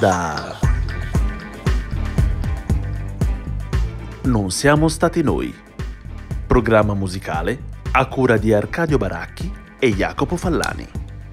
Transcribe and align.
Onda. 0.00 0.56
Non 4.22 4.50
siamo 4.50 4.88
stati 4.88 5.22
noi. 5.22 5.54
Programma 6.46 6.94
musicale 6.94 7.68
a 7.92 8.06
cura 8.06 8.38
di 8.38 8.50
Arcadio 8.50 8.96
Baracchi 8.96 9.52
e 9.78 9.92
Jacopo 9.92 10.36
Fallani. 10.38 10.88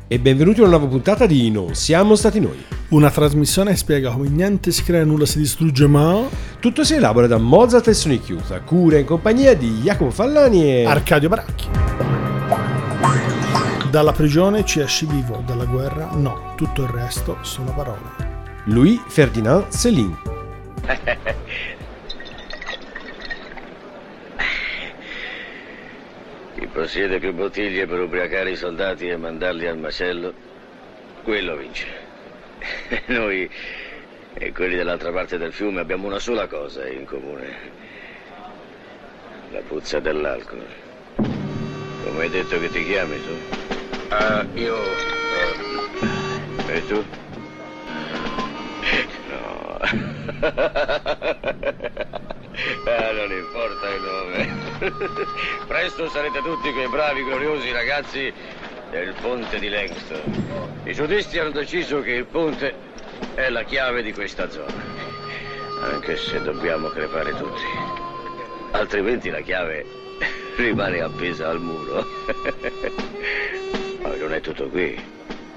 E 0.09 0.20
benvenuti 0.20 0.59
a 0.59 0.64
una 0.64 0.72
nuova 0.72 0.88
puntata 0.88 1.26
di 1.26 1.50
Non 1.50 1.76
siamo 1.76 2.16
stati 2.16 2.42
noi. 2.42 2.62
Una 2.90 3.09
trasmissione 3.09 3.72
che 3.72 3.78
spiega 3.78 4.12
come 4.12 4.28
niente 4.28 4.72
si 4.72 4.84
crea, 4.84 5.06
nulla 5.06 5.26
si 5.26 5.38
distrugge, 5.38 5.88
ma 5.88 6.28
Tutto 6.59 6.84
si 6.84 6.95
elabora 6.95 7.28
da 7.28 7.38
Mozart 7.38 7.88
e 7.88 7.94
Sony 7.94 8.20
Chiusa, 8.20 8.59
cura 8.59 8.98
in 8.98 9.06
compagnia 9.06 9.56
di 9.56 9.80
Jacopo 9.81 10.12
Fallani 10.12 10.73
e... 10.73 10.86
Arcadio 10.86 11.30
Baracchi. 11.30 11.68
Dalla 13.90 14.12
prigione 14.12 14.66
ci 14.66 14.81
esci 14.81 15.06
vivo, 15.06 15.42
dalla 15.45 15.64
guerra 15.64 16.09
no, 16.16 16.54
tutto 16.58 16.84
il 16.84 16.90
resto 16.90 17.38
sono 17.44 17.73
parole. 17.73 18.27
Louis 18.68 19.00
Ferdinand 19.08 19.66
Céline. 19.72 20.16
Chi 26.56 26.66
possiede 26.68 27.20
più 27.20 27.34
bottiglie 27.34 27.86
per 27.86 28.00
ubriacare 28.00 28.52
i 28.52 28.56
soldati 28.56 29.08
e 29.08 29.18
mandarli 29.18 29.68
al 29.68 29.78
macello, 29.78 30.34
quello 31.24 31.56
vince. 31.56 31.86
Noi 33.08 33.50
e 34.34 34.52
quelli 34.52 34.76
dall'altra 34.76 35.12
parte 35.12 35.38
del 35.38 35.54
fiume 35.54 35.81
abbiamo 35.81 36.08
una 36.08 36.20
sola 36.20 36.48
cosa 36.48 36.88
in 36.88 37.06
comune. 37.06 37.76
La 39.52 39.59
puzza 39.68 40.00
dell'alcol. 40.00 40.66
Come 41.16 42.22
hai 42.24 42.30
detto 42.30 42.59
che 42.59 42.70
ti 42.70 42.84
chiami 42.86 43.18
tu? 43.24 43.56
Ah, 44.09 44.46
io... 44.54 44.76
eh, 46.68 46.76
E 46.76 46.86
tu? 46.88 47.04
Ah, 52.86 53.12
non 53.12 53.32
importa 53.32 53.88
il 53.90 54.02
nome. 54.02 54.50
Presto 55.68 56.10
sarete 56.10 56.42
tutti 56.42 56.72
quei 56.74 56.88
bravi, 56.88 57.24
gloriosi 57.24 57.72
ragazzi 57.72 58.34
del 58.90 59.14
ponte 59.22 59.60
di 59.60 59.70
Langston. 59.70 60.82
I 60.86 60.94
giudisti 60.94 61.38
hanno 61.38 61.52
deciso 61.52 62.02
che 62.02 62.12
il 62.12 62.26
ponte 62.26 62.74
è 63.36 63.50
la 63.50 63.64
chiave 63.64 64.02
di 64.02 64.12
questa 64.14 64.50
zona. 64.50 64.84
Anche 65.82 66.18
se 66.18 66.42
dobbiamo 66.42 66.88
crepare 66.90 67.36
tutti. 67.36 67.64
Altrimenti 68.72 69.30
la 69.30 69.42
chiave 69.42 69.86
rimane 70.56 71.02
appesa 71.02 71.50
al 71.50 71.60
muro. 71.60 72.06
Ma 74.02 74.16
non 74.16 74.34
è 74.34 74.42
tutto 74.42 74.68
qui. 74.70 75.00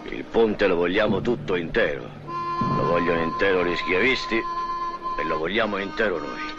Il 0.04 0.24
ponte 0.24 0.66
lo 0.66 0.76
vogliamo 0.76 1.20
tutto 1.20 1.54
intero. 1.54 2.29
Lo 2.60 2.84
vogliono 2.84 3.22
intero 3.22 3.64
gli 3.64 3.76
schiavisti 3.76 4.36
e 4.36 5.24
lo 5.24 5.38
vogliamo 5.38 5.78
intero 5.78 6.18
noi. 6.18 6.58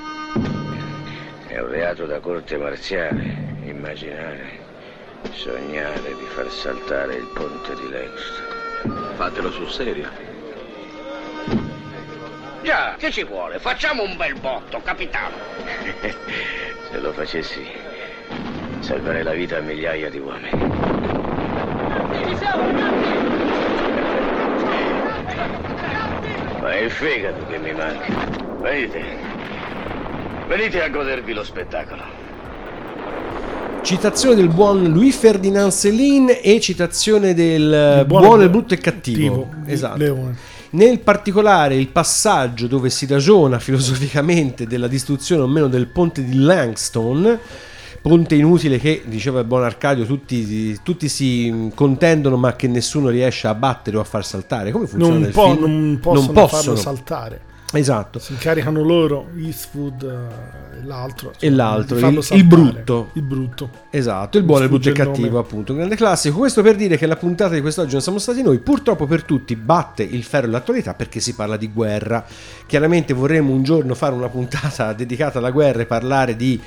È 1.47 1.59
un 1.59 1.67
reato 1.69 2.05
da 2.05 2.19
corte 2.19 2.57
marziale 2.57 3.59
immaginare, 3.63 4.59
sognare 5.31 6.15
di 6.15 6.25
far 6.33 6.49
saltare 6.51 7.15
il 7.15 7.25
ponte 7.33 7.75
di 7.75 7.89
Langston. 7.89 9.13
fatelo 9.15 9.51
sul 9.51 9.69
serio. 9.69 10.09
Già, 12.61 12.95
che 12.97 13.11
ci 13.11 13.23
vuole? 13.23 13.59
Facciamo 13.59 14.03
un 14.03 14.15
bel 14.17 14.39
botto, 14.39 14.81
capitano. 14.83 15.35
Se 16.91 16.99
lo 16.99 17.11
facessi, 17.13 17.65
salverei 18.79 19.23
la 19.23 19.33
vita 19.33 19.57
a 19.57 19.61
migliaia 19.61 20.09
di 20.09 20.19
uomini. 20.19 20.81
Ma 26.61 26.73
è 26.73 26.83
il 26.83 26.91
fegato 26.91 27.43
che 27.47 27.57
mi 27.57 27.73
manca. 27.73 28.05
Venite. 28.61 29.03
Venite 30.47 30.83
a 30.83 30.89
godervi 30.89 31.33
lo 31.33 31.43
spettacolo. 31.43 32.01
Citazione 33.81 34.35
del 34.35 34.47
buon 34.47 34.83
Louis 34.91 35.15
Ferdinand 35.15 35.71
Céline 35.71 36.39
e 36.39 36.59
citazione 36.59 37.33
del 37.33 37.97
Il 38.01 38.05
buono, 38.05 38.27
buono 38.27 38.43
il 38.43 38.47
e 38.47 38.51
brutto 38.51 38.73
e 38.75 38.77
cattivo. 38.77 39.49
di 39.63 39.71
Esatto. 39.71 39.97
Leone. 39.97 40.35
Nel 40.71 40.99
particolare 40.99 41.73
il 41.75 41.87
passaggio 41.87 42.67
dove 42.67 42.91
si 42.91 43.07
ragiona 43.07 43.57
filosoficamente 43.59 44.67
della 44.67 44.87
distruzione 44.87 45.41
o 45.41 45.47
meno 45.47 45.67
del 45.67 45.87
ponte 45.87 46.23
di 46.23 46.35
Langston, 46.37 47.39
ponte 48.01 48.35
inutile 48.35 48.79
che, 48.79 49.03
diceva 49.05 49.39
il 49.39 49.45
buon 49.45 49.63
Arcadio, 49.63 50.05
tutti, 50.05 50.79
tutti 50.83 51.07
si 51.07 51.71
contendono 51.75 52.35
ma 52.37 52.55
che 52.55 52.67
nessuno 52.67 53.09
riesce 53.09 53.47
a 53.47 53.53
battere 53.53 53.97
o 53.97 53.99
a 53.99 54.03
far 54.05 54.25
saltare. 54.25 54.71
Come 54.71 54.87
funziona 54.87 55.13
Non, 55.13 55.21
nel 55.23 55.31
po- 55.31 55.51
film? 55.51 55.59
non 55.61 55.99
possono, 56.01 56.31
Non 56.33 56.47
farlo 56.47 56.75
saltare. 56.75 57.41
Esatto. 57.73 58.19
Si 58.19 58.33
incaricano 58.33 58.83
loro, 58.83 59.29
Eastwood 59.37 60.03
eh, 60.03 60.79
e 60.79 60.83
l'altro. 60.83 61.31
E 61.39 61.49
l'altro, 61.49 61.97
il- 61.99 62.27
il 62.31 62.43
brutto. 62.43 63.11
Il 63.13 63.21
brutto. 63.21 63.69
Esatto, 63.89 64.37
il 64.37 64.43
buono, 64.43 64.63
il 64.63 64.69
brutto 64.69 64.89
e 64.89 64.91
il 64.91 64.97
il 64.97 65.05
cattivo, 65.05 65.27
nome. 65.27 65.39
appunto, 65.39 65.71
un 65.71 65.77
grande 65.77 65.95
classico. 65.95 66.37
Questo 66.37 66.61
per 66.63 66.75
dire 66.75 66.97
che 66.97 67.05
la 67.05 67.15
puntata 67.15 67.53
di 67.53 67.61
quest'oggi 67.61 67.93
non 67.93 68.01
siamo 68.01 68.17
stati 68.17 68.41
noi. 68.41 68.59
Purtroppo 68.59 69.05
per 69.05 69.23
tutti 69.23 69.55
batte 69.55 70.03
il 70.03 70.23
ferro 70.23 70.47
dell'attualità 70.47 70.95
perché 70.95 71.21
si 71.21 71.33
parla 71.33 71.55
di 71.55 71.69
guerra. 71.71 72.25
Chiaramente 72.65 73.13
vorremmo 73.13 73.53
un 73.53 73.63
giorno 73.63 73.95
fare 73.95 74.15
una 74.15 74.27
puntata 74.27 74.91
dedicata 74.93 75.37
alla 75.37 75.51
guerra 75.51 75.83
e 75.83 75.85
parlare 75.85 76.35
di 76.35 76.59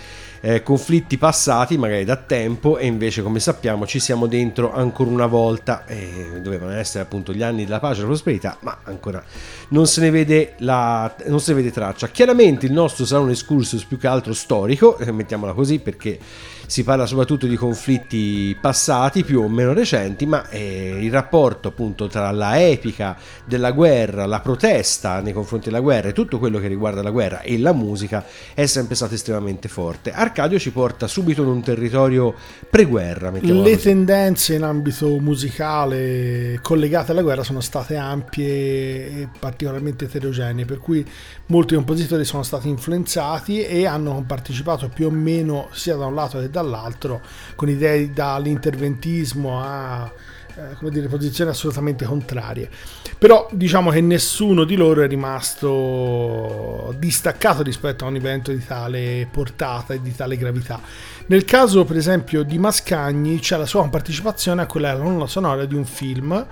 eh, 0.44 0.62
conflitti 0.62 1.16
passati, 1.16 1.78
magari 1.78 2.04
da 2.04 2.16
tempo, 2.16 2.76
e 2.76 2.84
invece, 2.84 3.22
come 3.22 3.40
sappiamo, 3.40 3.86
ci 3.86 3.98
siamo 3.98 4.26
dentro 4.26 4.74
ancora 4.74 5.08
una 5.08 5.24
volta. 5.24 5.86
Eh, 5.86 6.38
dovevano 6.42 6.72
essere 6.72 7.02
appunto 7.02 7.32
gli 7.32 7.42
anni 7.42 7.64
della 7.64 7.78
pace 7.78 7.94
e 7.94 7.96
della 7.96 8.08
prosperità, 8.08 8.58
ma 8.60 8.80
ancora 8.82 9.24
non 9.68 9.86
se 9.86 10.02
ne 10.02 10.10
vede, 10.10 10.52
la, 10.58 11.14
non 11.28 11.40
se 11.40 11.52
ne 11.52 11.62
vede 11.62 11.72
traccia. 11.72 12.08
Chiaramente 12.08 12.66
il 12.66 12.72
nostro 12.72 13.06
sarà 13.06 13.22
un 13.22 13.30
excursus 13.30 13.84
più 13.84 13.96
che 13.96 14.06
altro 14.06 14.34
storico, 14.34 14.98
eh, 14.98 15.10
mettiamola 15.12 15.54
così, 15.54 15.78
perché 15.78 16.18
si 16.66 16.84
parla 16.84 17.06
soprattutto 17.06 17.46
di 17.46 17.56
conflitti 17.56 18.56
passati, 18.60 19.24
più 19.24 19.40
o 19.40 19.48
meno 19.48 19.72
recenti, 19.72 20.26
ma 20.26 20.48
eh, 20.48 20.98
il 21.00 21.10
rapporto 21.10 21.68
appunto 21.68 22.06
tra 22.06 22.30
la 22.30 22.60
epica 22.60 23.16
della 23.44 23.72
guerra, 23.72 24.26
la 24.26 24.40
protesta 24.40 25.20
nei 25.20 25.32
confronti 25.32 25.66
della 25.68 25.80
guerra 25.80 26.08
e 26.08 26.12
tutto 26.12 26.38
quello 26.38 26.58
che 26.58 26.68
riguarda 26.68 27.02
la 27.02 27.10
guerra 27.10 27.40
e 27.40 27.58
la 27.58 27.72
musica 27.72 28.24
è 28.54 28.66
sempre 28.66 28.94
stato 28.94 29.14
estremamente 29.14 29.68
forte. 29.68 30.12
Arcadio 30.12 30.58
ci 30.58 30.70
porta 30.70 31.06
subito 31.06 31.42
in 31.42 31.48
un 31.48 31.62
territorio 31.62 32.34
pre-guerra, 32.68 33.30
Le 33.30 33.76
tendenze 33.78 34.54
in 34.54 34.62
ambito 34.62 35.18
musicale 35.18 36.58
collegate 36.62 37.12
alla 37.12 37.22
guerra 37.22 37.42
sono 37.42 37.60
state 37.60 37.96
ampie 37.96 38.46
e 38.46 39.28
particolarmente 39.38 40.04
eterogenee, 40.06 40.64
per 40.64 40.78
cui 40.78 41.04
molti 41.46 41.74
compositori 41.74 42.24
sono 42.24 42.42
stati 42.42 42.68
influenzati 42.68 43.62
e 43.62 43.86
hanno 43.86 44.24
partecipato 44.26 44.88
più 44.88 45.06
o 45.06 45.10
meno 45.10 45.68
sia 45.72 45.96
da 45.96 46.06
un 46.06 46.14
lato 46.14 46.38
che 46.38 46.50
dall'altro 46.54 47.20
con 47.56 47.68
idee 47.68 48.12
dall'interventismo 48.12 49.60
a 49.60 50.12
eh, 50.56 50.76
come 50.78 50.92
dire, 50.92 51.08
posizioni 51.08 51.50
assolutamente 51.50 52.04
contrarie. 52.04 52.70
Però 53.18 53.48
diciamo 53.50 53.90
che 53.90 54.00
nessuno 54.00 54.62
di 54.62 54.76
loro 54.76 55.02
è 55.02 55.08
rimasto 55.08 56.94
distaccato 56.96 57.64
rispetto 57.64 58.04
a 58.04 58.08
un 58.08 58.14
evento 58.14 58.52
di 58.52 58.64
tale 58.64 59.26
portata 59.30 59.94
e 59.94 60.00
di 60.00 60.14
tale 60.14 60.36
gravità. 60.36 60.80
Nel 61.26 61.44
caso, 61.44 61.84
per 61.84 61.96
esempio, 61.96 62.44
di 62.44 62.58
Mascagni 62.58 63.40
c'è 63.40 63.56
la 63.56 63.66
sua 63.66 63.88
partecipazione 63.88 64.62
a 64.62 64.66
quella 64.66 64.96
colonna 64.96 65.26
sonora 65.26 65.64
di 65.64 65.74
un 65.74 65.84
film 65.84 66.46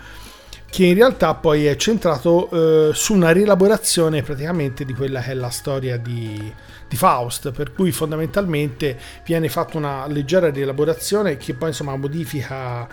che 0.69 0.87
in 0.87 0.94
realtà 0.94 1.35
poi 1.35 1.67
è 1.67 1.76
centrato 1.76 2.49
eh, 2.50 2.94
su 2.94 3.12
una 3.12 3.31
rielaborazione 3.31 4.23
praticamente 4.23 4.87
di 4.87 4.94
quella 4.94 5.21
che 5.21 5.32
è 5.32 5.35
la 5.35 5.50
storia 5.50 5.99
di, 5.99 6.50
di 6.93 6.97
Faust, 6.97 7.53
per 7.53 7.73
cui 7.73 7.91
fondamentalmente 7.91 8.99
viene 9.25 9.49
fatta 9.49 9.79
una 9.79 10.06
leggera 10.06 10.50
rielaborazione 10.50 11.39
che 11.39 11.55
poi 11.55 11.71
insomma 11.71 11.97
modifica 11.97 12.87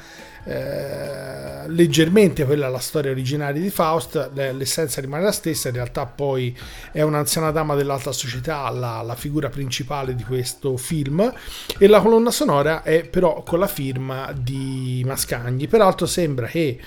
eh, 0.46 1.68
leggermente 1.68 2.46
quella 2.46 2.70
la 2.70 2.80
storia 2.80 3.12
originaria 3.12 3.62
di 3.62 3.70
Faust, 3.70 4.32
le- 4.34 4.54
l'essenza 4.54 5.02
rimane 5.02 5.26
la 5.26 5.34
stessa, 5.34 5.68
in 5.68 5.76
realtà 5.76 6.06
poi 6.06 6.58
è 6.94 7.02
un'anziana 7.02 7.52
dama 7.52 7.76
dell'alta 7.76 8.14
società 8.14 8.70
la, 8.70 9.02
la 9.02 9.16
figura 9.16 9.50
principale 9.50 10.16
di 10.16 10.24
questo 10.24 10.78
film. 10.78 11.34
E 11.78 11.88
la 11.88 12.00
colonna 12.00 12.32
sonora 12.32 12.84
è 12.84 13.06
però 13.06 13.44
con 13.44 13.60
la 13.60 13.68
firma 13.68 14.32
di 14.34 15.04
Mascagni, 15.06 15.68
peraltro 15.68 16.06
sembra 16.06 16.48
che 16.48 16.80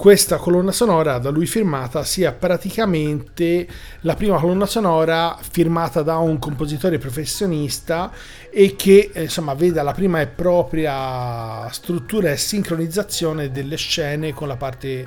questa 0.00 0.38
colonna 0.38 0.72
sonora 0.72 1.18
da 1.18 1.28
lui 1.28 1.44
firmata 1.44 2.04
sia 2.04 2.32
praticamente 2.32 3.68
la 4.00 4.14
prima 4.14 4.38
colonna 4.38 4.64
sonora 4.64 5.36
firmata 5.38 6.00
da 6.00 6.16
un 6.16 6.38
compositore 6.38 6.96
professionista 6.96 8.10
e 8.50 8.76
che 8.76 9.10
eh, 9.12 9.24
insomma 9.24 9.52
veda 9.52 9.82
la 9.82 9.92
prima 9.92 10.22
e 10.22 10.26
propria 10.26 11.68
struttura 11.70 12.30
e 12.30 12.38
sincronizzazione 12.38 13.50
delle 13.50 13.76
scene 13.76 14.32
con 14.32 14.48
la 14.48 14.56
parte 14.56 15.06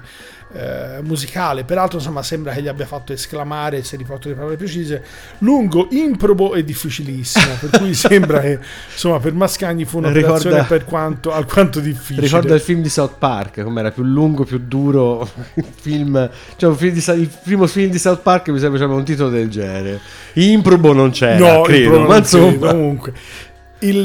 eh, 0.53 1.01
musicale. 1.01 1.63
Peraltro, 1.63 1.97
insomma, 1.97 2.23
sembra 2.23 2.53
che 2.53 2.61
gli 2.61 2.67
abbia 2.67 2.85
fatto 2.85 3.13
esclamare, 3.13 3.83
se 3.83 3.97
riporto 3.97 4.29
le 4.29 4.35
parole 4.35 4.55
precise, 4.55 5.03
lungo, 5.39 5.87
improbo 5.91 6.53
e 6.53 6.63
difficilissimo. 6.63 7.55
per 7.59 7.79
cui 7.79 7.93
sembra 7.95 8.39
che, 8.39 8.59
insomma, 8.91 9.19
per 9.19 9.33
Mascagni 9.33 9.85
fu 9.85 9.97
un'operazione 9.97 10.37
Ricorda- 10.37 10.63
per 10.63 10.85
quanto, 10.85 11.31
alquanto 11.31 11.79
difficile. 11.79 12.21
Ricorda 12.21 12.53
il 12.53 12.61
film 12.61 12.81
di 12.81 12.89
South 12.89 13.15
Park, 13.17 13.63
com'era 13.63 13.91
più 13.91 14.03
lungo, 14.03 14.43
più 14.43 14.59
duro. 14.59 15.27
Il 15.55 15.65
film, 15.73 16.29
cioè 16.55 16.69
un 16.69 16.77
film 16.77 16.93
di 16.93 17.03
il 17.21 17.29
primo 17.43 17.67
film 17.67 17.91
di 17.91 17.99
South 17.99 18.21
Park 18.21 18.49
mi 18.49 18.59
sembra 18.59 18.83
aveva 18.83 18.97
un 18.97 19.05
titolo 19.05 19.29
del 19.29 19.49
genere. 19.49 19.99
Improbo 20.33 20.93
non 20.93 21.11
c'era, 21.11 21.37
no, 21.37 21.61
credo, 21.61 21.89
ma 21.89 21.95
non 21.97 22.05
credo, 22.05 22.17
insomma. 22.17 22.71
comunque. 22.71 23.13
Il, 23.83 23.97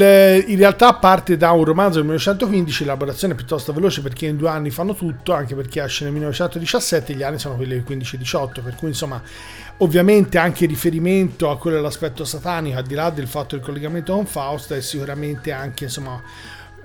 in 0.47 0.57
realtà 0.57 0.93
parte 0.95 1.37
da 1.37 1.51
un 1.51 1.63
romanzo 1.63 1.99
del 1.99 2.03
1915, 2.03 2.83
l'elaborazione 2.83 3.31
è 3.31 3.35
piuttosto 3.37 3.71
veloce 3.71 4.01
perché 4.01 4.25
in 4.25 4.35
due 4.35 4.49
anni 4.49 4.71
fanno 4.71 4.93
tutto, 4.93 5.31
anche 5.31 5.55
perché 5.55 5.81
esce 5.81 6.03
nel 6.03 6.11
1917, 6.11 7.13
gli 7.13 7.23
anni 7.23 7.39
sono 7.39 7.55
quelli 7.55 7.81
del 7.81 7.85
15-18, 7.87 8.61
per 8.61 8.75
cui 8.75 8.89
insomma 8.89 9.21
ovviamente 9.77 10.37
anche 10.37 10.65
riferimento 10.65 11.49
a 11.49 11.57
quello 11.57 11.77
dell'aspetto 11.77 12.25
satanico, 12.25 12.77
al 12.77 12.83
di 12.83 12.93
là 12.93 13.09
del 13.09 13.27
fatto 13.27 13.55
del 13.55 13.63
collegamento 13.63 14.13
con 14.13 14.25
Faust, 14.25 14.73
è 14.73 14.81
sicuramente 14.81 15.53
anche 15.53 15.85
insomma 15.85 16.21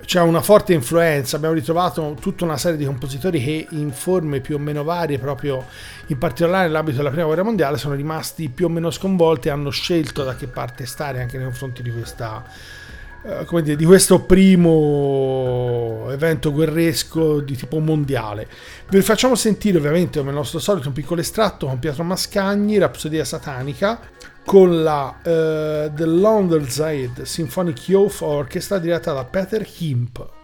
c'è 0.05 0.21
una 0.21 0.41
forte 0.41 0.71
influenza. 0.71 1.35
Abbiamo 1.35 1.55
ritrovato 1.55 2.15
tutta 2.21 2.45
una 2.45 2.57
serie 2.57 2.77
di 2.77 2.85
compositori 2.85 3.43
che 3.43 3.67
in 3.71 3.91
forme 3.91 4.39
più 4.39 4.55
o 4.55 4.59
meno 4.59 4.85
varie, 4.85 5.19
proprio 5.19 5.65
in 6.07 6.17
particolare 6.17 6.67
nell'ambito 6.67 6.97
della 6.97 7.09
prima 7.09 7.25
guerra 7.25 7.43
mondiale, 7.43 7.77
sono 7.77 7.95
rimasti 7.95 8.47
più 8.47 8.67
o 8.67 8.69
meno 8.69 8.89
sconvolti 8.89 9.49
e 9.49 9.51
hanno 9.51 9.69
scelto 9.69 10.23
da 10.23 10.35
che 10.35 10.47
parte 10.47 10.85
stare 10.85 11.19
anche 11.19 11.35
nei 11.35 11.45
confronti 11.45 11.81
di 11.81 11.91
questa. 11.91 12.83
Eh, 13.27 13.45
come 13.45 13.63
dire, 13.63 13.75
di 13.75 13.85
questo 13.85 14.21
primo 14.21 16.07
evento 16.11 16.51
guerresco 16.51 17.39
di 17.39 17.55
tipo 17.55 17.79
mondiale. 17.79 18.47
Vi 18.89 19.01
facciamo 19.01 19.33
sentire 19.33 19.79
ovviamente 19.79 20.19
come 20.19 20.29
al 20.29 20.35
nostro 20.35 20.59
solito 20.59 20.89
un 20.89 20.93
piccolo 20.93 21.21
estratto 21.21 21.65
con 21.65 21.79
Pietro 21.79 22.03
Mascagni, 22.03 22.77
Rapsodia 22.77 23.25
Satanica, 23.25 23.99
con 24.45 24.83
la 24.83 25.15
eh, 25.23 25.91
The 25.95 26.05
London 26.05 26.69
Zaid 26.69 27.23
Symphonic 27.23 27.89
Youth 27.89 28.21
Orchestra 28.21 28.77
diretta 28.77 29.11
da 29.11 29.23
Peter 29.25 29.67
Himp. 29.79 30.34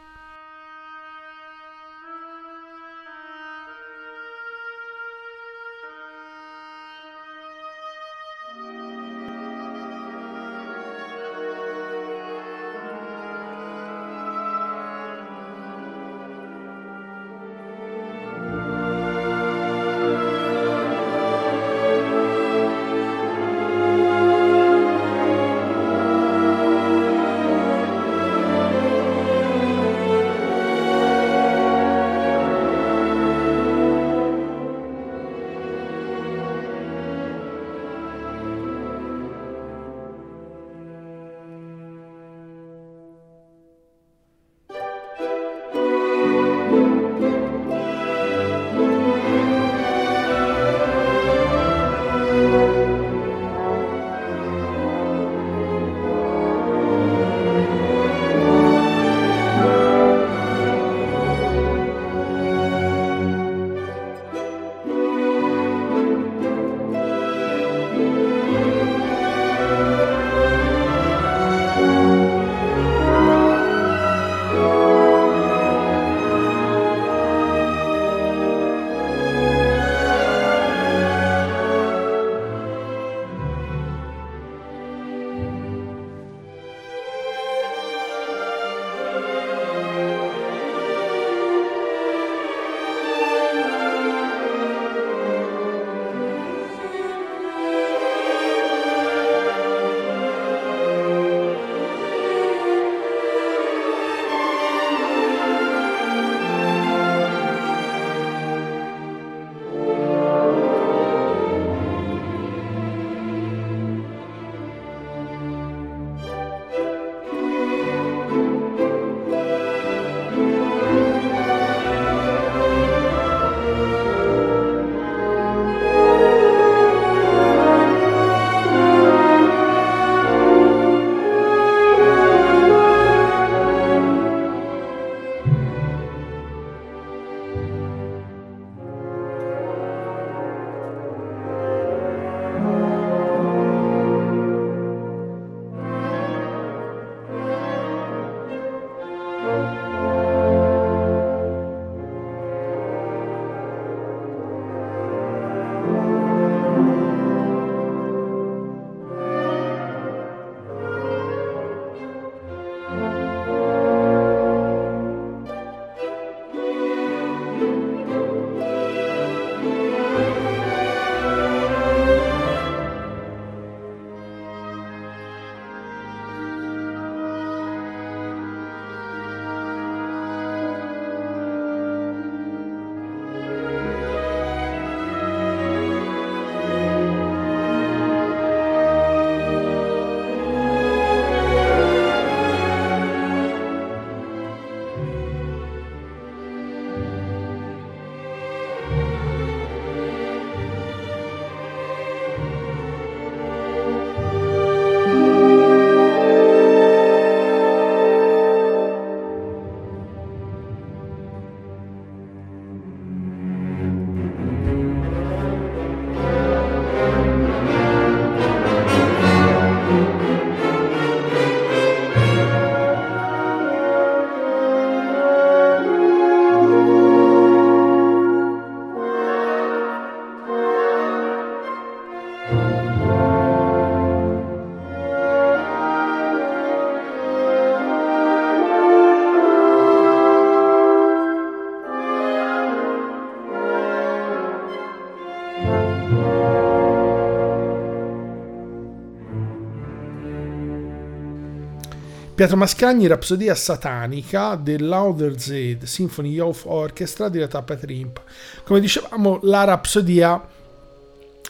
Pietro 252.42 252.58
Mascagni, 252.58 253.06
Rapsodia 253.06 253.54
satanica 253.54 254.56
dell'Auderzed 254.56 255.84
Symphony 255.84 256.40
of 256.40 256.66
Orchestra 256.66 257.30
diretta 257.30 257.60
da 257.60 257.64
Peter 257.64 257.92
Imp. 257.92 258.20
Come 258.64 258.80
dicevamo, 258.80 259.38
la 259.44 259.64
Rapsodia 259.64 260.44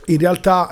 in 0.07 0.17
realtà, 0.17 0.69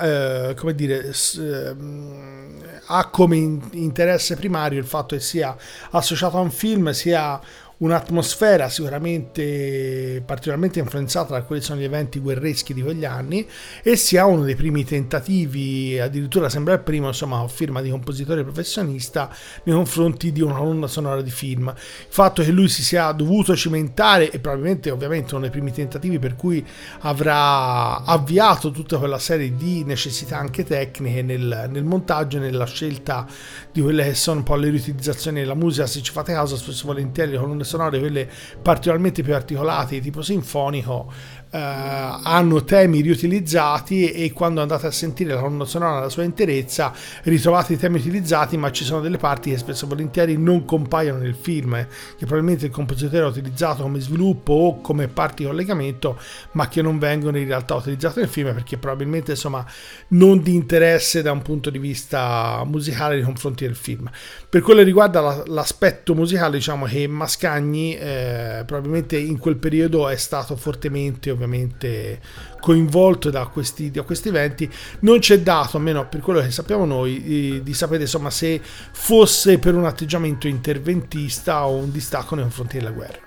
eh, 0.50 0.54
come 0.56 0.74
dire, 0.74 1.10
ehm, 1.38 2.62
ha 2.88 3.08
come 3.08 3.36
in- 3.38 3.62
interesse 3.70 4.36
primario 4.36 4.78
il 4.78 4.84
fatto 4.84 5.16
che 5.16 5.22
sia 5.22 5.56
associato 5.92 6.36
a 6.36 6.40
un 6.40 6.50
film, 6.50 6.90
sia 6.90 7.40
un'atmosfera 7.80 8.68
sicuramente 8.68 10.22
particolarmente 10.24 10.80
influenzata 10.80 11.34
da 11.34 11.42
quelli 11.42 11.60
che 11.60 11.66
sono 11.66 11.80
gli 11.80 11.84
eventi 11.84 12.18
guerreschi 12.18 12.74
di 12.74 12.82
quegli 12.82 13.04
anni 13.04 13.46
e 13.82 13.96
sia 13.96 14.26
uno 14.26 14.42
dei 14.42 14.54
primi 14.54 14.84
tentativi, 14.84 15.98
addirittura 15.98 16.48
sembra 16.48 16.74
il 16.74 16.80
primo, 16.80 17.08
insomma, 17.08 17.40
a 17.40 17.48
firma 17.48 17.80
di 17.80 17.90
compositore 17.90 18.42
professionista 18.42 19.34
nei 19.64 19.74
confronti 19.74 20.30
di 20.30 20.42
una 20.42 20.56
colonna 20.56 20.86
sonora 20.86 21.22
di 21.22 21.30
film. 21.30 21.68
Il 21.68 22.06
fatto 22.08 22.42
che 22.42 22.50
lui 22.50 22.68
si 22.68 22.82
sia 22.82 23.10
dovuto 23.12 23.56
cimentare 23.56 24.30
e 24.30 24.38
probabilmente 24.38 24.90
ovviamente 24.90 25.34
uno 25.34 25.42
dei 25.42 25.50
primi 25.50 25.72
tentativi 25.72 26.18
per 26.18 26.36
cui 26.36 26.64
avrà 27.00 28.04
avviato 28.04 28.70
tutta 28.70 28.98
quella 28.98 29.18
serie 29.18 29.56
di 29.56 29.84
necessità 29.84 30.38
anche 30.38 30.64
tecniche 30.64 31.22
nel, 31.22 31.68
nel 31.70 31.84
montaggio 31.84 32.36
e 32.36 32.40
nella 32.40 32.66
scelta 32.66 33.26
di 33.72 33.80
quelle 33.80 34.04
che 34.04 34.14
sono 34.14 34.38
un 34.38 34.44
po' 34.44 34.56
le 34.56 34.68
riutilizzazioni 34.68 35.40
della 35.40 35.54
musica, 35.54 35.86
se 35.86 36.02
ci 36.02 36.12
fate 36.12 36.34
caso 36.34 36.56
spesso 36.56 36.86
volentieri 36.86 37.32
le 37.32 37.38
colonne 37.38 37.64
sonore, 37.70 37.98
quelle 37.98 38.28
particolarmente 38.60 39.22
più 39.22 39.34
articolate, 39.34 40.00
tipo 40.00 40.22
sinfonico, 40.22 41.12
eh, 41.50 41.58
hanno 41.58 42.62
temi 42.64 43.00
riutilizzati 43.00 44.10
e 44.10 44.32
quando 44.32 44.60
andate 44.60 44.86
a 44.86 44.90
sentire 44.90 45.34
la 45.34 45.40
colonna 45.40 45.64
sonora 45.64 45.94
nella 45.96 46.08
sua 46.08 46.22
interezza 46.22 46.92
ritrovate 47.24 47.72
i 47.72 47.76
temi 47.76 47.98
utilizzati 47.98 48.56
ma 48.56 48.70
ci 48.70 48.84
sono 48.84 49.00
delle 49.00 49.16
parti 49.16 49.50
che 49.50 49.58
spesso 49.58 49.84
e 49.84 49.88
volentieri 49.88 50.36
non 50.36 50.64
compaiono 50.64 51.18
nel 51.18 51.34
film 51.34 51.74
eh, 51.74 51.88
che 52.16 52.26
probabilmente 52.26 52.66
il 52.66 52.72
compositore 52.72 53.24
ha 53.24 53.28
utilizzato 53.28 53.82
come 53.82 53.98
sviluppo 54.00 54.52
o 54.52 54.80
come 54.80 55.08
parti 55.08 55.42
di 55.42 55.48
collegamento 55.48 56.18
ma 56.52 56.68
che 56.68 56.82
non 56.82 56.98
vengono 56.98 57.36
in 57.36 57.46
realtà 57.46 57.74
utilizzate 57.74 58.20
nel 58.20 58.28
film 58.28 58.54
perché 58.54 58.78
probabilmente 58.78 59.32
insomma 59.32 59.64
non 60.08 60.42
di 60.42 60.54
interesse 60.54 61.22
da 61.22 61.32
un 61.32 61.42
punto 61.42 61.70
di 61.70 61.78
vista 61.78 62.62
musicale 62.64 63.16
nei 63.16 63.24
confronti 63.24 63.64
del 63.64 63.76
film. 63.76 64.08
Per 64.48 64.60
quello 64.62 64.80
che 64.80 64.86
riguarda 64.86 65.20
la- 65.20 65.42
l'aspetto 65.46 66.14
musicale 66.14 66.56
diciamo 66.56 66.86
che 66.86 67.06
Mascagni 67.06 67.96
eh, 67.96 68.62
probabilmente 68.66 69.16
in 69.16 69.38
quel 69.38 69.56
periodo 69.56 70.08
è 70.08 70.16
stato 70.16 70.56
fortemente 70.56 71.30
ovviamente 71.42 72.20
coinvolto 72.60 73.30
da 73.30 73.46
questi, 73.46 73.90
da 73.90 74.02
questi 74.02 74.28
eventi. 74.28 74.70
Non 75.00 75.18
c'è 75.18 75.40
dato 75.40 75.78
almeno 75.78 76.06
per 76.06 76.20
quello 76.20 76.40
che 76.40 76.50
sappiamo 76.50 76.84
noi 76.84 77.22
di, 77.22 77.62
di 77.62 77.74
sapere 77.74 78.02
insomma 78.02 78.30
se 78.30 78.60
fosse 78.62 79.58
per 79.58 79.74
un 79.74 79.86
atteggiamento 79.86 80.46
interventista 80.46 81.66
o 81.66 81.76
un 81.76 81.90
distacco 81.90 82.34
nei 82.34 82.44
confronti 82.44 82.78
della 82.78 82.90
guerra. 82.90 83.18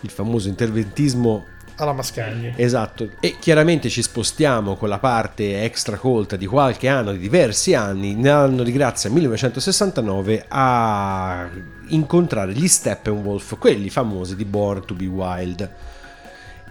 Il 0.00 0.10
famoso 0.10 0.48
interventismo 0.48 1.46
alla 1.76 1.92
Mascagni 1.92 2.52
Esatto, 2.56 3.10
e 3.20 3.36
chiaramente 3.38 3.88
ci 3.88 4.02
spostiamo 4.02 4.76
con 4.76 4.88
la 4.88 4.98
parte 4.98 5.64
extracolta 5.64 6.36
di 6.36 6.46
qualche 6.46 6.88
anno, 6.88 7.12
di 7.12 7.18
diversi 7.18 7.74
anni, 7.74 8.14
nell'anno 8.14 8.62
di 8.62 8.72
grazia 8.72 9.10
1969, 9.10 10.44
a 10.48 11.48
incontrare 11.88 12.52
gli 12.52 12.68
Steppenwolf, 12.68 13.58
quelli 13.58 13.90
famosi 13.90 14.36
di 14.36 14.44
Born 14.44 14.84
to 14.84 14.94
be 14.94 15.06
Wild. 15.06 15.70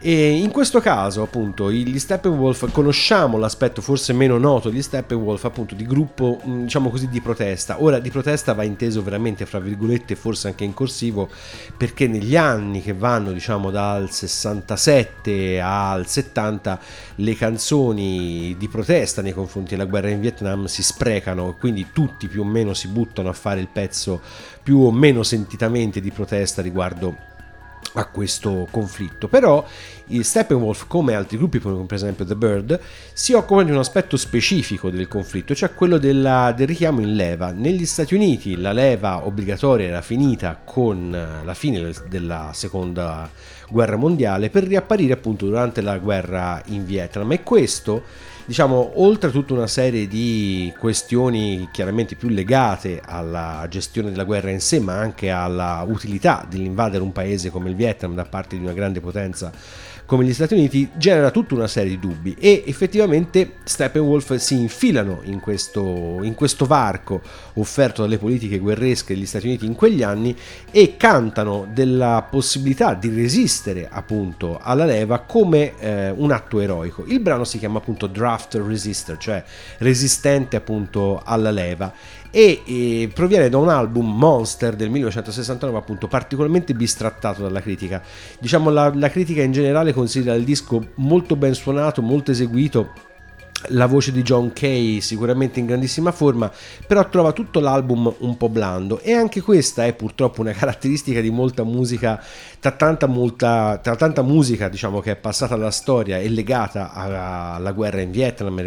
E 0.04 0.32
in 0.32 0.50
questo 0.50 0.80
caso, 0.80 1.22
appunto, 1.22 1.72
gli 1.72 2.00
Steppenwolf 2.00 2.72
conosciamo 2.72 3.38
l'aspetto 3.38 3.82
forse 3.82 4.14
meno 4.14 4.40
noto 4.40 4.72
degli 4.72 4.82
Steppenwolf, 4.82 5.46
appunto, 5.46 5.76
di 5.76 5.86
gruppo, 5.86 6.42
mh, 6.44 6.64
diciamo 6.64 6.90
così, 6.90 7.08
di 7.08 7.22
protesta. 7.22 7.84
Ora, 7.84 8.00
di 8.00 8.10
protesta 8.10 8.54
va 8.54 8.64
inteso 8.64 9.04
veramente, 9.04 9.46
fra 9.46 9.60
virgolette, 9.60 10.16
forse 10.16 10.48
anche 10.48 10.64
in 10.64 10.74
corsivo, 10.74 11.30
perché 11.78 12.08
negli 12.08 12.36
anni 12.36 12.82
che 12.82 12.94
vanno, 12.94 13.32
diciamo, 13.32 13.70
dal 13.70 14.10
67 14.10 15.62
al 15.62 16.08
70, 16.08 16.80
le 17.18 17.36
canzoni 17.36 18.56
di 18.58 18.68
protesta 18.70 19.22
nei 19.22 19.34
confronti 19.34 19.76
della 19.76 19.86
guerra 19.86 20.10
in 20.10 20.20
Vietnam 20.20 20.66
si 20.66 20.82
sprecano, 20.82 21.56
quindi 21.60 21.90
tutti 21.94 22.28
più 22.28 22.42
o 22.42 22.46
meno 22.46 22.74
si 22.74 22.88
buttano 22.88 23.30
a 23.30 23.34
fare 23.34 23.60
il 23.60 23.68
pezzo 23.72 24.20
più 24.64 24.80
o 24.80 24.92
meno 24.92 25.22
sentitamente 25.22 26.02
di 26.02 26.10
protesta 26.10 26.64
riguardo 26.64 27.30
a 27.94 28.06
questo 28.06 28.68
conflitto. 28.72 29.28
Però 29.28 29.66
il 30.16 30.26
Steppenwolf, 30.26 30.86
come 30.88 31.14
altri 31.14 31.38
gruppi, 31.38 31.60
per 31.60 31.86
esempio 31.90 32.26
The 32.26 32.36
Bird, 32.36 32.80
si 33.14 33.34
occupano 33.34 33.68
di 33.68 33.72
un 33.72 33.78
aspetto 33.78 34.18
specifico 34.18 34.90
del 34.90 35.08
conflitto, 35.08 35.54
cioè 35.56 35.74
quello 35.74 35.98
della- 35.98 36.54
del 36.56 36.68
richiamo 36.68 37.02
in 37.02 37.16
leva. 37.16 37.52
Negli 37.52 37.86
Stati 37.86 38.16
Uniti 38.16 38.56
la 38.58 38.72
leva 38.72 39.26
obbligatoria 39.26 39.88
era 39.88 40.02
finita 40.02 40.60
con 40.64 41.10
la 41.44 41.54
fine 41.54 41.80
del- 41.82 41.96
della 42.10 42.52
seconda 42.54 43.30
guerra 43.70 43.96
mondiale 43.96 44.50
per 44.50 44.64
riapparire 44.66 45.14
appunto 45.14 45.46
durante 45.46 45.80
la 45.82 45.98
guerra 45.98 46.62
in 46.68 46.84
Vietnam 46.86 47.32
e 47.32 47.42
questo 47.42 48.04
diciamo 48.46 48.94
oltre 48.96 49.30
a 49.30 49.32
tutta 49.32 49.54
una 49.54 49.68
serie 49.68 50.08
di 50.10 50.74
questioni 50.78 51.70
chiaramente 51.72 52.16
più 52.16 52.28
legate 52.28 53.02
alla 53.06 53.66
gestione 53.70 54.10
della 54.10 54.26
guerra 54.26 54.50
in 54.50 54.60
sé 54.60 54.82
ma 54.82 54.98
anche 54.98 55.30
alla 55.30 55.86
utilità 55.88 56.46
dell'invadere 56.50 57.02
un 57.02 57.14
paese 57.14 57.50
come 57.50 57.70
il 57.70 57.76
Vietnam 57.76 58.14
da 58.14 58.26
parte 58.26 58.58
di 58.58 58.64
una 58.64 58.74
grande 58.74 59.00
potenza 59.00 59.52
come 60.12 60.26
gli 60.26 60.34
Stati 60.34 60.56
Uniti 60.56 60.90
genera 60.98 61.32
tutta 61.32 61.56
una 61.56 61.68
serie 61.68 61.92
di 61.92 61.98
dubbi 61.98 62.36
e 62.38 62.66
effettivamente 62.66 63.54
Steppenwolf 63.64 64.36
si 64.36 64.60
infilano 64.60 65.22
in 65.24 65.40
questo, 65.40 66.20
in 66.24 66.36
questo 66.36 66.66
varco 66.66 67.22
offerto 67.54 68.02
dalle 68.02 68.18
politiche 68.18 68.60
guerresche 68.60 69.14
degli 69.14 69.26
Stati 69.26 69.48
Uniti 69.48 69.66
in 69.66 69.74
quegli 69.74 70.04
anni 70.04 70.36
e 70.70 70.98
cantano 70.98 71.66
della 71.72 72.28
possibilità 72.30 72.94
di 72.94 73.08
resistere 73.08 73.88
appunto 73.90 74.60
alla 74.62 74.84
leva 74.84 75.20
come 75.20 75.80
eh, 75.80 76.10
un 76.10 76.32
atto 76.32 76.60
eroico. 76.60 77.06
Il 77.08 77.22
brano 77.22 77.46
si 77.46 77.58
chiama 77.58 77.78
appunto 77.78 78.08
Draft 78.08 78.56
Resister, 78.56 79.16
cioè 79.16 79.42
resistente 79.78 80.58
appunto 80.58 81.22
alla 81.24 81.52
leva 81.52 81.94
e 82.32 82.62
eh, 82.66 83.10
proviene 83.14 83.50
da 83.50 83.58
un 83.58 83.70
album 83.70 84.18
Monster 84.18 84.76
del 84.76 84.90
1969 84.90 85.78
appunto 85.78 86.08
particolarmente 86.08 86.74
bistrattato 86.74 87.44
dalla 87.44 87.62
critica. 87.62 88.02
Diciamo 88.40 88.70
la, 88.70 88.92
la 88.96 89.10
critica 89.10 89.44
in 89.44 89.52
generale 89.52 89.94
considera 89.94 90.36
il 90.36 90.44
disco 90.44 90.94
molto 90.96 91.36
ben 91.36 91.54
suonato 91.54 92.02
molto 92.02 92.32
eseguito 92.32 93.10
la 93.70 93.86
voce 93.86 94.12
di 94.12 94.22
John 94.22 94.54
Kay 94.54 95.02
sicuramente 95.02 95.60
in 95.60 95.66
grandissima 95.66 96.12
forma, 96.12 96.52
però 96.88 97.08
trova 97.10 97.32
tutto 97.32 97.60
l'album 97.60 98.14
un 98.20 98.38
po' 98.38 98.50
blando 98.50 99.00
e 99.00 99.14
anche 99.14 99.42
questa 99.42 99.86
è 99.86 99.94
purtroppo 99.94 100.42
una 100.42 100.52
caratteristica 100.54 101.22
di 101.22 101.30
molta 101.30 101.64
musica, 101.64 102.22
tra 102.60 102.72
tanta, 102.72 103.08
molta, 103.08 103.80
tra 103.82 103.96
tanta 103.96 104.22
musica 104.22 104.70
diciamo 104.70 105.00
che 105.00 105.12
è 105.12 105.16
passata 105.16 105.54
alla 105.54 105.72
storia 105.72 106.18
e 106.18 106.30
legata 106.30 106.94
alla, 106.94 107.72
guerra 107.72 108.02
in 108.02 108.12
Vietnam, 108.12 108.62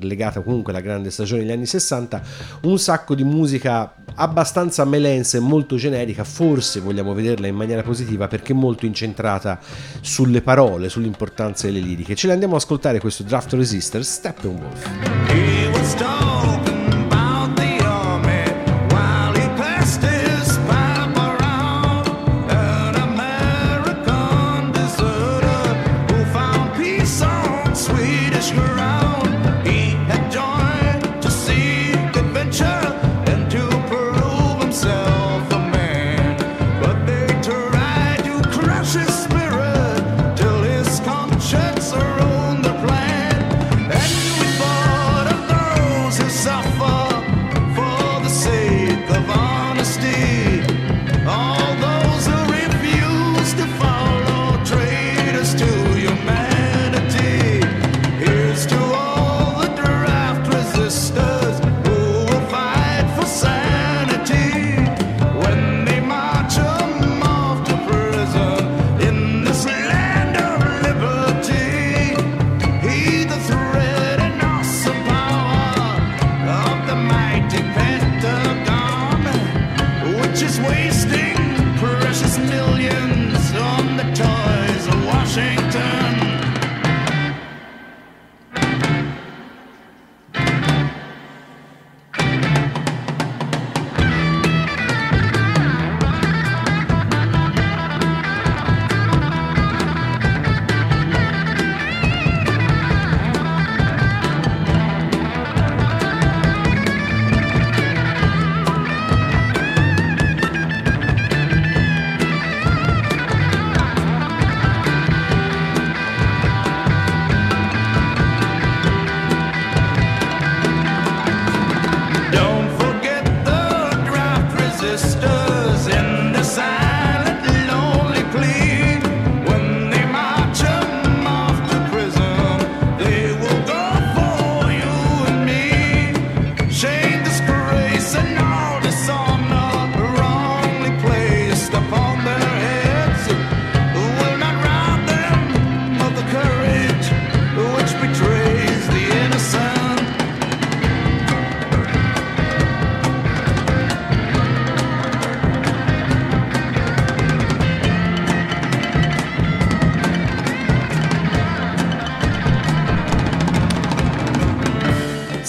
legata 0.00 0.40
comunque 0.40 0.72
alla 0.72 0.82
grande 0.82 1.10
stagione 1.10 1.42
degli 1.42 1.52
anni 1.52 1.66
60, 1.66 2.22
un 2.62 2.78
sacco 2.78 3.14
di 3.14 3.24
musica 3.24 3.94
abbastanza 4.14 4.84
melense, 4.84 5.38
molto 5.40 5.76
generica, 5.76 6.24
forse 6.24 6.80
vogliamo 6.80 7.14
vederla 7.14 7.46
in 7.46 7.54
maniera 7.54 7.82
positiva 7.82 8.28
perché 8.28 8.52
molto 8.52 8.86
incentrata 8.86 9.58
sulle 10.00 10.42
parole, 10.42 10.88
sull'importanza 10.88 11.66
delle 11.66 11.80
liriche. 11.80 12.14
Ce 12.14 12.26
le 12.26 12.32
andiamo 12.32 12.54
ad 12.54 12.60
ascoltare 12.60 13.00
questo 13.00 13.22
Draft 13.22 13.52
Resistor 13.54 14.04
Steppenwolf. 14.22 14.86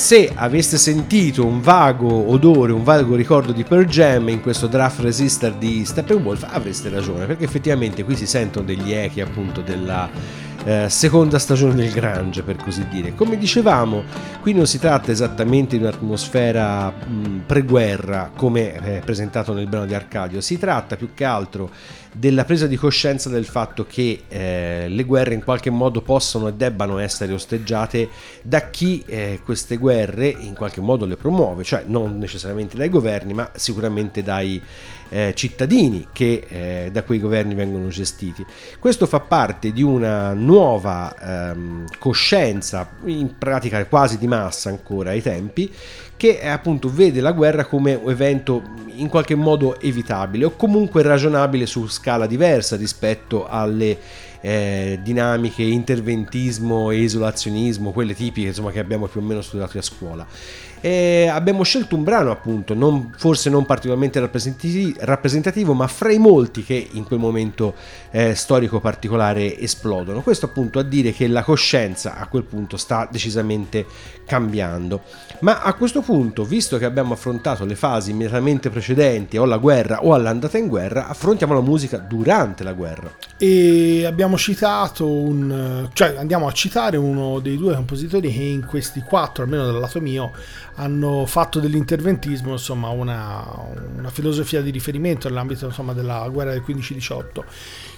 Se 0.04 0.30
aveste 0.36 0.78
sentito 0.78 1.46
un 1.46 1.62
vago 1.62 2.30
odore, 2.30 2.74
un 2.74 2.84
vago 2.84 3.16
ricordo 3.16 3.54
di 3.54 3.64
Pearl 3.64 3.86
Jam 3.86 4.28
in 4.28 4.42
questo 4.42 4.68
draft 4.68 5.00
resistor 5.00 5.54
di 5.54 5.86
Steppenwolf, 5.86 6.46
avreste 6.46 6.90
ragione, 6.90 7.26
perché 7.26 7.46
effettivamente 7.46 8.04
qui 8.04 8.18
si 8.18 8.28
sentono 8.28 8.66
degli 8.66 8.92
echi 8.92 9.22
appunto 9.22 9.62
della 9.62 10.10
eh, 10.66 10.90
seconda 10.90 11.40
stagione 11.40 11.76
del 11.76 11.92
Grange, 11.92 12.44
per 12.44 12.56
così 12.58 12.88
dire. 12.88 13.14
Come 13.16 13.38
dicevamo, 13.38 14.04
qui 14.42 14.54
non 14.54 14.66
si 14.66 14.80
tratta 14.80 15.12
esattamente 15.12 15.78
di 15.78 15.84
un'atmosfera 15.84 16.90
mh, 16.90 17.42
preguerra 17.46 18.32
come 18.36 18.98
eh, 18.98 19.02
presentato 19.04 19.54
nel 19.54 19.68
brano 19.68 19.86
di 19.86 19.94
Arcadio, 19.94 20.42
si 20.42 20.58
tratta 20.58 20.96
più 20.96 21.10
che 21.14 21.26
altro 21.26 21.70
della 22.14 22.46
presa 22.46 22.68
di 22.68 22.76
coscienza 22.76 23.28
del 23.30 23.46
fatto 23.46 23.86
che 23.88 24.24
eh, 24.28 24.86
le 24.88 25.04
guerre 25.04 25.34
in 25.34 25.44
qualche 25.44 25.72
modo 25.72 26.02
possono 26.02 26.48
e 26.48 26.54
debbano 26.54 27.00
essere 27.00 27.34
osteggiate 27.34 28.08
da 28.44 28.70
chi 28.70 29.04
eh, 29.08 29.40
queste 29.44 29.78
guerre 29.78 30.28
in 30.28 30.54
qualche 30.54 30.80
modo 30.80 31.06
le 31.06 31.18
promuove, 31.18 31.64
cioè 31.64 31.84
non 31.88 32.18
necessariamente 32.20 32.78
dai 32.78 32.90
governi, 32.90 33.34
ma 33.34 33.50
sicuramente 33.56 34.22
dai 34.22 34.62
eh, 35.14 35.34
cittadini 35.36 36.08
che 36.12 36.44
eh, 36.48 36.90
da 36.92 37.04
quei 37.04 37.20
governi 37.20 37.54
vengono 37.54 37.88
gestiti. 37.90 38.44
Questo 38.80 39.06
fa 39.06 39.20
parte 39.20 39.72
di 39.72 39.84
una 39.84 40.34
nuova 40.34 41.16
ehm, 41.52 41.86
coscienza, 42.00 42.90
in 43.06 43.38
pratica 43.38 43.86
quasi 43.86 44.18
di 44.18 44.26
massa 44.26 44.70
ancora 44.70 45.12
ai 45.12 45.22
tempi, 45.22 45.72
che 46.18 46.40
eh, 46.42 46.48
appunto 46.48 46.92
vede 46.92 47.22
la 47.22 47.32
guerra 47.32 47.66
come 47.66 48.02
evento 48.08 48.64
in 48.96 49.08
qualche 49.08 49.36
modo 49.36 49.80
evitabile 49.80 50.46
o 50.46 50.56
comunque 50.56 51.04
ragionabile 51.04 51.68
su 51.68 51.88
scala 51.88 52.26
diversa 52.26 52.76
rispetto 52.76 53.48
alle 53.48 53.98
eh, 54.42 55.00
dinamiche 55.02 55.64
interventismo 55.64 56.90
e 56.90 56.98
isolazionismo, 56.98 57.92
quelle 57.92 58.16
tipiche 58.16 58.48
insomma, 58.48 58.72
che 58.72 58.80
abbiamo 58.80 59.08
più 59.08 59.22
o 59.22 59.24
meno 59.24 59.42
studiato 59.42 59.78
a 59.78 59.82
scuola. 59.82 60.28
E 60.86 61.30
abbiamo 61.32 61.64
scelto 61.64 61.96
un 61.96 62.04
brano 62.04 62.30
appunto 62.30 62.74
non, 62.74 63.14
forse 63.16 63.50
non 63.50 63.66
particolarmente 63.66 64.20
rappresentati- 64.20 64.94
rappresentativo 65.00 65.74
ma 65.74 65.88
fra 65.88 66.12
i 66.12 66.18
molti 66.18 66.62
che 66.62 66.90
in 66.92 67.06
quel 67.06 67.20
momento 67.20 67.74
eh, 68.12 68.36
storico 68.36 68.82
particolare 68.82 69.58
esplodono 69.58 70.22
questo 70.22 70.48
appunto 70.48 70.80
a 70.80 70.84
dire 70.84 71.14
che 71.14 71.28
la 71.28 71.42
coscienza 71.42 72.18
a 72.18 72.28
quel 72.28 72.44
punto 72.44 72.76
sta 72.76 73.08
decisamente 73.10 73.86
cambiando 74.26 75.04
ma 75.40 75.62
a 75.62 75.74
questo 75.74 76.02
punto 76.02 76.44
visto 76.44 76.78
che 76.78 76.84
abbiamo 76.84 77.14
affrontato 77.14 77.64
le 77.64 77.76
fasi 77.76 78.12
immediatamente 78.12 78.70
precedenti 78.70 79.38
o 79.38 79.46
la 79.46 79.58
guerra 79.58 80.04
o 80.04 80.14
all'andata 80.14 80.58
in 80.58 80.68
guerra 80.68 81.08
affrontiamo 81.08 81.54
la 81.54 81.62
musica 81.62 81.98
durante 81.98 82.66
la 82.66 82.74
guerra 82.74 83.10
E 83.38 84.06
abbiamo 84.06 84.38
citato 84.38 85.08
un. 85.08 85.90
cioè 85.94 86.16
andiamo 86.18 86.48
a 86.48 86.52
citare 86.52 86.98
uno 86.98 87.40
dei 87.40 87.58
due 87.58 87.76
compositori 87.76 88.32
che 88.32 88.42
in 88.42 88.66
questi 88.66 89.02
quattro, 89.02 89.44
almeno 89.44 89.66
dal 89.66 89.80
lato 89.80 90.00
mio, 90.00 90.32
hanno 90.76 91.26
fatto 91.26 91.60
dell'interventismo 91.60 92.52
insomma 92.52 92.90
una, 92.90 93.46
una 93.98 94.10
filosofia 94.10 94.62
di 94.62 94.72
riferimento 94.72 95.28
nell'ambito 95.28 95.66
insomma, 95.66 95.94
della 95.94 96.28
guerra 96.30 96.52
del 96.52 96.64
15-18. 96.66 97.44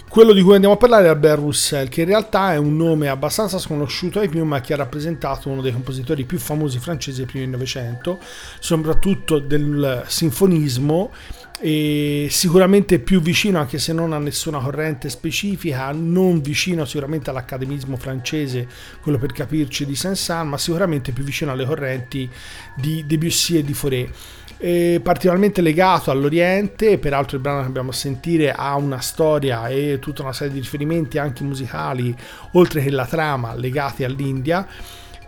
Quello 0.08 0.34
di 0.34 0.42
cui 0.44 0.54
andiamo 0.54 0.76
a 0.76 0.78
parlare 0.78 1.06
è 1.06 1.10
Albert 1.10 1.40
Roussel, 1.40 1.90
che 1.90 2.02
in 2.02 2.08
realtà 2.08 2.54
è 2.54 2.58
un 2.58 2.78
nome 2.78 3.10
abbastanza 3.10 3.58
sconosciuto 3.58 4.20
ai 4.20 4.30
più, 4.30 4.46
ma 4.46 4.62
che 4.62 4.74
ha 4.74 4.78
rappresentato 4.78 5.50
uno 5.50 5.62
dei 5.62 5.74
compositori 5.74 6.26
più 6.26 6.38
famosi 6.38 6.80
francesi 6.80 7.18
del 7.18 7.28
primo 7.28 7.50
Novecento, 7.50 8.20
soprattutto 8.60 9.40
del 9.40 10.04
sinfonismo 10.06 11.12
e 11.60 12.28
sicuramente 12.30 13.00
più 13.00 13.22
vicino, 13.22 13.60
anche 13.60 13.80
se 13.80 13.94
non 13.94 14.14
a 14.14 14.18
nessuna 14.18 14.60
corrente 14.60 15.10
specifica, 15.10 15.92
non 15.92 16.42
vicino 16.42 16.86
sicuramente 16.86 17.30
all'accademismo 17.30 17.96
francese, 17.96 18.68
quello 19.02 19.18
per 19.18 19.32
capirci 19.32 19.86
di 19.86 19.96
Saint-Saëns, 19.96 20.48
ma 20.48 20.58
sicuramente 20.58 21.12
più 21.12 21.24
vicino 21.24 21.52
alle 21.52 21.66
correnti 21.66 22.30
di 22.76 23.06
Debussy 23.06 23.58
e 23.58 23.64
di 23.64 23.74
Fauré. 23.74 24.10
È 24.58 25.00
particolarmente 25.02 25.62
legato 25.62 26.12
all'Oriente, 26.12 26.98
peraltro 26.98 27.36
il 27.38 27.42
brano 27.42 27.62
che 27.62 27.68
abbiamo 27.68 27.90
a 27.90 27.94
sentire 27.94 28.52
ha 28.52 28.76
una 28.76 29.00
storia 29.00 29.68
e 29.68 30.00
tutta 30.00 30.22
una 30.22 30.34
serie 30.34 30.54
di 30.54 30.60
riferimenti 30.60 31.18
anche 31.18 31.44
musicali, 31.44 32.16
oltre 32.52 32.82
che 32.82 32.90
la 32.90 33.06
trama, 33.06 33.56
legati 33.56 34.04
all'India 34.04 34.68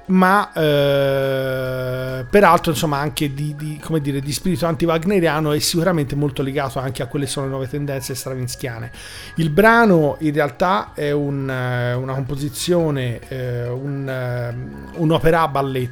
ma 0.07 0.51
eh, 0.53 2.25
peraltro 2.29 2.71
insomma 2.71 2.97
anche 2.97 3.33
di, 3.33 3.55
di, 3.55 3.81
dire, 4.01 4.19
di 4.19 4.31
spirito 4.31 4.65
anti-wagneriano 4.65 5.51
e 5.53 5.59
sicuramente 5.59 6.15
molto 6.15 6.41
legato 6.41 6.79
anche 6.79 7.03
a 7.03 7.07
quelle 7.07 7.25
che 7.25 7.31
sono 7.31 7.45
le 7.45 7.51
nuove 7.51 7.67
tendenze 7.67 8.15
stravinskiane. 8.15 8.91
Il 9.35 9.49
brano 9.49 10.17
in 10.19 10.33
realtà 10.33 10.91
è 10.93 11.11
un, 11.11 11.49
eh, 11.49 11.93
una 11.93 12.13
composizione, 12.13 13.19
eh, 13.27 13.67
un, 13.67 14.07
eh, 14.07 14.97
un'opera 14.97 15.47
ballet, 15.47 15.91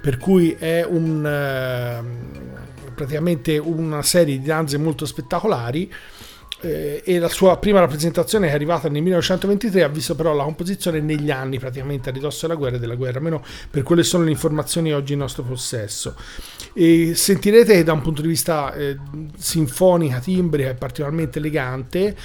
per 0.00 0.16
cui 0.16 0.56
è 0.58 0.84
un, 0.84 1.24
eh, 1.24 2.90
praticamente 2.94 3.58
una 3.58 4.02
serie 4.02 4.38
di 4.38 4.44
danze 4.44 4.76
molto 4.76 5.06
spettacolari 5.06 5.92
eh, 6.62 7.02
e 7.04 7.18
la 7.18 7.28
sua 7.28 7.58
prima 7.58 7.80
rappresentazione 7.80 8.48
è 8.48 8.52
arrivata 8.52 8.88
nel 8.88 9.02
1923 9.02 9.82
ha 9.82 9.88
visto 9.88 10.14
però 10.14 10.32
la 10.34 10.44
composizione 10.44 11.00
negli 11.00 11.30
anni 11.30 11.58
praticamente 11.58 12.08
a 12.08 12.12
ridosso 12.12 12.46
della 12.46 12.58
guerra 12.58 12.76
e 12.76 12.78
della 12.78 12.94
guerra, 12.94 13.18
almeno 13.18 13.44
per 13.70 13.82
quelle 13.82 14.02
sono 14.02 14.24
le 14.24 14.30
informazioni 14.30 14.92
oggi 14.92 15.12
in 15.12 15.18
nostro 15.18 15.42
possesso. 15.42 16.14
E 16.72 17.14
sentirete 17.14 17.74
che 17.74 17.84
da 17.84 17.92
un 17.92 18.00
punto 18.00 18.22
di 18.22 18.28
vista 18.28 18.72
eh, 18.74 18.96
sinfonica, 19.36 20.18
timbrica 20.20 20.70
è 20.70 20.74
particolarmente 20.74 21.38
elegante. 21.38 22.16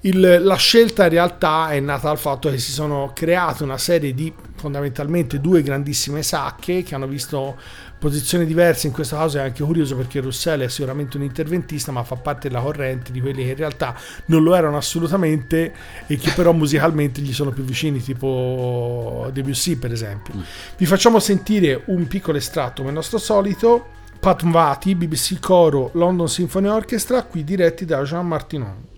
Il- 0.00 0.40
la 0.42 0.56
scelta 0.56 1.04
in 1.04 1.10
realtà 1.10 1.70
è 1.70 1.80
nata 1.80 2.08
dal 2.08 2.18
fatto 2.18 2.50
che 2.50 2.58
si 2.58 2.70
sono 2.70 3.12
create 3.14 3.62
una 3.62 3.78
serie 3.78 4.12
di 4.12 4.32
fondamentalmente 4.56 5.40
due 5.40 5.62
grandissime 5.62 6.22
sacche 6.22 6.82
che 6.82 6.94
hanno 6.94 7.06
visto 7.06 7.56
posizioni 7.98 8.44
diverse. 8.44 8.86
In 8.86 8.92
questo 8.92 9.16
caso 9.16 9.38
è 9.38 9.40
anche 9.40 9.62
curioso 9.62 9.96
perché 9.96 10.20
Russell 10.20 10.62
è 10.62 10.68
sicuramente 10.68 11.16
un 11.16 11.22
interventista, 11.22 11.92
ma 11.92 12.02
fa 12.04 12.16
parte 12.16 12.48
della 12.48 12.60
corrente 12.60 13.12
di 13.12 13.20
quelli 13.20 13.44
che 13.44 13.50
in 13.50 13.56
realtà 13.56 13.94
non 14.26 14.42
lo 14.42 14.54
erano 14.54 14.76
assolutamente 14.76 15.72
e 16.06 16.16
che 16.16 16.30
però 16.34 16.52
musicalmente 16.52 17.20
gli 17.20 17.32
sono 17.32 17.50
più 17.50 17.64
vicini, 17.64 18.02
tipo 18.02 19.28
Debussy 19.32 19.76
per 19.76 19.92
esempio. 19.92 20.34
Vi 20.76 20.86
facciamo 20.86 21.18
sentire 21.18 21.82
un 21.86 22.06
piccolo 22.06 22.38
estratto 22.38 22.76
come 22.76 22.88
al 22.88 22.94
nostro 22.94 23.18
solito. 23.18 23.94
Pat 24.18 24.42
Mvati, 24.42 24.94
BBC 24.94 25.38
Coro, 25.38 25.90
London 25.92 26.28
Symphony 26.28 26.68
Orchestra, 26.68 27.22
qui 27.22 27.44
diretti 27.44 27.84
da 27.84 28.02
Jean 28.02 28.26
Martinon. 28.26 28.94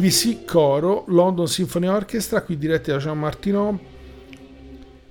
BBC 0.00 0.46
Coro, 0.46 1.04
London 1.08 1.46
Symphony 1.46 1.86
Orchestra, 1.86 2.40
qui 2.40 2.56
diretti 2.56 2.90
da 2.90 2.96
Jean 2.96 3.18
Martineau, 3.18 3.78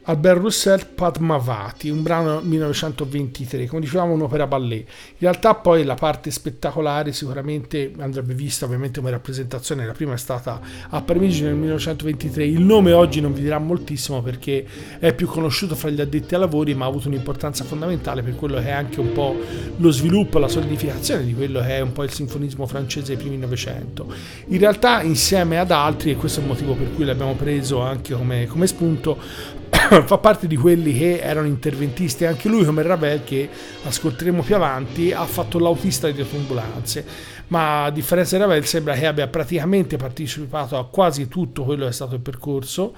Albert 0.09 0.39
Roussel, 0.39 0.87
Padmavati, 0.87 1.91
un 1.91 2.01
brano 2.01 2.39
1923, 2.41 3.67
come 3.67 3.81
dicevamo 3.81 4.13
un'opera 4.13 4.47
ballet. 4.47 4.79
In 4.79 5.17
realtà 5.19 5.53
poi 5.53 5.83
la 5.83 5.93
parte 5.93 6.31
spettacolare 6.31 7.11
sicuramente 7.11 7.93
andrebbe 7.99 8.33
vista 8.33 8.65
ovviamente 8.65 9.01
come 9.01 9.11
rappresentazione, 9.11 9.85
la 9.85 9.91
prima 9.91 10.15
è 10.15 10.17
stata 10.17 10.59
a 10.89 11.01
Parigi 11.03 11.43
nel 11.43 11.53
1923, 11.53 12.43
il 12.43 12.59
nome 12.59 12.91
oggi 12.91 13.21
non 13.21 13.33
vi 13.33 13.41
dirà 13.41 13.59
moltissimo 13.59 14.23
perché 14.23 14.65
è 14.97 15.13
più 15.13 15.27
conosciuto 15.27 15.75
fra 15.75 15.91
gli 15.91 16.01
addetti 16.01 16.33
ai 16.33 16.39
lavori 16.39 16.73
ma 16.73 16.85
ha 16.85 16.87
avuto 16.87 17.07
un'importanza 17.07 17.63
fondamentale 17.63 18.23
per 18.23 18.35
quello 18.35 18.55
che 18.55 18.65
è 18.65 18.71
anche 18.71 18.99
un 18.99 19.11
po' 19.11 19.37
lo 19.77 19.91
sviluppo, 19.91 20.39
la 20.39 20.47
solidificazione 20.47 21.23
di 21.23 21.35
quello 21.35 21.59
che 21.59 21.77
è 21.77 21.81
un 21.81 21.91
po' 21.91 22.01
il 22.01 22.09
sinfonismo 22.09 22.65
francese 22.65 23.13
dei 23.13 23.17
primi 23.17 23.37
Novecento. 23.37 24.11
In 24.47 24.57
realtà 24.57 25.03
insieme 25.03 25.59
ad 25.59 25.69
altri, 25.69 26.09
e 26.09 26.15
questo 26.15 26.39
è 26.39 26.41
il 26.41 26.49
motivo 26.49 26.73
per 26.73 26.95
cui 26.95 27.05
l'abbiamo 27.05 27.35
preso 27.35 27.81
anche 27.81 28.15
come, 28.15 28.47
come 28.47 28.65
spunto, 28.65 29.57
fa 30.05 30.17
parte 30.17 30.47
di 30.47 30.55
quelli 30.55 30.97
che 30.97 31.19
erano 31.19 31.47
interventisti. 31.47 32.25
Anche 32.25 32.47
lui 32.47 32.65
come 32.65 32.81
Ravel 32.83 33.23
che 33.23 33.49
ascolteremo 33.83 34.43
più 34.43 34.55
avanti 34.55 35.11
ha 35.11 35.25
fatto 35.25 35.59
l'autista 35.59 36.09
di 36.09 36.21
autoambulanze 36.21 37.37
ma 37.49 37.85
a 37.85 37.91
differenza 37.91 38.35
di 38.35 38.43
Ravel 38.43 38.65
sembra 38.65 38.93
che 38.93 39.05
abbia 39.05 39.27
praticamente 39.27 39.97
partecipato 39.97 40.77
a 40.77 40.87
quasi 40.87 41.27
tutto 41.27 41.63
quello 41.63 41.83
che 41.83 41.89
è 41.89 41.93
stato 41.93 42.15
il 42.15 42.21
percorso. 42.21 42.93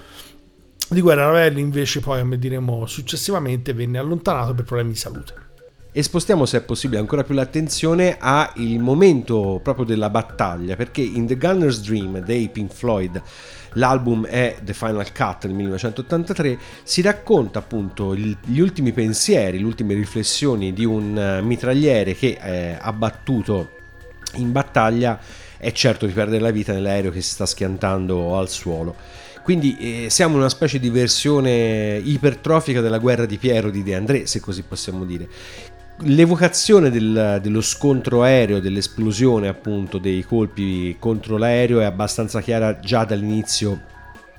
Di 0.88 1.00
Guerra 1.00 1.26
Ravel 1.26 1.58
invece 1.58 2.00
poi 2.00 2.20
come 2.20 2.38
diremo 2.38 2.86
successivamente 2.86 3.72
venne 3.72 3.98
allontanato 3.98 4.54
per 4.54 4.64
problemi 4.64 4.92
di 4.92 4.98
salute. 4.98 5.50
E 5.94 6.02
spostiamo, 6.02 6.46
se 6.46 6.58
è 6.58 6.62
possibile, 6.62 7.00
ancora 7.00 7.22
più 7.22 7.34
l'attenzione 7.34 8.16
al 8.18 8.50
momento 8.78 9.60
proprio 9.62 9.84
della 9.84 10.08
battaglia, 10.08 10.74
perché 10.74 11.02
in 11.02 11.26
The 11.26 11.36
Gunner's 11.36 11.82
Dream 11.82 12.18
dei 12.20 12.48
Pink 12.48 12.72
Floyd, 12.72 13.22
l'album 13.74 14.26
è 14.26 14.58
The 14.62 14.74
Final 14.74 15.12
Cut 15.12 15.46
del 15.46 15.54
1983, 15.54 16.58
si 16.82 17.00
racconta 17.02 17.58
appunto 17.58 18.14
gli 18.14 18.60
ultimi 18.60 18.92
pensieri, 18.92 19.58
le 19.58 19.64
ultime 19.64 19.94
riflessioni 19.94 20.72
di 20.72 20.84
un 20.84 21.18
eh, 21.18 21.42
mitragliere 21.42 22.14
che 22.14 22.36
è 22.36 22.78
abbattuto 22.80 23.80
in 24.34 24.52
battaglia 24.52 25.18
è 25.58 25.70
certo 25.70 26.06
di 26.06 26.12
perdere 26.12 26.42
la 26.42 26.50
vita 26.50 26.72
nell'aereo 26.72 27.10
che 27.10 27.20
si 27.20 27.30
sta 27.30 27.46
schiantando 27.46 28.36
al 28.36 28.48
suolo. 28.48 28.96
Quindi 29.42 29.76
eh, 29.78 30.10
siamo 30.10 30.34
in 30.34 30.40
una 30.40 30.48
specie 30.48 30.78
di 30.78 30.88
versione 30.88 32.00
ipertrofica 32.02 32.80
della 32.80 32.98
guerra 32.98 33.26
di 33.26 33.38
Piero 33.38 33.70
di 33.70 33.82
De 33.82 33.94
André, 33.94 34.26
se 34.26 34.40
così 34.40 34.62
possiamo 34.62 35.04
dire. 35.04 35.28
L'evocazione 36.00 36.90
del- 36.90 37.38
dello 37.40 37.60
scontro 37.60 38.22
aereo, 38.22 38.60
dell'esplosione 38.60 39.46
appunto 39.46 39.98
dei 39.98 40.24
colpi 40.24 40.96
contro 40.98 41.36
l'aereo 41.36 41.80
è 41.80 41.84
abbastanza 41.84 42.40
chiara 42.40 42.80
già 42.80 43.04
dall'inizio 43.04 43.90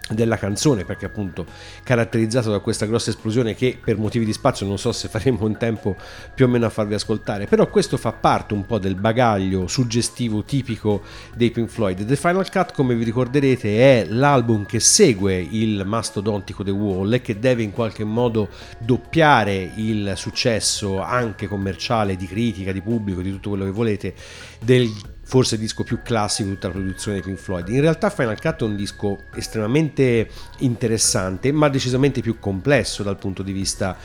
della 0.10 0.38
canzone 0.38 0.84
perché 0.84 1.06
appunto 1.06 1.46
caratterizzato 1.82 2.52
da 2.52 2.60
questa 2.60 2.86
grossa 2.86 3.10
esplosione 3.10 3.56
che 3.56 3.80
per 3.82 3.98
motivi 3.98 4.26
di 4.26 4.34
spazio 4.34 4.66
non 4.66 4.78
so 4.78 4.92
se 4.92 5.08
faremo 5.08 5.48
in 5.48 5.58
tempo 5.58 5.96
più 6.36 6.46
o 6.46 6.48
meno 6.50 6.66
a 6.66 6.70
farvi 6.70 6.94
ascoltare 6.94 7.46
però 7.46 7.70
questo 7.70 7.96
fa 7.96 8.12
parte 8.12 8.54
un 8.54 8.66
po' 8.66 8.80
del 8.80 8.96
bagaglio 8.96 9.68
suggestivo 9.68 10.44
tipico 10.44 11.02
dei 11.36 11.52
Pink 11.52 11.70
Floyd. 11.70 12.06
The 12.06 12.16
Final 12.16 12.50
Cut 12.50 12.74
come 12.74 12.96
vi 12.96 13.04
ricorderete 13.04 14.02
è 14.02 14.06
l'album 14.08 14.66
che 14.66 14.80
segue 14.80 15.36
il 15.38 15.84
mastodontico 15.86 16.64
The 16.64 16.72
Wall 16.72 17.14
e 17.14 17.22
che 17.22 17.40
deve 17.40 17.64
in 17.64 17.72
qualche 17.72 18.04
modo 18.04 18.50
doppiare 18.80 19.72
il 19.76 20.14
successo 20.16 21.02
anche 21.02 21.48
commerciale 21.48 22.16
di 22.16 22.28
critica, 22.28 22.72
di 22.72 22.82
pubblico, 22.82 23.22
di 23.22 23.32
tutto 23.32 23.50
quello 23.50 23.66
che 23.66 23.72
volete 23.72 24.14
del 24.60 24.92
forse 25.24 25.56
il 25.56 25.62
disco 25.62 25.84
più 25.84 26.02
classico 26.04 26.50
di 26.50 26.56
tutta 26.56 26.68
la 26.68 26.74
produzione 26.74 27.18
dei 27.18 27.26
Pink 27.26 27.40
Floyd. 27.40 27.68
In 27.70 27.82
realtà 27.82 28.10
Final 28.10 28.40
Cut 28.40 28.62
è 28.62 28.64
un 28.64 28.76
disco 28.76 29.24
estremamente 29.34 30.30
interessante, 30.60 31.52
ma 31.52 31.70
decisamente 31.70 32.22
più 32.22 32.40
complesso 32.40 33.04
dal 33.04 33.18
punto 33.18 33.42
di 33.42 33.52
vista 33.52 33.98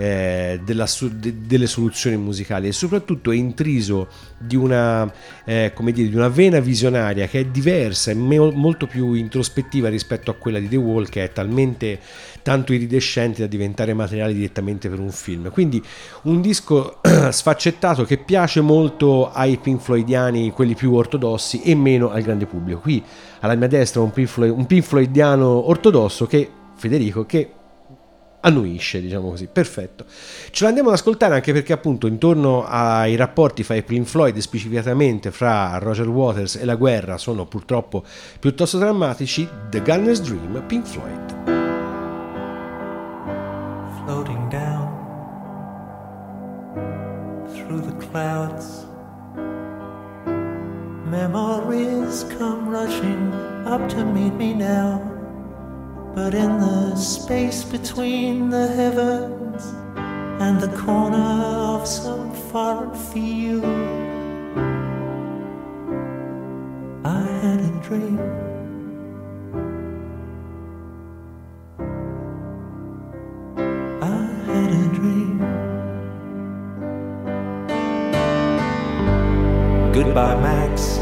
eh, 0.00 0.58
della 0.64 0.86
de- 1.12 1.34
delle 1.46 1.66
soluzioni 1.66 2.16
musicali 2.16 2.68
e 2.68 2.72
soprattutto 2.72 3.32
è 3.32 3.36
intriso 3.36 4.08
di 4.38 4.56
una, 4.56 5.12
eh, 5.44 5.74
dire, 5.76 6.08
di 6.08 6.16
una 6.16 6.28
vena 6.28 6.58
visionaria 6.58 7.26
che 7.26 7.40
è 7.40 7.44
diversa 7.44 8.10
e 8.10 8.14
me- 8.14 8.50
molto 8.50 8.86
più 8.86 9.12
introspettiva 9.12 9.90
rispetto 9.90 10.30
a 10.30 10.34
quella 10.36 10.58
di 10.58 10.68
The 10.68 10.76
Wall 10.76 11.06
che 11.06 11.24
è 11.24 11.32
talmente 11.32 12.00
tanto 12.40 12.72
iridescente 12.72 13.42
da 13.42 13.46
diventare 13.46 13.92
materiale 13.92 14.32
direttamente 14.32 14.88
per 14.88 15.00
un 15.00 15.10
film. 15.10 15.50
Quindi 15.50 15.82
un 16.22 16.40
disco 16.40 17.00
sfaccettato 17.30 18.04
che 18.04 18.16
piace 18.16 18.62
molto 18.62 19.30
ai 19.30 19.58
Pink 19.58 19.82
Floydiani, 19.82 20.50
quelli 20.52 20.74
più 20.74 20.94
ortodossi, 20.94 21.60
e 21.60 21.74
meno 21.74 22.10
al 22.10 22.22
grande 22.22 22.46
pubblico. 22.46 22.80
Qui 22.80 23.04
alla 23.40 23.54
mia 23.54 23.68
destra 23.68 24.00
un 24.00 24.12
Pink, 24.12 24.28
Floyd- 24.28 24.56
un 24.56 24.64
Pink 24.64 24.82
Floydiano 24.82 25.68
ortodosso 25.68 26.24
che, 26.24 26.48
Federico, 26.74 27.26
che 27.26 27.50
annuisce, 28.40 29.00
diciamo 29.00 29.30
così, 29.30 29.46
perfetto. 29.46 30.04
Ce 30.50 30.64
l'andiamo 30.64 30.88
ad 30.88 30.94
ascoltare 30.94 31.34
anche 31.34 31.52
perché 31.52 31.72
appunto 31.72 32.06
intorno 32.06 32.64
ai 32.66 33.16
rapporti 33.16 33.62
fra 33.62 33.80
Pink 33.80 34.06
Floyd 34.06 34.36
e 34.36 34.40
specificatamente 34.40 35.30
fra 35.30 35.78
Roger 35.78 36.08
Waters 36.08 36.56
e 36.56 36.64
la 36.64 36.76
guerra 36.76 37.18
sono 37.18 37.46
purtroppo 37.46 38.04
piuttosto 38.38 38.78
drammatici. 38.78 39.48
The 39.70 39.82
Gunner's 39.82 40.20
Dream, 40.20 40.62
Pink 40.66 40.86
Floyd. 40.86 41.58
floating 44.10 44.48
down 44.48 44.88
through 47.54 47.80
the 47.80 47.92
clouds. 48.06 48.86
Memories 51.06 52.24
come 52.36 52.68
rushing 52.68 53.32
up 53.66 53.88
to 53.90 54.04
meet 54.04 54.34
me 54.34 54.52
now. 54.52 55.19
But 56.12 56.34
in 56.34 56.58
the 56.58 56.96
space 56.96 57.62
between 57.62 58.50
the 58.50 58.66
heavens 58.66 59.64
and 60.40 60.60
the 60.60 60.68
corner 60.76 61.16
of 61.16 61.86
some 61.86 62.34
foreign 62.50 62.94
field, 62.94 63.64
I 67.04 67.22
had 67.42 67.60
a 67.60 67.80
dream. 67.80 68.18
I 74.02 74.20
had 74.50 74.70
a 74.72 74.88
dream. 74.98 75.38
Goodbye, 79.92 80.40
Max. 80.42 80.98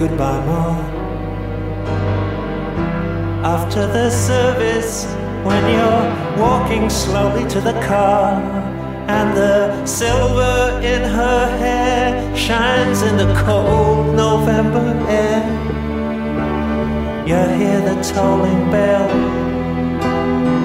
Goodbye, 0.00 0.44
Ma. 0.46 0.95
After 3.46 3.86
the 3.86 4.10
service, 4.10 5.04
when 5.44 5.62
you're 5.72 6.08
walking 6.36 6.90
slowly 6.90 7.48
to 7.50 7.60
the 7.60 7.74
car, 7.86 8.42
and 9.06 9.36
the 9.36 9.86
silver 9.86 10.80
in 10.82 11.02
her 11.02 11.56
hair 11.56 12.36
shines 12.36 13.02
in 13.02 13.16
the 13.16 13.32
cold 13.44 14.16
November 14.16 14.88
air. 15.08 15.44
You 17.24 17.36
hear 17.56 17.80
the 17.82 18.02
tolling 18.12 18.68
bell 18.72 19.10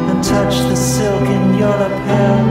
and 0.09 0.23
touch 0.23 0.55
the 0.67 0.75
silk 0.75 1.21
in 1.21 1.59
your 1.59 1.77
lapel. 1.83 2.45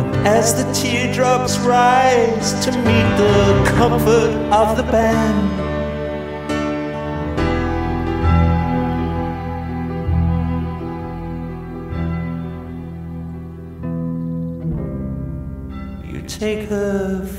And 0.00 0.26
as 0.26 0.54
the 0.54 0.72
teardrops 0.72 1.58
rise 1.58 2.54
to 2.64 2.70
meet 2.70 3.08
the 3.18 3.70
comfort 3.76 4.32
of 4.50 4.78
the 4.78 4.84
band, 4.84 5.63
take 16.38 16.68
her 16.68 17.33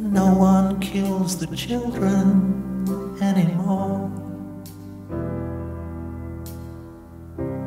no 0.00 0.34
one 0.34 0.80
kills 0.80 1.38
the 1.38 1.54
children 1.56 3.16
anymore. 3.20 4.10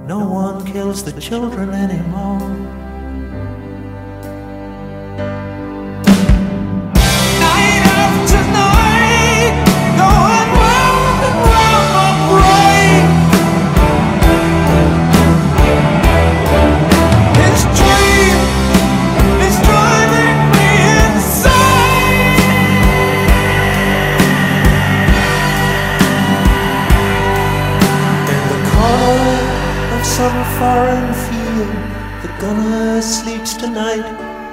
No 0.08 0.28
one 0.28 0.66
kills 0.66 1.04
the 1.04 1.20
children 1.20 1.70
anymore. 1.72 2.69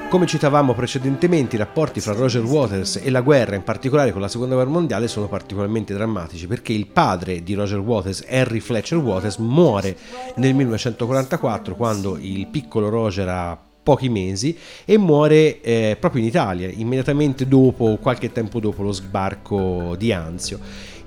Come 0.09 0.27
citavamo 0.27 0.73
precedentemente, 0.73 1.57
i 1.57 1.59
rapporti 1.59 2.01
fra 2.01 2.13
Roger 2.13 2.43
Waters 2.45 3.01
e 3.03 3.11
la 3.11 3.23
guerra, 3.23 3.57
in 3.57 3.65
particolare 3.65 4.13
con 4.13 4.21
la 4.21 4.29
seconda 4.29 4.55
guerra 4.55 4.71
mondiale, 4.71 5.09
sono 5.09 5.27
particolarmente 5.27 5.93
drammatici 5.93 6.47
perché 6.47 6.73
il 6.73 6.87
padre 6.87 7.43
di 7.43 7.55
Roger 7.55 7.81
Waters, 7.81 8.25
Henry 8.25 8.61
Fletcher 8.61 8.99
Waters, 8.99 9.37
muore 9.39 9.97
nel 10.37 10.55
1944 10.55 11.75
quando 11.75 12.17
il 12.21 12.47
piccolo 12.47 12.89
Roger 12.89 13.29
ha 13.29 13.59
pochi 13.83 14.09
mesi 14.09 14.57
e 14.85 14.97
muore 14.97 15.61
eh, 15.61 15.97
proprio 15.99 16.23
in 16.23 16.29
Italia, 16.29 16.69
immediatamente 16.69 17.47
dopo, 17.47 17.99
qualche 18.01 18.31
tempo 18.33 18.61
dopo 18.61 18.83
lo 18.83 18.93
sbarco 18.93 19.97
di 19.99 20.13
Anzio. 20.13 20.59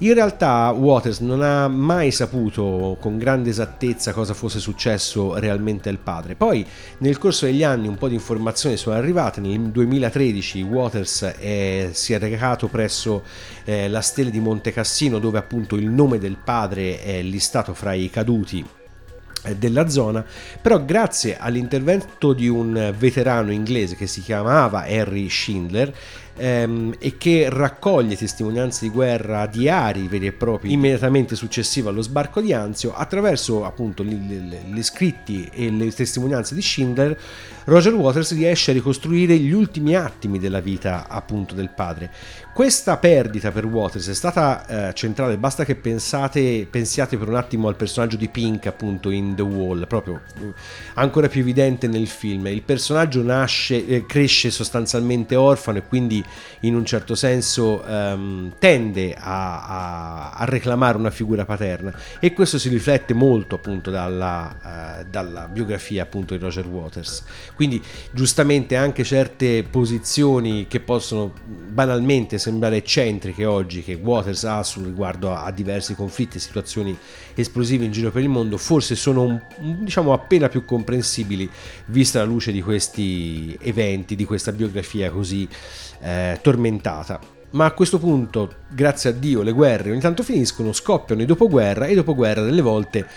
In 0.01 0.13
realtà 0.13 0.69
Waters 0.71 1.19
non 1.19 1.41
ha 1.41 1.67
mai 1.67 2.11
saputo 2.11 2.95
con 3.01 3.17
grande 3.17 3.49
esattezza 3.49 4.13
cosa 4.13 4.33
fosse 4.33 4.59
successo 4.59 5.37
realmente 5.37 5.89
al 5.89 5.97
padre. 5.97 6.35
Poi 6.35 6.65
nel 6.99 7.17
corso 7.17 7.45
degli 7.45 7.65
anni 7.65 7.89
un 7.89 7.97
po' 7.97 8.07
di 8.07 8.13
informazioni 8.13 8.77
sono 8.77 8.95
arrivate. 8.95 9.41
Nel 9.41 9.59
2013 9.59 10.61
Waters 10.61 11.33
eh, 11.37 11.89
si 11.91 12.13
è 12.13 12.19
recato 12.19 12.67
presso 12.67 13.23
eh, 13.65 13.89
la 13.89 13.99
stele 13.99 14.29
di 14.29 14.39
Monte 14.39 14.71
Cassino 14.71 15.19
dove 15.19 15.37
appunto 15.37 15.75
il 15.75 15.89
nome 15.89 16.17
del 16.17 16.37
padre 16.41 17.03
è 17.03 17.21
listato 17.21 17.73
fra 17.73 17.91
i 17.91 18.09
caduti 18.09 18.65
eh, 19.43 19.55
della 19.55 19.89
zona, 19.89 20.25
però 20.61 20.83
grazie 20.83 21.37
all'intervento 21.37 22.31
di 22.31 22.47
un 22.47 22.93
veterano 22.97 23.51
inglese 23.51 23.95
che 23.95 24.07
si 24.07 24.21
chiamava 24.21 24.81
Harry 24.81 25.29
Schindler 25.29 25.93
ehm, 26.39 26.95
e 26.97 27.17
che 27.17 27.47
raccoglie 27.49 28.15
testimonianze 28.15 28.85
di 28.85 28.91
guerra 28.91 29.45
diari 29.45 30.07
veri 30.07 30.27
e 30.27 30.31
propri 30.31 30.71
immediatamente 30.71 31.35
successivo 31.35 31.89
allo 31.89 32.01
sbarco 32.01 32.41
di 32.41 32.53
Anzio, 32.53 32.93
attraverso 32.95 33.65
appunto 33.65 34.03
gli, 34.03 34.81
scritti 34.81 35.49
e 35.51 35.69
le 35.69 35.91
testimonianze 35.91 36.55
di 36.55 36.61
Schindler, 36.61 37.19
Roger 37.65 37.93
Waters 37.93 38.33
riesce 38.33 38.71
a 38.71 38.73
ricostruire 38.73 39.37
gli 39.37 39.51
ultimi 39.51 39.95
attimi 39.95 40.39
della 40.39 40.59
vita 40.59 41.07
appunto 41.07 41.53
del 41.53 41.69
padre. 41.69 42.09
Questa 42.53 42.97
perdita 42.97 43.51
per 43.51 43.65
Waters 43.65 44.09
è 44.09 44.13
stata 44.13 44.89
eh, 44.89 44.93
centrale, 44.93 45.37
basta 45.37 45.63
che 45.63 45.75
pensate, 45.75 46.67
pensiate 46.69 47.17
per 47.17 47.29
un 47.29 47.35
attimo 47.35 47.67
al 47.67 47.75
personaggio 47.75 48.17
di 48.17 48.27
Pink 48.27 48.65
appunto 48.65 49.11
in 49.11 49.35
The 49.35 49.43
Wall, 49.43 49.87
proprio 49.87 50.21
eh, 50.41 50.53
ancora 50.95 51.29
più 51.29 51.41
evidente 51.41 51.87
nel 51.87 52.07
film. 52.07 52.47
Il 52.47 52.63
personaggio 52.63 53.23
nasce, 53.23 53.85
eh, 53.85 54.05
cresce 54.05 54.49
sostanzialmente 54.49 55.35
orfano 55.35 55.77
e 55.77 55.83
quindi 55.87 56.23
in 56.61 56.75
un 56.75 56.85
certo 56.85 57.15
senso 57.15 57.83
ehm, 57.85 58.53
tende 58.59 59.15
a, 59.17 59.65
a- 59.65 60.31
a 60.31 60.45
reclamare 60.45 60.97
una 60.97 61.11
figura 61.11 61.45
paterna 61.45 61.93
e 62.19 62.33
questo 62.33 62.57
si 62.57 62.69
riflette 62.69 63.13
molto 63.13 63.55
appunto 63.55 63.91
dalla, 63.91 64.99
eh, 64.99 65.05
dalla 65.05 65.47
biografia 65.47 66.03
appunto 66.03 66.35
di 66.35 66.41
Roger 66.41 66.67
Waters. 66.67 67.23
Quindi 67.55 67.81
giustamente 68.11 68.75
anche 68.75 69.03
certe 69.03 69.63
posizioni 69.63 70.67
che 70.67 70.79
possono 70.79 71.33
banalmente 71.45 72.37
sembrare 72.37 72.77
eccentriche 72.77 73.45
oggi 73.45 73.83
che 73.83 73.93
Waters 73.93 74.43
ha 74.43 74.63
sul 74.63 74.85
riguardo 74.85 75.33
a, 75.33 75.43
a 75.43 75.51
diversi 75.51 75.95
conflitti 75.95 76.37
e 76.37 76.39
situazioni 76.39 76.97
esplosive 77.35 77.85
in 77.85 77.91
giro 77.91 78.11
per 78.11 78.21
il 78.21 78.29
mondo 78.29 78.57
forse 78.57 78.95
sono 78.95 79.41
diciamo 79.57 80.13
appena 80.13 80.49
più 80.49 80.65
comprensibili 80.65 81.49
vista 81.85 82.19
la 82.19 82.25
luce 82.25 82.51
di 82.51 82.61
questi 82.61 83.57
eventi, 83.61 84.15
di 84.15 84.25
questa 84.25 84.51
biografia 84.51 85.09
così 85.11 85.47
eh, 86.01 86.39
tormentata. 86.41 87.19
Ma 87.51 87.65
a 87.65 87.71
questo 87.71 87.97
punto, 87.97 88.53
grazie 88.67 89.09
a 89.09 89.13
Dio, 89.13 89.41
le 89.41 89.51
guerre 89.51 89.91
ogni 89.91 89.99
tanto 89.99 90.21
finiscono, 90.21 90.71
scoppiano 90.71 91.21
i 91.21 91.25
dopoguerra 91.25 91.85
e 91.85 91.95
dopoguerra 91.95 92.43
delle 92.43 92.61
volte, 92.61 93.07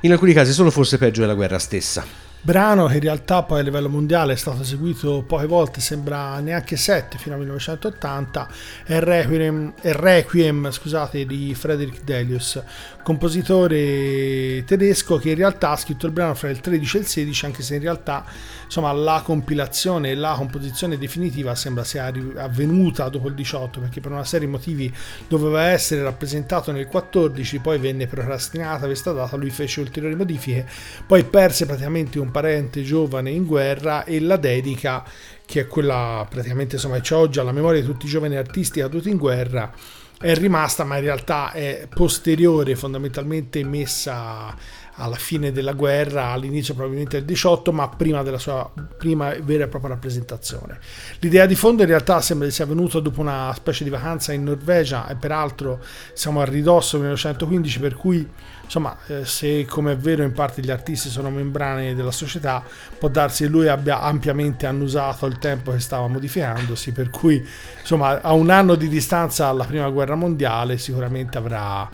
in 0.00 0.12
alcuni 0.12 0.32
casi, 0.32 0.52
sono 0.52 0.70
forse 0.70 0.96
peggio 0.96 1.20
della 1.20 1.34
guerra 1.34 1.58
stessa. 1.58 2.24
Brano 2.46 2.86
che 2.86 2.94
in 2.94 3.00
realtà 3.00 3.42
poi 3.42 3.58
a 3.58 3.62
livello 3.62 3.88
mondiale 3.88 4.34
è 4.34 4.36
stato 4.36 4.62
eseguito 4.62 5.24
poche 5.26 5.46
volte, 5.46 5.80
sembra 5.80 6.38
neanche 6.38 6.76
sette 6.76 7.18
fino 7.18 7.34
al 7.34 7.40
1980, 7.40 8.48
è 8.84 9.00
Requiem, 9.00 9.74
è 9.80 9.92
Requiem, 9.92 10.70
scusate, 10.70 11.26
di 11.26 11.56
Frederick 11.56 12.04
Delius, 12.04 12.62
compositore 13.02 14.62
tedesco 14.64 15.16
che 15.16 15.30
in 15.30 15.36
realtà 15.36 15.70
ha 15.70 15.76
scritto 15.76 16.06
il 16.06 16.12
brano 16.12 16.34
fra 16.34 16.48
il 16.48 16.60
13 16.60 16.96
e 16.96 17.00
il 17.00 17.06
16, 17.06 17.44
anche 17.46 17.62
se 17.62 17.74
in 17.74 17.80
realtà 17.80 18.24
insomma, 18.66 18.92
la 18.92 19.22
compilazione 19.24 20.10
e 20.10 20.14
la 20.14 20.34
composizione 20.36 20.98
definitiva 20.98 21.54
sembra 21.54 21.82
sia 21.82 22.12
avvenuta 22.36 23.08
dopo 23.08 23.28
il 23.28 23.34
18, 23.34 23.80
perché 23.80 24.00
per 24.00 24.12
una 24.12 24.24
serie 24.24 24.46
di 24.46 24.52
motivi 24.52 24.94
doveva 25.26 25.68
essere 25.68 26.02
rappresentato 26.02 26.70
nel 26.70 26.86
14, 26.86 27.58
poi 27.60 27.78
venne 27.78 28.06
procrastinata 28.06 28.86
questa 28.86 29.12
data, 29.12 29.36
lui 29.36 29.50
fece 29.50 29.80
ulteriori 29.80 30.14
modifiche, 30.14 30.66
poi 31.06 31.24
perse 31.24 31.66
praticamente 31.66 32.18
un 32.18 32.30
parente 32.30 32.82
giovane 32.82 33.30
in 33.30 33.44
guerra 33.46 34.04
e 34.04 34.20
la 34.20 34.36
dedica 34.36 35.04
che 35.46 35.60
è 35.60 35.66
quella 35.68 36.26
praticamente 36.28 36.74
insomma 36.74 36.98
c'è 36.98 37.14
oggi 37.14 37.38
alla 37.38 37.52
memoria 37.52 37.80
di 37.80 37.86
tutti 37.86 38.06
i 38.06 38.08
giovani 38.08 38.36
artisti 38.36 38.80
caduti 38.80 39.10
in 39.10 39.16
guerra 39.16 39.72
è 40.18 40.34
rimasta 40.34 40.84
ma 40.84 40.96
in 40.96 41.02
realtà 41.02 41.52
è 41.52 41.86
posteriore 41.92 42.74
fondamentalmente 42.74 43.62
messa 43.64 44.54
alla 44.96 45.16
fine 45.16 45.52
della 45.52 45.72
guerra 45.72 46.28
all'inizio 46.28 46.74
probabilmente 46.74 47.18
del 47.18 47.26
18 47.26 47.72
ma 47.72 47.88
prima 47.88 48.22
della 48.22 48.38
sua 48.38 48.70
prima 48.96 49.34
vera 49.42 49.64
e 49.64 49.68
propria 49.68 49.90
rappresentazione. 49.90 50.78
L'idea 51.20 51.46
di 51.46 51.54
fondo 51.54 51.82
in 51.82 51.88
realtà 51.88 52.20
sembra 52.20 52.48
sia 52.50 52.66
venuta 52.66 53.00
dopo 53.00 53.20
una 53.20 53.52
specie 53.54 53.84
di 53.84 53.90
vacanza 53.90 54.32
in 54.32 54.44
Norvegia 54.44 55.08
e 55.08 55.16
peraltro 55.16 55.80
siamo 56.12 56.40
a 56.40 56.44
ridosso 56.44 56.96
del 56.96 57.06
1915 57.06 57.80
per 57.80 57.94
cui 57.94 58.28
insomma 58.64 58.96
eh, 59.06 59.24
se 59.24 59.64
come 59.66 59.92
è 59.92 59.96
vero 59.96 60.22
in 60.22 60.32
parte 60.32 60.60
gli 60.60 60.70
artisti 60.70 61.08
sono 61.08 61.30
membrane 61.30 61.94
della 61.94 62.10
società 62.10 62.64
può 62.98 63.08
darsi 63.08 63.44
che 63.44 63.48
lui 63.48 63.68
abbia 63.68 64.00
ampiamente 64.00 64.66
annusato 64.66 65.26
il 65.26 65.38
tempo 65.38 65.70
che 65.70 65.78
stava 65.78 66.08
modificandosi 66.08 66.90
per 66.90 67.10
cui 67.10 67.46
insomma 67.78 68.20
a 68.20 68.32
un 68.32 68.50
anno 68.50 68.74
di 68.74 68.88
distanza 68.88 69.46
dalla 69.46 69.64
prima 69.64 69.88
guerra 69.90 70.16
mondiale 70.16 70.78
sicuramente 70.78 71.38
avrà 71.38 71.88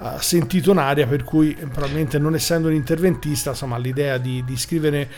eh, 0.00 0.10
sentito 0.20 0.70
un'aria 0.70 1.06
per 1.06 1.24
cui 1.24 1.50
eh, 1.52 1.66
probabilmente 1.66 2.18
non 2.18 2.34
essendo 2.34 2.68
un 2.68 2.74
interventista 2.74 3.50
insomma 3.50 3.78
l'idea 3.78 4.18
di, 4.18 4.42
di 4.44 4.56
scrivere 4.56 5.08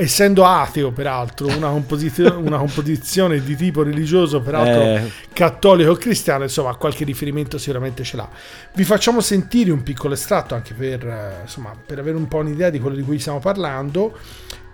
essendo 0.00 0.44
ateo 0.44 0.92
peraltro 0.92 1.48
una, 1.48 1.70
composizio- 1.70 2.38
una 2.38 2.58
composizione 2.58 3.42
di 3.42 3.56
tipo 3.56 3.82
religioso 3.82 4.40
peraltro 4.40 4.80
Eh. 4.80 5.10
cattolico 5.32 5.90
o 5.90 5.96
cristiano 5.96 6.44
insomma 6.44 6.74
qualche 6.76 7.04
riferimento 7.04 7.58
sicuramente 7.58 8.04
ce 8.04 8.16
l'ha 8.16 8.28
vi 8.74 8.84
facciamo 8.84 9.20
sentire 9.20 9.72
un 9.72 9.82
piccolo 9.82 10.14
estratto 10.14 10.54
anche 10.54 10.72
per, 10.74 11.04
eh, 11.04 11.40
insomma, 11.42 11.74
per 11.84 11.98
avere 11.98 12.16
un 12.16 12.28
po' 12.28 12.38
un'idea 12.38 12.70
di 12.70 12.78
quello 12.78 12.94
di 12.94 13.02
cui 13.02 13.18
stiamo 13.18 13.40
parlando 13.40 14.16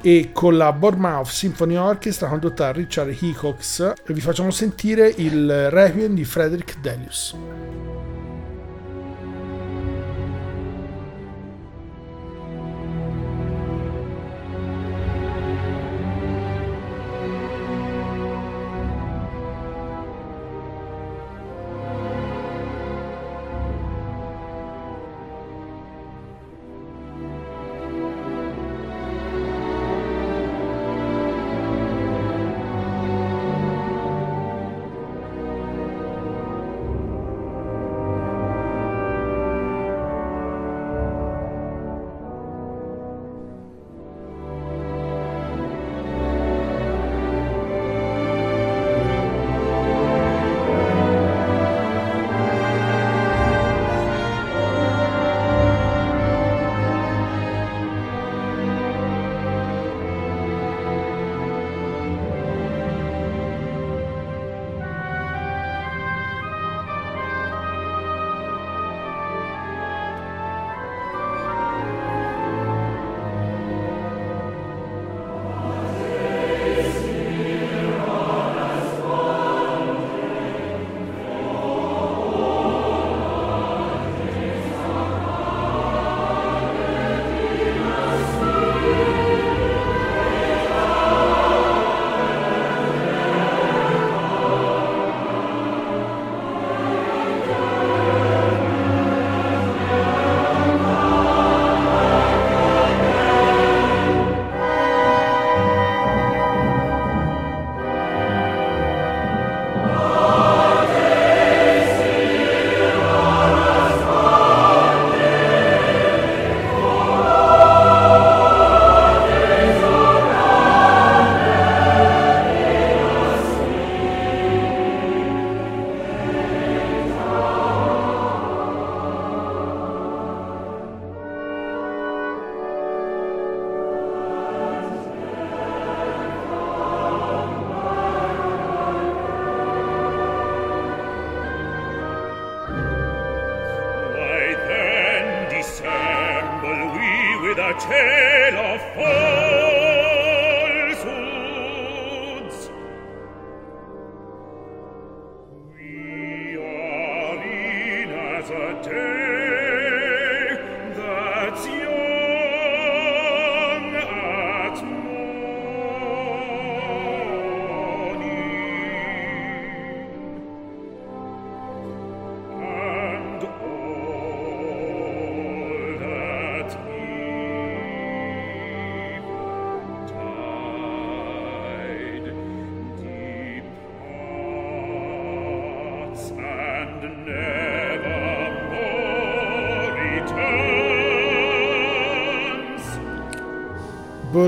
e 0.03 0.31
con 0.35 0.59
la 0.59 0.71
Bournemouth 0.73 1.29
Symphony 1.29 1.77
Orchestra 1.77 2.28
condotta 2.28 2.64
da 2.64 2.72
Richard 2.72 3.16
Hickox 3.18 3.93
vi 4.09 4.20
facciamo 4.20 4.51
sentire 4.51 5.11
il 5.16 5.70
Requiem 5.70 6.12
di 6.14 6.24
Frederick 6.26 6.78
Delius. 6.81 7.35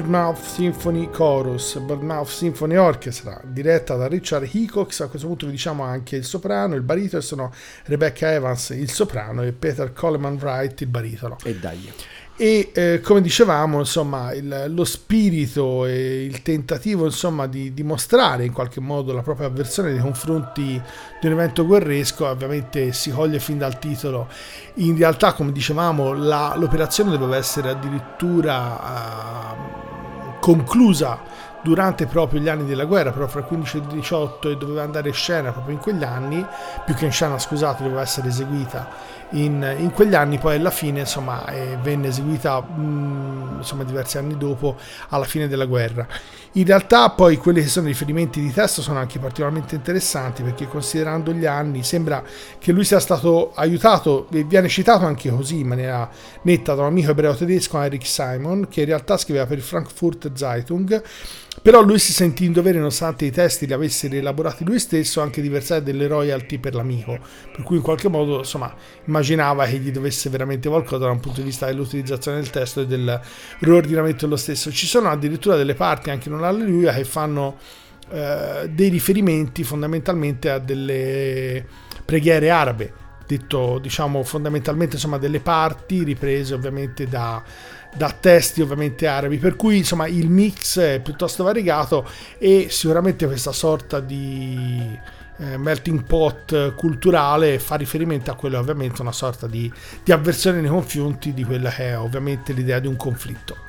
Bournemouth 0.07 0.41
Symphony 0.41 1.11
Chorus, 1.11 1.79
Bournemouth 1.79 2.29
Symphony 2.29 2.77
Orchestra, 2.77 3.41
diretta 3.45 3.97
da 3.97 4.07
Richard 4.07 4.49
Hickox. 4.53 5.01
A 5.01 5.09
questo 5.09 5.27
punto 5.27 5.47
vi 5.47 5.53
diciamo 5.53 5.83
anche 5.83 6.15
il 6.15 6.25
soprano, 6.25 6.77
il 6.77 6.83
baritono 6.83 7.21
sono 7.23 7.53
Rebecca 7.87 8.33
Evans, 8.33 8.69
il 8.71 8.89
soprano, 8.89 9.43
e 9.43 9.51
Peter 9.51 9.93
Coleman 9.93 10.39
Wright, 10.41 10.81
il 10.83 10.87
baritono. 10.87 11.37
E 11.43 11.57
dai. 11.57 11.93
E 12.39 12.71
eh, 12.73 13.01
come 13.03 13.21
dicevamo, 13.21 13.81
insomma, 13.81 14.33
il- 14.33 14.67
lo 14.69 14.85
spirito 14.85 15.87
e 15.87 16.25
il 16.25 16.41
tentativo, 16.43 17.07
insomma, 17.07 17.49
di 17.49 17.75
dimostrare 17.75 18.45
in 18.45 18.53
qualche 18.53 18.79
modo 18.79 19.13
la 19.13 19.23
propria 19.23 19.49
avversione 19.49 19.91
nei 19.91 20.01
confronti 20.01 20.81
di 21.21 21.27
un 21.27 21.33
evento 21.33 21.67
guerresco, 21.67 22.29
ovviamente 22.29 22.93
si 22.93 23.11
coglie 23.11 23.41
fin 23.41 23.59
dal 23.59 23.79
titolo. 23.81 24.29
In 24.75 24.97
realtà, 24.97 25.33
come 25.33 25.51
dicevamo, 25.51 26.13
la- 26.13 26.55
l'operazione 26.57 27.11
doveva 27.11 27.37
essere 27.39 27.71
addirittura 27.71 28.81
eh, 29.83 29.86
conclusa 30.41 31.19
durante 31.63 32.07
proprio 32.07 32.41
gli 32.41 32.49
anni 32.49 32.65
della 32.65 32.85
guerra, 32.85 33.11
però 33.11 33.27
fra 33.27 33.41
il 33.41 33.47
15 33.47 33.77
e 33.77 33.81
il 33.81 33.87
18 33.87 34.51
e 34.51 34.57
doveva 34.57 34.83
andare 34.83 35.09
in 35.09 35.15
scena 35.15 35.51
proprio 35.51 35.75
in 35.75 35.81
quegli 35.81 36.05
anni, 36.05 36.47
più 36.85 36.95
che 36.95 37.07
in 37.07 37.11
scena 37.11 37.39
scusate, 37.39 37.83
doveva 37.83 38.03
essere 38.03 38.29
eseguita 38.29 38.89
in, 39.31 39.77
in 39.79 39.91
quegli 39.91 40.15
anni, 40.15 40.39
poi 40.39 40.57
alla 40.57 40.71
fine 40.71 41.01
insomma 41.01 41.47
eh, 41.47 41.77
venne 41.83 42.09
eseguita 42.09 42.61
mh, 42.61 43.57
insomma 43.59 43.85
diversi 43.85 44.19
anni 44.19 44.37
dopo 44.37 44.77
alla 45.09 45.25
fine 45.25 45.49
della 45.49 45.67
guerra. 45.67 46.07
In 46.53 46.65
realtà 46.65 47.11
poi 47.11 47.37
quelli 47.37 47.61
che 47.61 47.69
sono 47.69 47.87
i 47.87 47.91
riferimenti 47.91 48.41
di 48.41 48.51
testo 48.51 48.81
sono 48.81 48.99
anche 48.99 49.19
particolarmente 49.19 49.75
interessanti 49.75 50.43
perché 50.43 50.67
considerando 50.67 51.33
gli 51.33 51.45
anni 51.45 51.83
sembra 51.83 52.23
che 52.59 52.73
lui 52.73 52.85
sia 52.85 52.99
stato 52.99 53.53
aiutato 53.55 54.27
e 54.31 54.45
viene 54.45 54.69
citato 54.69 55.05
anche 55.05 55.29
così 55.29 55.61
in 55.61 55.67
maniera 55.67 56.09
netta 56.43 56.75
da 56.75 56.83
un 56.83 56.89
amico 56.89 57.11
ebreo 57.11 57.35
tedesco 57.35 57.79
Eric 57.83 58.07
Simon 58.07 58.69
che 58.71 58.81
in 58.81 58.87
realtà 58.87 59.19
scriveva 59.19 59.45
per 59.45 59.59
il 59.59 59.65
Frankfurt 59.65 60.33
Zeitung 60.33 61.03
però 61.63 61.83
lui 61.83 61.99
si 61.99 62.13
sentì 62.13 62.45
in 62.45 62.53
dovere, 62.53 62.79
nonostante 62.79 63.25
i 63.25 63.31
testi 63.31 63.67
li 63.67 63.73
avesse 63.73 64.09
rielaborati 64.09 64.65
lui 64.65 64.79
stesso, 64.79 65.21
anche 65.21 65.41
di 65.41 65.49
versare 65.49 65.83
delle 65.83 66.07
royalty 66.07 66.59
per 66.59 66.75
l'amico, 66.75 67.19
per 67.53 67.63
cui 67.65 67.77
in 67.77 67.83
qualche 67.83 68.09
modo 68.09 68.39
insomma 68.39 68.73
immaginava 69.17 69.65
che 69.67 69.79
gli 69.79 69.91
dovesse 69.91 70.29
veramente 70.29 70.69
qualcosa 70.69 71.05
da 71.05 71.11
un 71.11 71.21
punto 71.21 71.41
di 71.41 71.47
vista 71.47 71.67
dell'utilizzazione 71.67 72.39
del 72.39 72.51
testo 72.51 72.83
e 72.83 72.87
del 72.87 73.21
riordinamento 73.61 74.27
dello 74.27 74.37
stesso. 74.37 74.71
Ci 74.71 74.87
sono 74.87 75.09
addirittura 75.09 75.57
delle 75.57 75.75
parti 75.75 76.11
anche 76.11 76.29
in 76.29 76.35
un 76.35 76.45
alleluia 76.45 76.93
che 76.93 77.05
fanno 77.05 77.57
eh, 78.11 78.69
dei 78.71 78.89
riferimenti 78.89 79.65
fondamentalmente 79.65 80.51
a 80.51 80.59
delle 80.59 81.65
preghiere 82.05 82.51
arabe, 82.51 82.93
detto 83.27 83.79
diciamo 83.79 84.23
fondamentalmente 84.23 84.97
insomma 84.97 85.19
delle 85.19 85.41
parti 85.41 86.05
riprese 86.05 86.55
ovviamente 86.55 87.09
da 87.09 87.43
da 87.97 88.11
testi 88.11 88.61
ovviamente 88.61 89.07
arabi, 89.07 89.39
per 89.39 89.57
cui 89.57 89.79
insomma 89.79 90.07
il 90.07 90.29
mix 90.29 90.79
è 90.79 91.01
piuttosto 91.01 91.45
variegato 91.45 92.07
e 92.37 92.67
sicuramente 92.69 93.25
questa 93.25 93.53
sorta 93.53 94.01
di 94.01 94.99
eh, 95.39 95.57
melting 95.57 96.05
pot 96.05 96.75
culturale 96.75 97.59
fa 97.59 97.77
riferimento 97.77 98.31
a 98.31 98.35
quello 98.35 98.59
ovviamente 98.59 99.03
una 99.03 99.13
sorta 99.13 99.47
di, 99.47 99.71
di 100.03 100.13
avversione 100.13 100.61
nei 100.61 100.71
confronti 100.71 101.33
di 101.35 101.45
quella 101.45 101.71
che 101.71 101.91
è 101.91 101.99
ovviamente 101.99 102.53
l'idea 102.53 102.79
di 102.79 102.87
un 102.87 102.97
conflitto. 102.97 103.66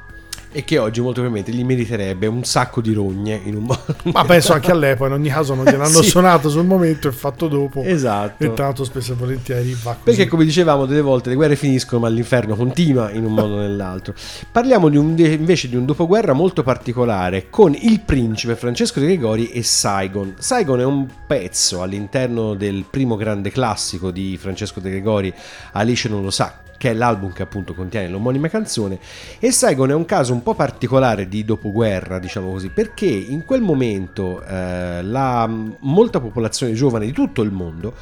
E 0.51 0.63
che 0.63 0.77
oggi 0.79 1.01
molto 1.01 1.21
probabilmente 1.21 1.51
gli 1.51 1.63
meriterebbe 1.63 2.25
un 2.25 2.43
sacco 2.43 2.81
di 2.81 2.93
rogne 2.93 3.39
in 3.43 3.55
un 3.55 3.63
modo. 3.63 3.83
Ma 4.11 4.23
penso 4.25 4.53
anche 4.53 4.71
all'epoca, 4.71 5.07
in 5.09 5.13
ogni 5.15 5.29
caso 5.29 5.53
non 5.53 5.65
gliel'hanno 5.65 5.85
Sì. 6.01 6.09
suonato 6.09 6.49
sul 6.49 6.65
momento 6.65 7.07
e 7.07 7.11
fatto 7.11 7.47
dopo. 7.47 7.83
Esatto. 7.83 8.43
E 8.43 8.53
tanto 8.53 8.83
spesso 8.83 9.11
e 9.11 9.15
volentieri 9.15 9.73
va 9.83 9.91
così. 9.91 10.03
Perché 10.03 10.27
come 10.27 10.45
dicevamo 10.45 10.85
delle 10.85 11.01
volte 11.01 11.29
le 11.29 11.35
guerre 11.35 11.55
finiscono 11.55 12.01
ma 12.01 12.07
l'inferno 12.07 12.55
continua 12.55 13.11
in 13.11 13.25
un 13.25 13.33
modo 13.33 13.55
o 13.55 13.59
nell'altro. 13.59 14.13
Parliamo 14.51 14.89
di 14.89 14.97
un- 14.97 15.15
invece 15.17 15.69
di 15.69 15.75
un 15.75 15.85
dopoguerra 15.85 16.33
molto 16.33 16.63
particolare 16.63 17.47
con 17.49 17.75
il 17.79 17.99
principe 18.01 18.55
Francesco 18.55 18.99
De 18.99 19.05
Gregori 19.07 19.49
e 19.49 19.61
Saigon. 19.63 20.35
Saigon 20.39 20.79
è 20.79 20.85
un 20.85 21.05
pezzo 21.27 21.81
all'interno 21.81 22.55
del 22.55 22.85
primo 22.89 23.15
grande 23.15 23.51
classico 23.51 24.09
di 24.11 24.37
Francesco 24.39 24.79
De 24.79 24.89
Gregori, 24.89 25.31
Alice 25.73 26.07
non 26.09 26.23
lo 26.23 26.31
sa, 26.31 26.61
che 26.77 26.91
è 26.91 26.93
l'album 26.93 27.33
che 27.33 27.41
appunto 27.41 27.73
contiene 27.73 28.07
l'omonima 28.07 28.47
canzone 28.47 28.99
e 29.39 29.51
Saigon 29.51 29.89
è 29.89 29.93
un 29.93 30.05
caso 30.05 30.33
un 30.33 30.43
po' 30.43 30.53
particolare 30.53 31.27
di 31.27 31.43
dopoguerra, 31.43 32.19
diciamo 32.19 32.51
così, 32.51 32.69
perché 32.69 33.05
in 33.05 33.45
quel 33.45 33.61
momento 33.61 34.43
eh, 34.43 35.03
la 35.03 35.49
molta 35.79 36.19
popolazione 36.19 36.73
giovane 36.73 37.05
di 37.05 37.11
tutto 37.11 37.41
il 37.41 37.51
mondo 37.51 37.93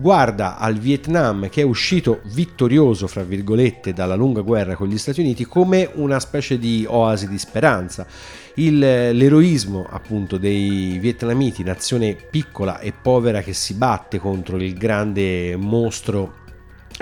guarda 0.00 0.56
al 0.56 0.78
Vietnam 0.78 1.48
che 1.48 1.60
è 1.60 1.64
uscito 1.64 2.20
vittorioso, 2.32 3.06
fra 3.06 3.22
virgolette, 3.22 3.92
dalla 3.92 4.14
lunga 4.14 4.40
guerra 4.40 4.74
con 4.74 4.88
gli 4.88 4.98
Stati 4.98 5.20
Uniti 5.20 5.44
come 5.44 5.90
una 5.94 6.18
specie 6.18 6.58
di 6.58 6.86
oasi 6.88 7.28
di 7.28 7.38
speranza. 7.38 8.06
Il- 8.54 8.78
l'eroismo 8.78 9.86
appunto 9.88 10.36
dei 10.36 10.98
vietnamiti, 10.98 11.62
nazione 11.62 12.14
piccola 12.14 12.80
e 12.80 12.92
povera 12.92 13.42
che 13.42 13.52
si 13.52 13.74
batte 13.74 14.18
contro 14.18 14.56
il 14.56 14.74
grande 14.74 15.54
mostro 15.56 16.39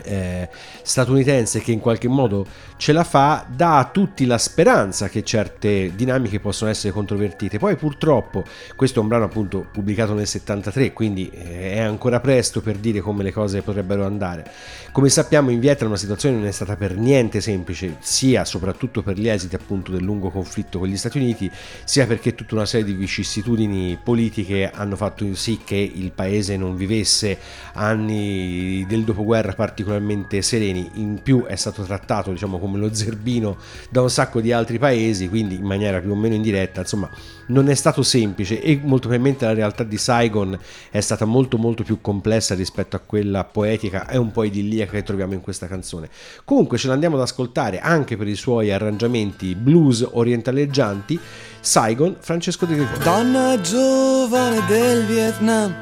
eh, 0.04 0.48
statunitense 0.82 1.60
che 1.60 1.72
in 1.72 1.80
qualche 1.80 2.08
modo 2.08 2.46
ce 2.76 2.92
la 2.92 3.04
fa, 3.04 3.44
dà 3.48 3.78
a 3.78 3.84
tutti 3.86 4.24
la 4.24 4.38
speranza 4.38 5.08
che 5.08 5.24
certe 5.24 5.92
dinamiche 5.94 6.40
possono 6.40 6.70
essere 6.70 6.92
controvertite. 6.92 7.58
Poi 7.58 7.76
purtroppo 7.76 8.44
questo 8.76 9.00
è 9.00 9.02
un 9.02 9.08
brano 9.08 9.24
appunto 9.24 9.66
pubblicato 9.70 10.14
nel 10.14 10.26
73, 10.26 10.92
quindi 10.92 11.28
eh, 11.30 11.72
è 11.72 11.80
ancora 11.80 12.20
presto 12.20 12.60
per 12.60 12.76
dire 12.76 13.00
come 13.00 13.22
le 13.22 13.32
cose 13.32 13.62
potrebbero 13.62 14.06
andare. 14.06 14.50
Come 14.92 15.08
sappiamo 15.08 15.50
in 15.50 15.60
Vietnam 15.60 15.90
la 15.90 15.96
situazione 15.96 16.36
non 16.36 16.46
è 16.46 16.50
stata 16.52 16.76
per 16.76 16.96
niente 16.96 17.40
semplice, 17.40 17.96
sia 18.00 18.44
soprattutto 18.44 19.02
per 19.02 19.18
gli 19.18 19.28
esiti 19.28 19.54
appunto 19.54 19.90
del 19.92 20.02
lungo 20.02 20.30
conflitto 20.30 20.78
con 20.78 20.88
gli 20.88 20.96
Stati 20.96 21.18
Uniti, 21.18 21.50
sia 21.84 22.06
perché 22.06 22.34
tutta 22.34 22.54
una 22.54 22.66
serie 22.66 22.86
di 22.86 22.94
vicissitudini 22.94 23.98
politiche 24.02 24.70
hanno 24.70 24.96
fatto 24.96 25.34
sì 25.34 25.60
che 25.64 25.76
il 25.76 26.12
paese 26.12 26.56
non 26.56 26.76
vivesse 26.76 27.38
anni 27.74 28.84
del 28.88 29.04
dopoguerra 29.04 29.54
particolarmente 29.88 30.42
sereni, 30.42 30.90
in 30.94 31.20
più 31.22 31.44
è 31.44 31.56
stato 31.56 31.82
trattato 31.82 32.30
diciamo 32.30 32.58
come 32.58 32.78
lo 32.78 32.92
zerbino 32.92 33.56
da 33.88 34.02
un 34.02 34.10
sacco 34.10 34.40
di 34.40 34.52
altri 34.52 34.78
paesi, 34.78 35.28
quindi 35.28 35.54
in 35.54 35.64
maniera 35.64 36.00
più 36.00 36.12
o 36.12 36.14
meno 36.14 36.34
indiretta, 36.34 36.80
insomma 36.80 37.08
non 37.46 37.70
è 37.70 37.74
stato 37.74 38.02
semplice 38.02 38.60
e 38.60 38.78
molto 38.82 39.08
probabilmente 39.08 39.46
la 39.46 39.54
realtà 39.54 39.82
di 39.82 39.96
Saigon 39.96 40.58
è 40.90 41.00
stata 41.00 41.24
molto 41.24 41.56
molto 41.56 41.82
più 41.82 42.00
complessa 42.00 42.54
rispetto 42.54 42.96
a 42.96 43.00
quella 43.00 43.44
poetica 43.44 44.06
e 44.06 44.18
un 44.18 44.30
po' 44.30 44.44
idilliaca 44.44 44.92
che 44.92 45.02
troviamo 45.02 45.32
in 45.32 45.40
questa 45.40 45.66
canzone. 45.66 46.10
Comunque 46.44 46.76
ce 46.76 46.88
l'andiamo 46.88 47.16
ad 47.16 47.22
ascoltare 47.22 47.80
anche 47.80 48.16
per 48.16 48.28
i 48.28 48.34
suoi 48.34 48.70
arrangiamenti 48.70 49.54
blues 49.54 50.06
orientaleggianti, 50.10 51.18
Saigon, 51.60 52.16
Francesco 52.20 52.66
De 52.66 52.74
Gregorio. 52.74 53.02
Donna 53.02 53.60
giovane 53.60 54.64
del 54.66 55.06
Vietnam, 55.06 55.74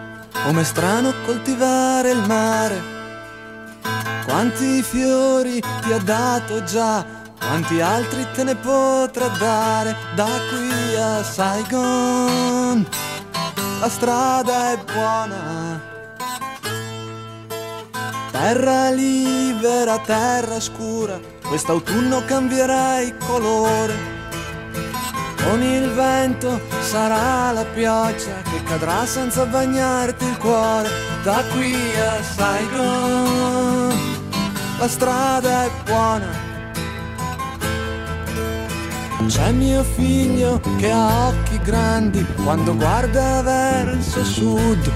com'è 0.44 0.64
strano 0.64 1.12
coltivare 1.24 2.12
il 2.12 2.24
mare. 2.26 2.96
Quanti 4.24 4.82
fiori 4.82 5.60
ti 5.60 5.92
ha 5.92 5.98
dato 5.98 6.62
già, 6.64 7.04
quanti 7.38 7.80
altri 7.80 8.26
te 8.34 8.44
ne 8.44 8.54
potrà 8.56 9.28
dare 9.28 9.96
da 10.14 10.28
qui 10.48 10.96
a 10.96 11.22
Saigon. 11.22 12.86
La 13.80 13.88
strada 13.88 14.72
è 14.72 14.78
buona. 14.92 15.80
Terra 18.30 18.90
libera, 18.90 19.98
terra 19.98 20.60
scura, 20.60 21.18
quest'autunno 21.48 22.24
cambierai 22.24 23.16
colore. 23.26 24.15
Con 25.48 25.62
il 25.62 25.88
vento 25.92 26.60
sarà 26.80 27.52
la 27.52 27.64
pioggia 27.64 28.42
che 28.50 28.64
cadrà 28.64 29.06
senza 29.06 29.46
bagnarti 29.46 30.24
il 30.24 30.36
cuore 30.38 30.88
da 31.22 31.40
qui 31.52 31.72
a 31.72 32.20
Saigon. 32.20 33.94
La 34.80 34.88
strada 34.88 35.64
è 35.66 35.70
buona. 35.84 36.26
C'è 39.28 39.52
mio 39.52 39.84
figlio 39.84 40.60
che 40.78 40.90
ha 40.90 41.28
occhi 41.28 41.60
grandi 41.62 42.26
quando 42.42 42.74
guarda 42.74 43.40
verso 43.42 44.24
sud. 44.24 44.90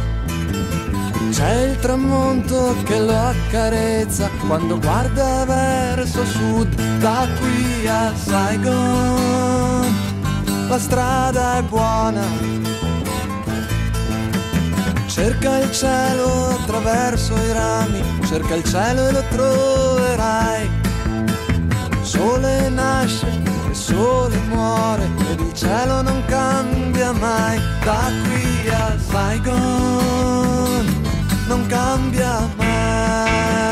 C'è 1.30 1.60
il 1.62 1.78
tramonto 1.78 2.74
che 2.84 2.98
lo 2.98 3.16
accarezza 3.16 4.28
quando 4.48 4.80
guarda 4.80 5.44
verso 5.44 6.24
sud. 6.24 6.74
Da 6.98 7.28
qui 7.38 7.86
a 7.86 8.12
Saigon 8.16 9.39
la 10.70 10.78
strada 10.78 11.56
è 11.58 11.62
buona. 11.62 12.22
Cerca 15.06 15.58
il 15.58 15.72
cielo 15.72 16.50
attraverso 16.50 17.34
i 17.34 17.52
rami, 17.52 18.00
cerca 18.24 18.54
il 18.54 18.62
cielo 18.62 19.08
e 19.08 19.12
lo 19.12 19.24
troverai. 19.30 20.70
Sole 22.02 22.68
nasce 22.68 23.26
e 23.68 23.74
sole 23.74 24.36
muore 24.48 25.08
ed 25.30 25.40
il 25.40 25.52
cielo 25.54 26.02
non 26.02 26.22
cambia 26.26 27.10
mai. 27.12 27.58
Da 27.82 28.12
qui 28.28 28.68
a 28.68 28.96
Saigon 29.10 30.86
non 31.48 31.66
cambia 31.66 32.48
mai. 32.56 33.69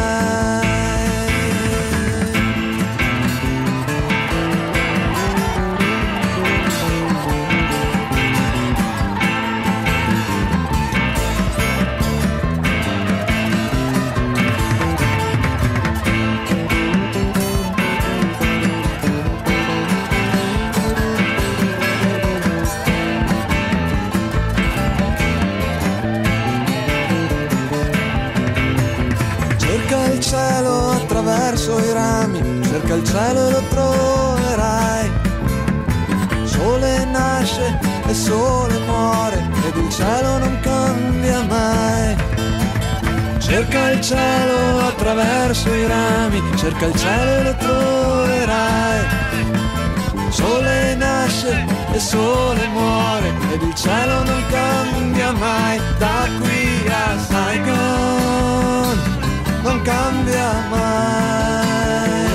Cerca 32.88 32.94
il 32.94 33.04
cielo 33.04 33.48
e 33.48 33.50
lo 33.50 33.62
troverai. 33.68 35.10
Sole 36.44 37.04
nasce 37.04 37.78
e 38.06 38.14
sole 38.14 38.78
muore 38.86 39.46
ed 39.66 39.76
il 39.76 39.90
cielo 39.92 40.38
non 40.38 40.58
cambia 40.60 41.42
mai. 41.42 42.16
Cerca 43.38 43.90
il 43.90 44.00
cielo 44.00 44.86
attraverso 44.86 45.70
i 45.70 45.86
rami, 45.86 46.42
cerca 46.56 46.86
il 46.86 46.96
cielo 46.96 47.30
e 47.30 47.42
lo 47.42 47.56
troverai. 47.56 49.06
Sole 50.30 50.94
nasce 50.94 51.66
e 51.92 52.00
sole 52.00 52.68
muore 52.68 53.34
ed 53.52 53.62
il 53.62 53.74
cielo 53.74 54.22
non 54.24 54.42
cambia 54.50 55.32
mai. 55.32 55.78
Da 55.98 56.26
qui 56.40 56.88
a 56.88 57.18
Saigon 57.18 58.98
non 59.62 59.82
cambia 59.82 60.52
mai. 60.70 62.27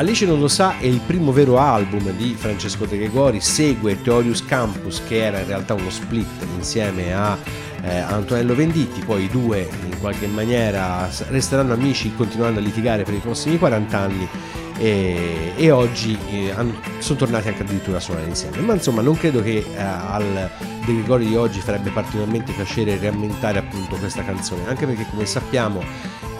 Alice 0.00 0.24
non 0.24 0.40
lo 0.40 0.48
sa 0.48 0.78
è 0.78 0.86
il 0.86 0.98
primo 1.06 1.30
vero 1.30 1.58
album 1.58 2.10
di 2.12 2.34
Francesco 2.34 2.86
De 2.86 2.96
Gregori, 2.96 3.38
segue 3.38 4.00
Theorius 4.00 4.42
Campus 4.42 5.02
che 5.06 5.22
era 5.22 5.40
in 5.40 5.46
realtà 5.46 5.74
uno 5.74 5.90
split 5.90 6.46
insieme 6.56 7.12
a 7.12 7.36
eh, 7.82 7.98
Antonello 7.98 8.54
Venditti, 8.54 9.02
poi 9.04 9.24
i 9.24 9.28
due 9.28 9.68
in 9.84 10.00
qualche 10.00 10.26
maniera 10.26 11.06
resteranno 11.28 11.74
amici 11.74 12.14
continuando 12.14 12.60
a 12.60 12.62
litigare 12.62 13.02
per 13.02 13.12
i 13.12 13.18
prossimi 13.18 13.58
40 13.58 13.98
anni 13.98 14.26
e, 14.78 15.52
e 15.54 15.70
oggi 15.70 16.16
eh, 16.30 16.54
sono 16.96 17.18
tornati 17.18 17.48
anche 17.48 17.62
addirittura 17.62 17.98
a 17.98 18.00
suonare 18.00 18.26
insieme. 18.26 18.56
Ma 18.60 18.72
insomma 18.72 19.02
non 19.02 19.18
credo 19.18 19.42
che 19.42 19.58
eh, 19.70 19.76
al 19.76 20.50
De 20.82 20.94
Gregori 20.94 21.26
di 21.26 21.36
oggi 21.36 21.60
farebbe 21.60 21.90
particolarmente 21.90 22.52
piacere 22.52 22.96
riammentare 22.96 23.58
appunto 23.58 23.96
questa 23.96 24.24
canzone, 24.24 24.66
anche 24.66 24.86
perché 24.86 25.04
come 25.10 25.26
sappiamo 25.26 25.84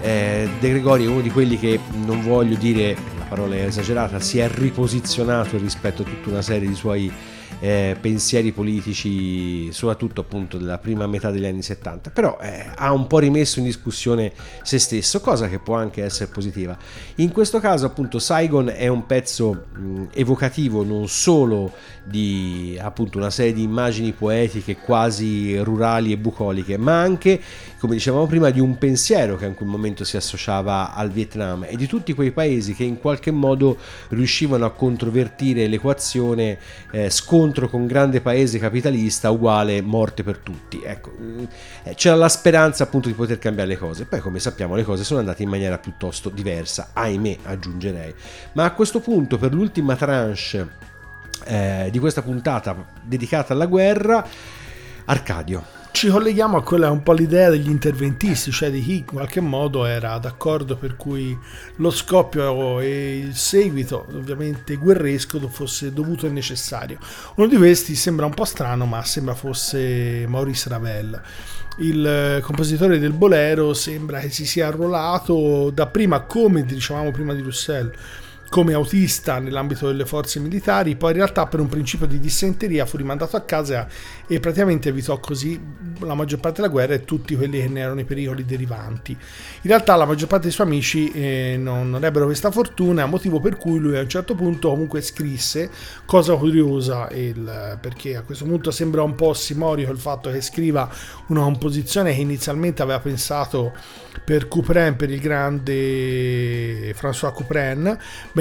eh, 0.02 0.48
De 0.58 0.68
Gregori 0.70 1.04
è 1.04 1.08
uno 1.08 1.20
di 1.20 1.30
quelli 1.30 1.58
che 1.58 1.78
non 2.04 2.22
voglio 2.22 2.56
dire 2.56 2.96
la 3.18 3.24
parola 3.24 3.54
è 3.54 3.64
esagerata, 3.64 4.20
si 4.20 4.38
è 4.38 4.48
riposizionato 4.48 5.56
rispetto 5.58 6.02
a 6.02 6.04
tutta 6.04 6.30
una 6.30 6.42
serie 6.42 6.68
di 6.68 6.74
suoi 6.74 7.12
eh, 7.60 7.96
pensieri 8.00 8.52
politici, 8.52 9.70
soprattutto 9.72 10.22
appunto 10.22 10.56
della 10.56 10.78
prima 10.78 11.06
metà 11.06 11.30
degli 11.30 11.44
anni 11.44 11.62
70, 11.62 12.10
però 12.10 12.38
eh, 12.40 12.66
ha 12.74 12.92
un 12.92 13.06
po' 13.06 13.18
rimesso 13.18 13.58
in 13.58 13.66
discussione 13.66 14.32
se 14.62 14.78
stesso, 14.78 15.20
cosa 15.20 15.48
che 15.48 15.58
può 15.58 15.76
anche 15.76 16.02
essere 16.02 16.30
positiva. 16.30 16.76
In 17.16 17.30
questo 17.30 17.60
caso 17.60 17.86
appunto 17.86 18.18
Saigon 18.18 18.72
è 18.74 18.88
un 18.88 19.04
pezzo 19.06 19.66
mh, 19.72 20.04
evocativo 20.14 20.82
non 20.82 21.06
solo 21.08 21.72
di 22.04 22.78
appunto 22.80 23.18
una 23.18 23.30
serie 23.30 23.52
di 23.52 23.62
immagini 23.62 24.12
poetiche 24.12 24.76
quasi 24.76 25.58
rurali 25.58 26.12
e 26.12 26.16
bucoliche, 26.16 26.78
ma 26.78 27.00
anche, 27.00 27.40
come 27.80 27.94
dicevamo 27.94 28.26
prima, 28.26 28.50
di 28.50 28.60
un 28.60 28.76
pensiero 28.76 29.36
che 29.36 29.46
in 29.46 29.54
quel 29.54 29.68
momento 29.68 30.04
si 30.04 30.18
associava 30.18 30.92
al 30.92 31.10
Vietnam 31.10 31.64
e 31.66 31.76
di 31.76 31.86
tutti 31.86 32.12
quei 32.12 32.30
paesi 32.30 32.74
che 32.74 32.84
in 32.84 32.98
qualche 32.98 33.30
modo 33.30 33.78
riuscivano 34.08 34.66
a 34.66 34.70
controvertire 34.70 35.66
l'equazione 35.66 36.58
eh, 36.92 37.08
scontro 37.08 37.70
con 37.70 37.86
grande 37.86 38.20
paese 38.20 38.58
capitalista 38.58 39.30
uguale 39.30 39.80
morte 39.80 40.22
per 40.22 40.36
tutti. 40.36 40.82
Ecco, 40.84 41.10
mh, 41.10 41.48
eh, 41.84 41.94
c'era 41.94 42.16
la 42.16 42.28
speranza 42.28 42.84
appunto 42.84 43.08
di 43.08 43.14
poter 43.14 43.38
cambiare 43.38 43.70
le 43.70 43.78
cose. 43.78 44.04
Poi, 44.04 44.20
come 44.20 44.40
sappiamo, 44.40 44.74
le 44.74 44.84
cose 44.84 45.02
sono 45.02 45.20
andate 45.20 45.42
in 45.42 45.48
maniera 45.48 45.78
piuttosto 45.78 46.28
diversa, 46.28 46.90
ahimè, 46.92 47.38
aggiungerei. 47.44 48.14
Ma 48.52 48.64
a 48.64 48.72
questo 48.72 49.00
punto, 49.00 49.38
per 49.38 49.54
l'ultima 49.54 49.96
tranche 49.96 50.68
eh, 51.46 51.88
di 51.90 51.98
questa 51.98 52.20
puntata 52.20 52.76
dedicata 53.02 53.54
alla 53.54 53.64
guerra, 53.64 54.22
Arcadio. 55.06 55.79
Ci 55.92 56.08
colleghiamo 56.08 56.56
a 56.56 56.62
quella 56.62 56.90
un 56.90 57.02
po' 57.02 57.12
l'idea 57.12 57.50
degli 57.50 57.68
interventisti, 57.68 58.50
cioè 58.50 58.70
di 58.70 58.80
chi 58.80 58.98
in 58.98 59.04
qualche 59.04 59.40
modo 59.40 59.84
era 59.84 60.16
d'accordo 60.18 60.76
per 60.76 60.96
cui 60.96 61.36
lo 61.76 61.90
scoppio 61.90 62.80
e 62.80 63.18
il 63.18 63.34
seguito, 63.34 64.06
ovviamente 64.14 64.76
guerresco, 64.76 65.38
fosse 65.48 65.92
dovuto 65.92 66.26
e 66.26 66.30
necessario. 66.30 66.98
Uno 67.34 67.48
di 67.48 67.56
questi 67.56 67.94
sembra 67.96 68.24
un 68.24 68.32
po' 68.32 68.46
strano, 68.46 68.86
ma 68.86 69.04
sembra 69.04 69.34
fosse 69.34 70.24
Maurice 70.26 70.68
Ravel. 70.70 71.20
Il 71.78 72.06
eh, 72.06 72.40
compositore 72.40 72.98
del 72.98 73.12
bolero 73.12 73.74
sembra 73.74 74.20
che 74.20 74.30
si 74.30 74.46
sia 74.46 74.68
arruolato 74.68 75.70
dapprima, 75.70 76.20
come 76.20 76.64
dicevamo 76.64 77.10
prima 77.10 77.34
di 77.34 77.42
Roussel, 77.42 77.92
come 78.50 78.74
autista 78.74 79.38
nell'ambito 79.38 79.86
delle 79.86 80.04
forze 80.04 80.40
militari, 80.40 80.96
poi 80.96 81.12
in 81.12 81.18
realtà 81.18 81.46
per 81.46 81.60
un 81.60 81.68
principio 81.68 82.06
di 82.06 82.18
dissenteria 82.18 82.84
fu 82.84 82.96
rimandato 82.96 83.36
a 83.36 83.42
casa 83.42 83.86
e 84.26 84.40
praticamente 84.40 84.88
evitò 84.88 85.20
così 85.20 85.58
la 86.00 86.14
maggior 86.14 86.40
parte 86.40 86.60
della 86.60 86.72
guerra 86.72 86.94
e 86.94 87.04
tutti 87.04 87.36
quelli 87.36 87.60
che 87.60 87.68
ne 87.68 87.78
erano 87.78 88.00
i 88.00 88.04
pericoli 88.04 88.44
derivanti. 88.44 89.12
In 89.12 89.70
realtà 89.70 89.94
la 89.94 90.04
maggior 90.04 90.26
parte 90.26 90.46
dei 90.46 90.52
suoi 90.52 90.66
amici 90.66 91.12
eh, 91.12 91.56
non, 91.60 91.90
non 91.90 92.04
ebbero 92.04 92.24
questa 92.24 92.50
fortuna, 92.50 93.06
motivo 93.06 93.38
per 93.38 93.56
cui 93.56 93.78
lui 93.78 93.96
a 93.96 94.00
un 94.00 94.08
certo 94.08 94.34
punto 94.34 94.68
comunque 94.70 95.00
scrisse, 95.00 95.70
cosa 96.04 96.34
curiosa, 96.34 97.08
il, 97.12 97.78
perché 97.80 98.16
a 98.16 98.22
questo 98.22 98.44
punto 98.46 98.72
sembra 98.72 99.04
un 99.04 99.14
po' 99.14 99.26
ossimorico 99.26 99.92
il 99.92 99.98
fatto 99.98 100.28
che 100.28 100.40
scriva 100.40 100.90
una 101.28 101.42
composizione 101.42 102.12
che 102.12 102.20
inizialmente 102.20 102.82
aveva 102.82 102.98
pensato 102.98 103.72
per 104.24 104.48
Couperin, 104.48 104.96
per 104.96 105.10
il 105.10 105.20
grande 105.20 106.92
François 106.94 107.32
Couperin, 107.32 107.96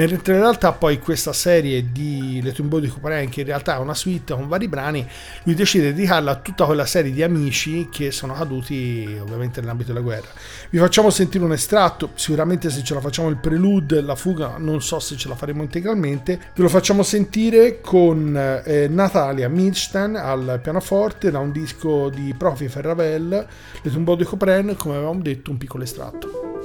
mentre 0.06 0.34
in 0.34 0.40
realtà 0.40 0.72
poi 0.72 0.98
questa 0.98 1.32
serie 1.32 1.90
di 1.92 2.40
Le 2.42 2.52
Tombeau 2.52 2.80
di 2.80 2.88
Couperin, 2.88 3.28
che 3.28 3.40
in 3.40 3.46
realtà 3.46 3.76
è 3.76 3.78
una 3.78 3.94
suite 3.94 4.34
con 4.34 4.48
vari 4.48 4.68
brani, 4.68 5.06
lui 5.44 5.54
decide 5.54 5.92
di 5.92 6.00
dedicarla 6.00 6.30
a 6.30 6.36
tutta 6.36 6.64
quella 6.64 6.86
serie 6.86 7.12
di 7.12 7.22
amici 7.22 7.88
che 7.90 8.10
sono 8.10 8.34
caduti 8.34 9.18
ovviamente 9.20 9.60
nell'ambito 9.60 9.92
della 9.92 10.04
guerra. 10.04 10.28
Vi 10.70 10.78
facciamo 10.78 11.10
sentire 11.10 11.44
un 11.44 11.52
estratto, 11.52 12.10
sicuramente 12.14 12.70
se 12.70 12.82
ce 12.82 12.94
la 12.94 13.00
facciamo 13.00 13.28
il 13.28 13.36
prelude, 13.36 14.00
la 14.00 14.14
fuga, 14.14 14.56
non 14.58 14.80
so 14.80 14.98
se 15.00 15.16
ce 15.16 15.28
la 15.28 15.34
faremo 15.34 15.62
integralmente, 15.62 16.38
ve 16.54 16.62
lo 16.62 16.68
facciamo 16.68 17.02
sentire 17.02 17.80
con 17.80 18.62
eh, 18.64 18.88
Natalia 18.88 19.48
Milstein 19.48 20.16
al 20.16 20.60
pianoforte 20.62 21.30
da 21.30 21.38
un 21.38 21.52
disco 21.52 22.08
di 22.08 22.34
Profi 22.36 22.68
Ferravel, 22.68 23.46
Le 23.82 23.90
Tombeau 23.90 24.16
di 24.16 24.24
Couperin, 24.24 24.74
come 24.76 24.96
avevamo 24.96 25.20
detto 25.20 25.50
un 25.50 25.58
piccolo 25.58 25.84
estratto. 25.84 26.59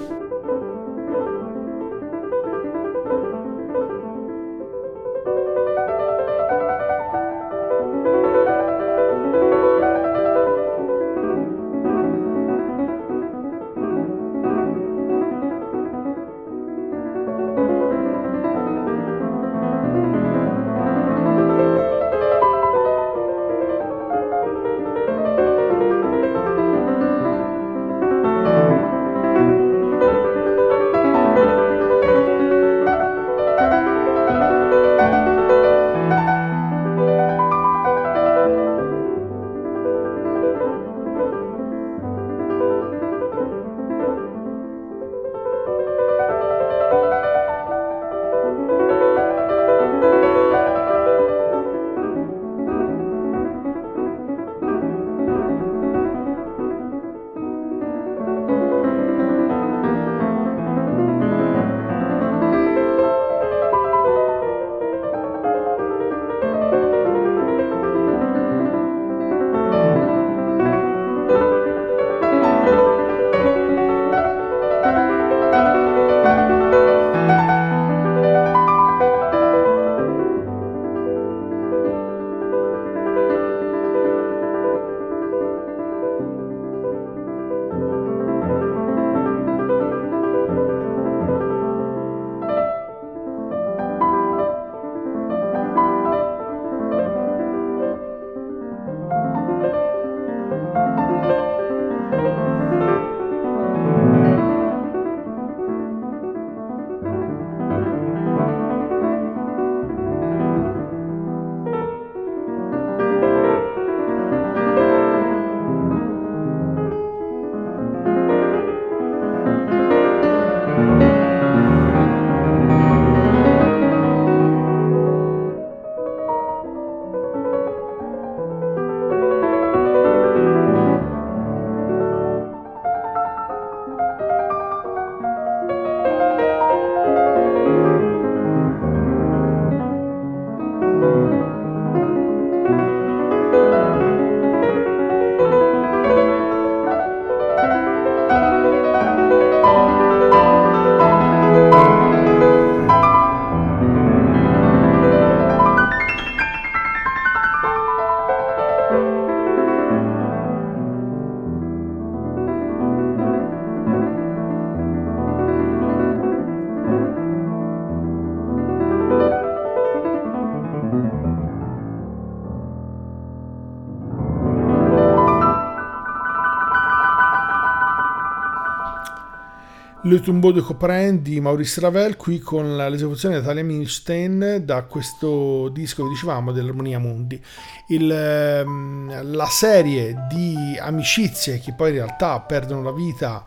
Le 180.15 180.21
Tombeau 180.21 180.53
de 180.53 180.61
Couperin 180.61 181.21
di 181.21 181.41
Maurice 181.41 181.81
Ravel, 181.81 182.15
qui 182.15 182.39
con 182.39 182.77
l'esecuzione 182.77 183.35
di 183.35 183.41
Natalia 183.41 183.65
Milstein 183.65 184.61
da 184.63 184.83
questo 184.83 185.67
disco 185.67 186.03
che 186.03 186.09
dicevamo 186.11 186.53
dell'Armonia 186.53 186.99
Mundi. 186.99 187.43
Il, 187.89 188.09
ehm, 188.09 189.33
la 189.35 189.45
serie 189.47 190.25
di 190.29 190.77
amicizie 190.79 191.59
che 191.59 191.73
poi 191.73 191.89
in 191.89 191.95
realtà 191.95 192.39
perdono 192.39 192.81
la 192.81 192.93
vita 192.93 193.43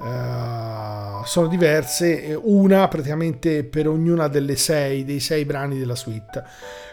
eh, 0.00 1.24
sono 1.24 1.48
diverse, 1.48 2.38
una 2.40 2.86
praticamente 2.86 3.64
per 3.64 3.88
ognuna 3.88 4.28
delle 4.28 4.54
sei, 4.54 5.04
dei 5.04 5.18
sei 5.18 5.44
brani 5.44 5.76
della 5.76 5.96
suite. 5.96 6.44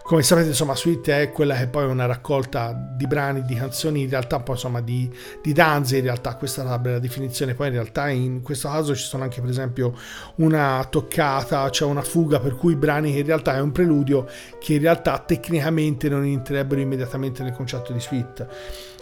Come 0.10 0.24
sapete, 0.24 0.48
insomma, 0.48 0.74
suite 0.74 1.22
è 1.22 1.32
quella 1.32 1.56
che 1.56 1.68
poi 1.68 1.84
è 1.84 1.86
una 1.86 2.08
raccolta 2.08 2.74
di 2.74 3.06
brani, 3.06 3.44
di 3.44 3.54
canzoni, 3.54 4.02
in 4.02 4.10
realtà 4.10 4.40
poi 4.40 4.56
insomma 4.56 4.82
di, 4.82 5.08
di 5.40 5.54
danze, 5.54 5.98
in 5.98 6.04
realtà 6.04 6.34
questa 6.34 6.64
è 6.64 6.66
la 6.66 6.80
bella 6.80 6.98
definizione, 6.98 7.54
poi 7.54 7.68
in 7.68 7.74
realtà 7.74 8.10
in 8.10 8.42
questo 8.42 8.70
caso 8.70 8.96
ci 8.96 9.04
sono 9.04 9.22
anche 9.22 9.40
per 9.40 9.52
esempio 9.52 9.96
una 10.38 10.84
toccata, 10.90 11.70
cioè 11.70 11.88
una 11.88 12.02
fuga 12.02 12.40
per 12.40 12.56
cui 12.56 12.76
brani 12.76 13.14
che 13.14 13.20
in 13.20 13.26
realtà 13.28 13.54
è 13.54 13.60
un 13.60 13.72
preludio 13.72 14.26
che 14.60 14.74
in 14.74 14.82
realtà 14.82 15.20
tecnicamente 15.20 16.10
non 16.10 16.26
entrerebbero 16.26 16.82
immediatamente 16.82 17.44
nel 17.44 17.54
concetto 17.54 17.94
di 17.94 18.00
suite. 18.00 18.48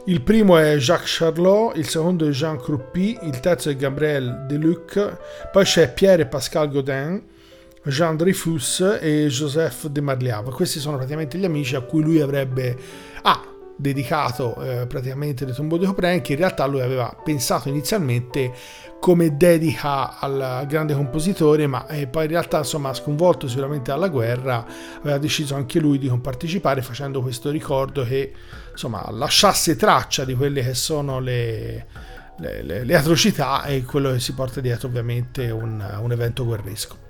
Il 0.08 0.22
primo 0.22 0.58
è 0.58 0.76
Jacques 0.76 1.20
Charlot, 1.20 1.78
il 1.78 1.88
secondo 1.88 2.28
è 2.28 2.32
Jean 2.32 2.58
Crouppy, 2.58 3.18
il 3.22 3.40
terzo 3.40 3.70
è 3.70 3.78
Gabriel 3.78 4.44
Deluc, 4.46 5.18
poi 5.54 5.64
c'è 5.64 5.90
Pierre 5.90 6.26
Pascal 6.26 6.70
Godin, 6.70 7.36
Jean 7.88 8.16
Dreyfus 8.18 8.98
e 9.00 9.28
Joseph 9.28 9.88
de 9.88 10.02
Marliave. 10.02 10.52
Questi 10.52 10.80
sono 10.80 10.98
praticamente 10.98 11.38
gli 11.38 11.46
amici 11.46 11.76
a 11.76 11.82
cui 11.82 12.02
lui 12.04 12.20
avrebbe 12.22 12.76
ah, 13.24 13.42
dedicato 13.78 14.60
eh, 14.62 14.88
praticamente 14.88 15.46
le 15.46 15.54
Tombeau 15.54 15.80
de 15.80 15.86
Couperin, 15.86 16.22
che 16.22 16.34
in 16.34 16.40
realtà 16.40 16.66
lui 16.66 16.82
aveva 16.82 17.16
pensato 17.24 17.70
inizialmente 17.70 18.52
come 19.00 19.38
dedica 19.38 20.18
al 20.20 20.66
grande 20.68 20.96
compositore, 20.96 21.68
ma 21.68 21.88
eh, 21.88 22.08
poi 22.08 22.24
in 22.26 22.32
realtà, 22.32 22.58
insomma, 22.58 22.94
sconvolto 22.94 23.48
sicuramente 23.48 23.92
dalla 23.92 24.08
guerra, 24.08 24.66
aveva 25.00 25.20
deciso 25.20 25.54
anche 25.56 25.80
lui 25.80 26.00
di 26.00 26.08
compartecipare 26.08 26.82
facendo 26.82 27.22
questo 27.22 27.52
ricordo 27.52 28.04
che 28.04 28.34
insomma 28.72 29.08
lasciasse 29.12 29.76
traccia 29.76 30.26
di 30.26 30.34
quelle 30.34 30.64
che 30.64 30.74
sono 30.74 31.20
le, 31.20 31.86
le- 32.40 32.64
le- 32.64 32.84
le 32.84 32.96
atrocità 32.96 33.64
e 33.66 33.84
quello 33.84 34.12
che 34.12 34.20
si 34.20 34.34
porta 34.34 34.60
dietro 34.62 34.88
ovviamente 34.88 35.52
un, 35.52 35.84
un 36.02 36.12
evento 36.12 36.44
guerresco. 36.44 37.07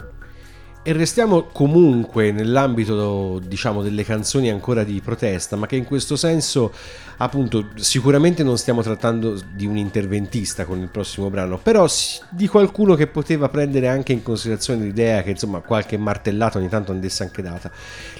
E 0.88 0.94
restiamo 0.94 1.50
comunque 1.52 2.32
nell'ambito, 2.32 3.42
diciamo, 3.46 3.82
delle 3.82 4.06
canzoni 4.06 4.50
ancora 4.50 4.86
di 4.86 5.02
protesta, 5.04 5.58
ma 5.58 5.68
che 5.68 5.76
in 5.76 5.84
questo 5.84 6.16
senso, 6.16 6.72
appunto, 7.18 7.72
sicuramente 7.76 8.42
non 8.42 8.58
stiamo 8.58 8.82
trattando 8.82 9.38
di 9.54 9.66
un 9.66 9.76
interventista 9.76 10.64
con 10.64 10.80
il 10.80 10.88
prossimo 10.88 11.30
brano, 11.30 11.58
però 11.58 11.86
di 12.30 12.48
qualcuno 12.48 12.96
che 12.96 13.08
poteva 13.08 13.50
prendere 13.50 13.90
anche 13.90 14.14
in 14.14 14.24
considerazione 14.24 14.86
l'idea 14.86 15.24
che, 15.24 15.32
insomma, 15.32 15.60
qualche 15.60 15.98
martellata 15.98 16.58
ogni 16.58 16.70
tanto 16.70 16.94
andesse 16.94 17.24
anche 17.24 17.42
data. 17.42 17.70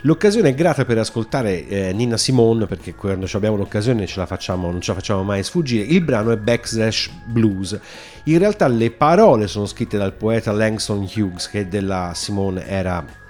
L'occasione 0.02 0.50
è 0.50 0.54
grata 0.54 0.84
per 0.84 0.98
ascoltare 0.98 1.66
eh, 1.70 1.94
Nina 1.94 2.18
Simone, 2.18 2.66
perché 2.66 2.94
quando 2.96 3.30
abbiamo 3.32 3.56
l'occasione 3.56 4.06
ce 4.08 4.20
la 4.20 4.26
facciamo, 4.26 4.70
non 4.70 4.82
ce 4.82 4.92
la 4.92 4.98
facciamo 4.98 5.24
mai 5.24 5.42
sfuggire. 5.42 5.86
Il 5.86 6.02
brano 6.02 6.32
è 6.32 6.36
Backslash 6.36 7.12
Blues. 7.28 7.80
In 8.24 8.40
realtà 8.40 8.68
le 8.68 8.92
parole 8.92 9.48
sono 9.48 9.66
scritte 9.66 9.98
dal 9.98 10.12
poeta 10.12 10.52
Langston 10.52 11.08
Hughes, 11.16 11.48
che 11.48 11.70
della 11.70 12.12
Simone 12.14 12.57
era 12.66 13.26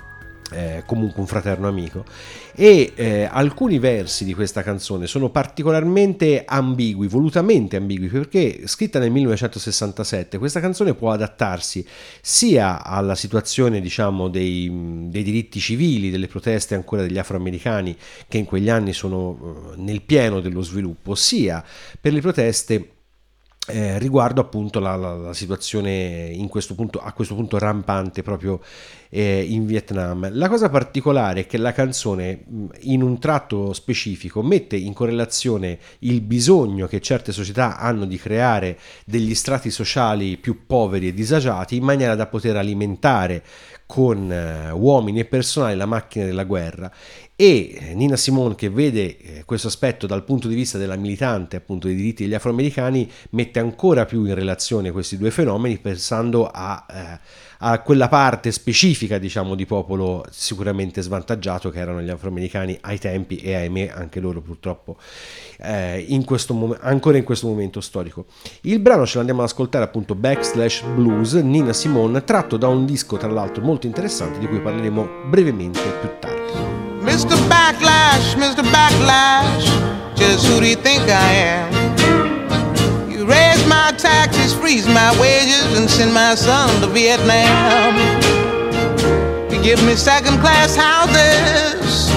eh, 0.52 0.84
comunque 0.86 1.20
un 1.20 1.28
fraterno 1.28 1.68
amico. 1.68 2.06
E 2.56 2.94
eh, 2.96 3.28
alcuni 3.30 3.80
versi 3.80 4.24
di 4.24 4.34
questa 4.34 4.64
canzone 4.64 5.06
sono 5.06 5.30
particolarmente 5.30 6.44
ambigui, 6.46 7.08
volutamente 7.08 7.76
ambigui, 7.76 8.08
perché 8.08 8.62
scritta 8.66 9.00
nel 9.00 9.12
1967 9.12 10.38
questa 10.38 10.60
canzone 10.60 10.96
può 10.96 11.12
adattarsi 11.12 11.86
sia 12.22 12.84
alla 12.84 13.16
situazione 13.16 13.80
diciamo 13.80 14.28
dei, 14.28 15.08
dei 15.10 15.24
diritti 15.24 15.60
civili, 15.60 16.10
delle 16.10 16.28
proteste 16.28 16.76
ancora 16.76 17.02
degli 17.02 17.18
afroamericani 17.18 17.96
che 18.28 18.38
in 18.38 18.46
quegli 18.46 18.70
anni 18.70 18.94
sono 18.94 19.74
eh, 19.74 19.82
nel 19.82 20.02
pieno 20.02 20.40
dello 20.40 20.62
sviluppo, 20.62 21.14
sia 21.14 21.64
per 22.00 22.14
le 22.14 22.22
proteste 22.22 22.92
eh, 23.68 24.00
riguardo 24.00 24.42
appunto 24.42 24.80
la, 24.80 24.96
la- 24.96 25.16
la 25.16 25.34
situazione 25.34 26.28
questo 26.48 26.74
punto, 26.76 27.00
a 27.00 27.12
questo 27.14 27.36
punto 27.36 27.58
rampante 27.58 28.24
proprio 28.24 28.60
eh, 29.10 29.42
in 29.48 29.66
Vietnam. 29.66 30.30
La 30.34 30.48
cosa 30.50 30.70
particolare 30.70 31.42
è 31.42 31.46
che 31.46 31.58
la 31.58 31.72
canzone 31.74 32.44
in 32.82 33.02
un 33.02 33.20
tratto 33.20 33.74
specifico 33.74 34.42
mette 34.42 34.76
in 34.76 34.94
correlazione 34.94 35.80
il 36.00 36.22
bisogno 36.22 36.88
che 36.88 37.02
certe 37.02 37.32
società 37.32 37.78
hanno 37.78 38.06
di 38.06 38.18
creare 38.18 38.78
degli 39.06 39.36
strati 39.36 39.70
sociali 39.70 40.38
più 40.38 40.66
poveri 40.66 41.08
e 41.10 41.14
disagiati 41.14 41.76
in 41.76 41.84
maniera 41.84 42.16
da 42.16 42.28
poter 42.28 42.56
alimentare 42.58 43.44
con 43.88 44.32
eh, 44.32 44.70
uomini 44.70 45.22
e 45.22 45.26
personale 45.26 45.74
la 45.74 45.88
macchina 45.88 46.26
della 46.26 46.44
guerra. 46.44 46.92
E 47.36 47.78
eh, 47.80 47.96
Nina 47.96 48.18
Simone 48.18 48.56
che 48.56 48.70
vede 48.70 49.18
eh, 49.18 49.44
questo 49.46 49.68
aspetto 49.68 50.06
dal 50.06 50.24
punto 50.24 50.48
di 50.48 50.56
vista 50.56 50.78
della 50.78 50.96
militante 50.96 51.56
appunto 51.56 51.88
dei 51.88 51.96
diritti 51.96 52.24
degli 52.24 52.34
afroamericani 52.34 53.10
mette 53.32 53.60
ancora 53.60 54.06
più 54.06 54.26
in 54.26 54.36
relazione 54.36 54.92
questi 54.92 55.18
due 55.18 55.32
fenomeni 55.32 55.78
pensando 55.78 56.48
a, 56.52 56.86
eh, 56.90 57.20
a 57.60 57.80
quella 57.80 58.08
parte 58.08 58.52
specifica 58.52 59.18
diciamo 59.18 59.56
di 59.56 59.66
popolo 59.66 60.26
sicuramente 60.30 61.02
svantaggiato 61.02 61.70
che 61.70 61.80
erano 61.80 62.02
gli 62.02 62.10
afroamericani 62.10 62.78
ai 62.82 63.00
tempi 63.00 63.38
e 63.38 63.56
ahimè 63.56 63.92
anche 63.94 64.20
loro 64.20 64.42
purtroppo 64.42 64.98
eh, 65.60 66.06
in 66.08 66.24
mom- 66.50 66.78
ancora 66.82 67.18
in 67.18 67.24
questo 67.24 67.48
momento 67.48 67.82
storico 67.82 68.26
il 68.62 68.80
brano 68.80 69.06
ce 69.06 69.18
l'andiamo 69.18 69.42
ad 69.42 69.48
ascoltare 69.48 69.84
appunto 69.84 70.16
Backslash 70.16 70.84
Blues 70.96 71.34
Nina 71.34 71.74
Simone 71.74 72.24
tratto 72.24 72.58
da 72.58 72.68
un 72.68 72.86
disco 72.86 73.18
tra 73.18 73.30
l'altro 73.30 73.64
molto 73.64 73.88
interessante 73.88 74.40
di 74.40 74.48
cui 74.48 74.60
parleremo 74.60 75.08
brevemente 75.30 75.82
più 76.00 76.10
tardi 76.20 76.76
Mr. 77.08 77.48
Backlash, 77.48 78.36
Mr. 78.36 78.70
Backlash, 78.70 79.72
just 80.16 80.46
who 80.50 80.60
do 80.60 80.66
you 80.66 80.76
think 80.76 81.08
I 81.08 81.34
am? 81.34 81.87
Raise 83.58 83.68
my 83.68 83.92
taxes, 83.98 84.54
freeze 84.54 84.88
my 84.88 85.20
wages, 85.20 85.80
and 85.80 85.90
send 85.90 86.14
my 86.14 86.36
son 86.36 86.80
to 86.82 86.88
Vietnam. 86.88 87.96
You 89.52 89.60
give 89.64 89.84
me 89.84 89.96
second 89.96 90.38
class 90.42 90.76
houses 90.76 92.12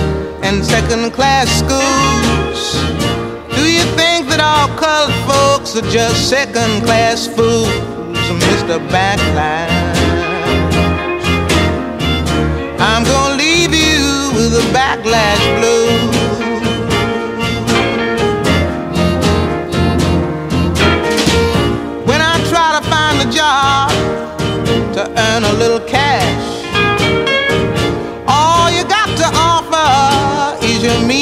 and 0.44 0.62
second 0.62 1.12
class 1.12 1.48
schools. 1.48 2.60
Do 3.56 3.64
you 3.72 3.84
think 3.96 4.28
that 4.28 4.40
all 4.40 4.68
colored 4.76 5.14
folks 5.24 5.76
are 5.76 5.90
just 5.90 6.28
second 6.28 6.84
class 6.84 7.26
fools, 7.26 7.68
Mr. 8.44 8.76
Backlash? 8.90 9.96
I'm 12.78 13.04
gonna 13.04 13.36
leave 13.36 13.72
you 13.72 14.30
with 14.34 14.52
a 14.62 14.66
backlash 14.74 15.44
blue. 15.58 16.19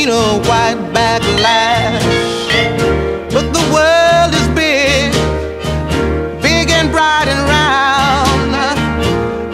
Mean 0.08 0.16
old 0.16 0.46
white 0.46 0.78
backlash. 0.92 2.02
But 3.32 3.52
the 3.52 3.64
world 3.74 4.32
is 4.40 4.48
big, 4.54 5.12
big 6.42 6.70
and 6.70 6.90
bright 6.90 7.28
and 7.28 7.42
round. 7.56 8.54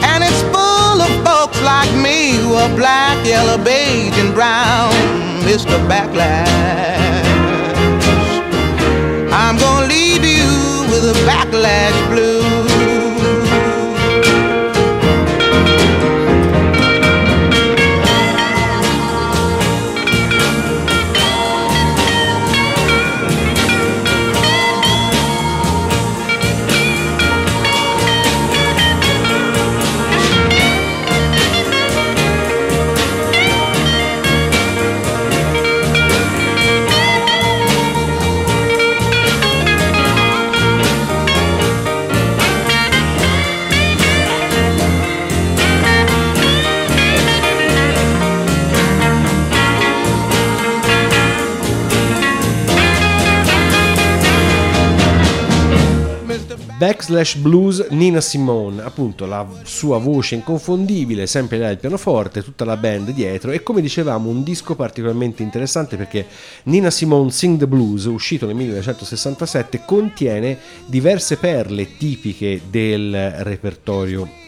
And 0.03 0.23
it's 0.23 0.43
full 0.55 0.99
of 1.07 1.13
folks 1.25 1.61
like 1.63 1.93
me 1.97 2.37
who 2.37 2.55
are 2.55 2.75
black, 2.77 3.17
yellow, 3.27 3.63
beige, 3.63 4.19
and 4.19 4.33
brown. 4.35 4.93
Mr. 5.45 5.77
Backlash. 5.89 6.47
I'm 9.33 9.57
gonna 9.59 9.87
leave 9.87 10.25
you 10.25 10.49
with 10.91 11.05
a 11.15 11.17
backlash 11.29 11.99
blue. 12.11 12.44
Backslash 56.85 57.37
Blues 57.37 57.87
Nina 57.93 58.21
Simone, 58.21 58.83
appunto 58.83 59.25
la 59.25 59.49
sua 59.63 59.97
voce 59.97 60.35
inconfondibile, 60.35 61.27
sempre 61.27 61.57
lei 61.57 61.71
al 61.71 61.79
pianoforte, 61.79 62.45
tutta 62.45 62.67
la 62.67 62.77
band 62.77 63.13
dietro 63.13 63.53
e 63.53 63.63
come 63.63 63.81
dicevamo 63.81 64.29
un 64.29 64.43
disco 64.43 64.75
particolarmente 64.75 65.43
interessante 65.43 65.97
perché 65.97 66.27
Nina 66.65 66.91
Simone 66.91 67.31
Sing 67.31 67.59
the 67.59 67.67
Blues, 67.67 68.05
uscito 68.05 68.45
nel 68.45 68.57
1967, 68.57 69.83
contiene 69.87 70.59
diverse 70.85 71.39
perle 71.39 71.97
tipiche 71.97 72.61
del 72.69 73.31
repertorio 73.39 74.43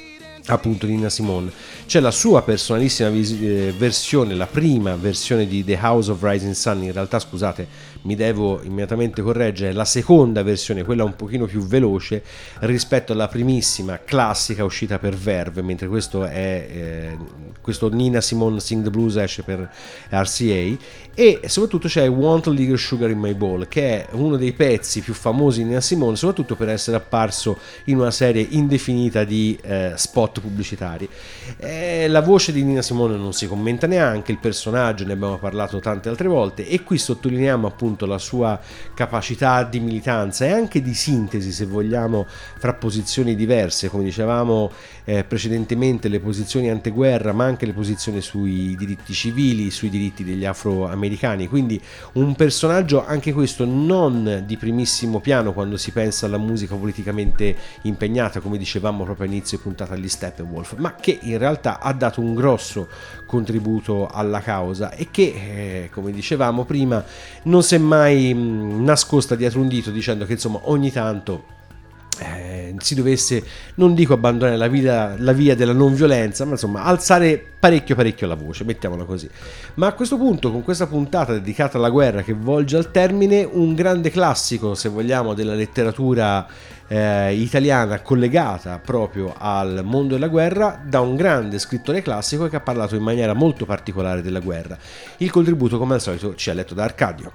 appunto 0.48 0.86
di 0.86 0.94
Nina 0.94 1.08
Simone. 1.08 1.50
C'è 1.86 2.00
la 2.00 2.10
sua 2.10 2.42
personalissima 2.42 3.08
eh, 3.08 3.72
versione, 3.76 4.34
la 4.34 4.46
prima 4.46 4.94
versione 4.96 5.46
di 5.46 5.64
The 5.64 5.78
House 5.80 6.10
of 6.10 6.22
Rising 6.22 6.52
Sun, 6.52 6.82
in 6.82 6.92
realtà 6.92 7.18
scusate, 7.18 7.66
mi 8.06 8.14
devo 8.14 8.62
immediatamente 8.62 9.20
correggere, 9.20 9.72
la 9.72 9.84
seconda 9.84 10.42
versione, 10.42 10.84
quella 10.84 11.04
un 11.04 11.16
pochino 11.16 11.46
più 11.46 11.66
veloce 11.66 12.22
rispetto 12.60 13.12
alla 13.12 13.28
primissima 13.28 14.00
classica 14.04 14.64
uscita 14.64 14.98
per 14.98 15.16
Verve, 15.16 15.60
mentre 15.60 15.88
questo 15.88 16.24
è 16.24 16.66
eh, 16.70 17.16
questo 17.60 17.88
Nina 17.88 18.20
Simone 18.20 18.60
Sing 18.60 18.84
the 18.84 18.90
Blues 18.90 19.16
esce 19.16 19.42
per 19.42 19.68
RCA 20.08 20.76
e 21.18 21.40
soprattutto 21.46 21.88
c'è 21.88 22.08
Want 22.08 22.46
a 22.46 22.50
Little 22.50 22.76
Sugar 22.76 23.10
in 23.10 23.18
My 23.18 23.34
Bowl 23.34 23.66
che 23.66 24.06
è 24.06 24.06
uno 24.12 24.36
dei 24.36 24.52
pezzi 24.52 25.00
più 25.00 25.14
famosi 25.14 25.62
di 25.62 25.68
Nina 25.68 25.80
Simone 25.80 26.14
soprattutto 26.14 26.54
per 26.54 26.68
essere 26.68 26.96
apparso 26.96 27.58
in 27.84 27.98
una 27.98 28.10
serie 28.10 28.46
indefinita 28.50 29.24
di 29.24 29.58
eh, 29.62 29.94
spot 29.96 30.40
pubblicitari. 30.40 31.08
Eh, 31.56 32.06
la 32.06 32.20
voce 32.20 32.52
di 32.52 32.62
Nina 32.62 32.82
Simone 32.82 33.16
non 33.16 33.32
si 33.32 33.48
commenta 33.48 33.86
neanche 33.86 34.30
il 34.30 34.38
personaggio 34.38 35.04
ne 35.04 35.14
abbiamo 35.14 35.38
parlato 35.38 35.80
tante 35.80 36.08
altre 36.08 36.28
volte 36.28 36.68
e 36.68 36.82
qui 36.84 36.98
sottolineiamo 36.98 37.66
appunto 37.66 37.95
la 38.04 38.18
sua 38.18 38.60
capacità 38.92 39.62
di 39.62 39.80
militanza 39.80 40.44
e 40.44 40.50
anche 40.50 40.82
di 40.82 40.92
sintesi 40.92 41.52
se 41.52 41.64
vogliamo 41.64 42.26
fra 42.58 42.74
posizioni 42.74 43.34
diverse. 43.34 43.88
Come 43.88 44.04
dicevamo 44.04 44.70
eh, 45.04 45.24
precedentemente 45.24 46.08
le 46.08 46.20
posizioni 46.20 46.68
anteguerra 46.68 47.32
ma 47.32 47.44
anche 47.44 47.64
le 47.64 47.72
posizioni 47.72 48.20
sui 48.20 48.74
diritti 48.76 49.14
civili 49.14 49.70
sui 49.70 49.88
diritti 49.88 50.24
degli 50.24 50.44
afroamericani. 50.44 51.46
Quindi 51.46 51.80
un 52.14 52.34
personaggio 52.34 53.06
anche 53.06 53.32
questo 53.32 53.64
non 53.64 54.42
di 54.44 54.56
primissimo 54.56 55.20
piano 55.20 55.52
quando 55.52 55.76
si 55.76 55.92
pensa 55.92 56.26
alla 56.26 56.38
musica 56.38 56.74
politicamente 56.74 57.54
impegnata 57.82 58.40
come 58.40 58.58
dicevamo 58.58 59.04
proprio 59.04 59.26
all'inizio 59.26 59.58
puntata 59.58 59.94
agli 59.94 60.08
Steppenwolf 60.08 60.74
ma 60.76 60.94
che 60.94 61.18
in 61.22 61.38
realtà 61.38 61.78
ha 61.80 61.92
dato 61.92 62.20
un 62.20 62.34
grosso 62.34 62.88
contributo 63.26 64.06
alla 64.06 64.40
causa 64.40 64.92
e 64.92 65.08
che 65.10 65.22
eh, 65.22 65.90
come 65.90 66.12
dicevamo 66.12 66.64
prima 66.64 67.04
non 67.44 67.62
si 67.62 67.74
è 67.74 67.78
mai 67.78 68.32
mh, 68.32 68.84
nascosta 68.84 69.34
dietro 69.34 69.60
un 69.60 69.68
dito 69.68 69.90
dicendo 69.90 70.24
che 70.24 70.32
insomma 70.34 70.60
ogni 70.62 70.90
tanto 70.92 71.54
eh, 72.18 72.74
si 72.78 72.94
dovesse, 72.94 73.44
non 73.74 73.94
dico 73.94 74.14
abbandonare 74.14 74.56
la, 74.56 74.68
via, 74.68 75.14
la 75.18 75.32
via 75.32 75.54
della 75.54 75.72
non 75.72 75.94
violenza, 75.94 76.44
ma 76.44 76.52
insomma 76.52 76.82
alzare 76.82 77.44
parecchio 77.58 77.94
parecchio 77.94 78.26
la 78.26 78.34
voce, 78.34 78.64
mettiamola 78.64 79.04
così. 79.04 79.28
Ma 79.74 79.88
a 79.88 79.92
questo 79.92 80.16
punto, 80.16 80.50
con 80.50 80.62
questa 80.62 80.86
puntata 80.86 81.32
dedicata 81.32 81.78
alla 81.78 81.90
guerra 81.90 82.22
che 82.22 82.32
volge 82.32 82.76
al 82.76 82.90
termine, 82.90 83.44
un 83.50 83.74
grande 83.74 84.10
classico, 84.10 84.74
se 84.74 84.88
vogliamo, 84.88 85.34
della 85.34 85.54
letteratura 85.54 86.46
eh, 86.88 87.34
italiana 87.34 88.00
collegata 88.00 88.78
proprio 88.78 89.34
al 89.36 89.82
mondo 89.84 90.14
della 90.14 90.28
guerra 90.28 90.80
da 90.84 91.00
un 91.00 91.16
grande 91.16 91.58
scrittore 91.58 92.02
classico 92.02 92.48
che 92.48 92.56
ha 92.56 92.60
parlato 92.60 92.94
in 92.94 93.02
maniera 93.02 93.32
molto 93.32 93.64
particolare 93.64 94.22
della 94.22 94.40
guerra. 94.40 94.78
Il 95.18 95.30
contributo, 95.30 95.78
come 95.78 95.94
al 95.94 96.00
solito, 96.00 96.34
ci 96.34 96.50
ha 96.50 96.54
letto 96.54 96.74
da 96.74 96.84
Arcadio. 96.84 97.32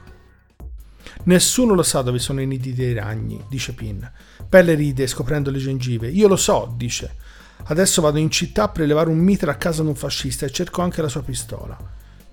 Nessuno 1.23 1.73
lo 1.73 1.83
sa 1.83 2.01
dove 2.01 2.19
sono 2.19 2.41
i 2.41 2.47
nidi 2.47 2.73
dei 2.73 2.93
ragni, 2.93 3.43
dice 3.49 3.73
Pin. 3.73 4.09
Pelle 4.49 4.73
ride 4.73 5.05
scoprendo 5.05 5.51
le 5.51 5.59
gengive. 5.59 6.07
Io 6.07 6.27
lo 6.27 6.35
so, 6.35 6.73
dice. 6.75 7.15
Adesso 7.63 8.01
vado 8.01 8.17
in 8.17 8.31
città 8.31 8.63
a 8.63 8.69
prelevare 8.69 9.09
un 9.09 9.19
mitra 9.19 9.51
a 9.51 9.55
casa 9.55 9.83
di 9.83 9.89
un 9.89 9.95
fascista 9.95 10.45
e 10.45 10.51
cerco 10.51 10.81
anche 10.81 11.01
la 11.01 11.07
sua 11.07 11.21
pistola. 11.21 11.77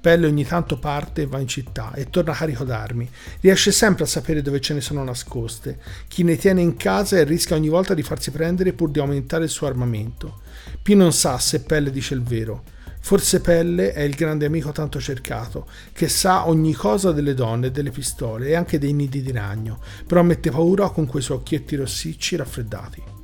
Pelle 0.00 0.26
ogni 0.26 0.44
tanto 0.44 0.78
parte 0.78 1.22
e 1.22 1.26
va 1.26 1.40
in 1.40 1.48
città 1.48 1.92
e 1.94 2.08
torna 2.08 2.32
carico 2.32 2.64
d'armi. 2.64 3.08
Riesce 3.40 3.72
sempre 3.72 4.04
a 4.04 4.06
sapere 4.06 4.42
dove 4.42 4.60
ce 4.60 4.74
ne 4.74 4.80
sono 4.80 5.02
nascoste, 5.02 5.80
chi 6.06 6.22
ne 6.22 6.36
tiene 6.36 6.60
in 6.60 6.76
casa 6.76 7.16
e 7.16 7.24
rischia 7.24 7.56
ogni 7.56 7.68
volta 7.68 7.94
di 7.94 8.02
farsi 8.02 8.30
prendere 8.30 8.72
pur 8.72 8.90
di 8.90 9.00
aumentare 9.00 9.44
il 9.44 9.50
suo 9.50 9.66
armamento. 9.66 10.40
P 10.82 10.88
non 10.90 11.12
sa 11.12 11.38
se 11.38 11.62
Pelle 11.62 11.90
dice 11.90 12.14
il 12.14 12.22
vero. 12.22 12.62
Forse 13.00 13.40
Pelle 13.40 13.92
è 13.92 14.02
il 14.02 14.14
grande 14.14 14.46
amico 14.46 14.70
tanto 14.70 15.00
cercato, 15.00 15.66
che 15.92 16.08
sa 16.08 16.46
ogni 16.46 16.74
cosa 16.74 17.10
delle 17.12 17.34
donne, 17.34 17.70
delle 17.70 17.90
pistole 17.90 18.48
e 18.48 18.54
anche 18.54 18.78
dei 18.78 18.92
nidi 18.92 19.22
di 19.22 19.32
ragno, 19.32 19.80
però 20.06 20.22
mette 20.22 20.50
paura 20.50 20.90
con 20.90 21.06
quei 21.06 21.22
suoi 21.22 21.38
occhietti 21.38 21.76
rossicci 21.76 22.36
raffreddati. 22.36 23.17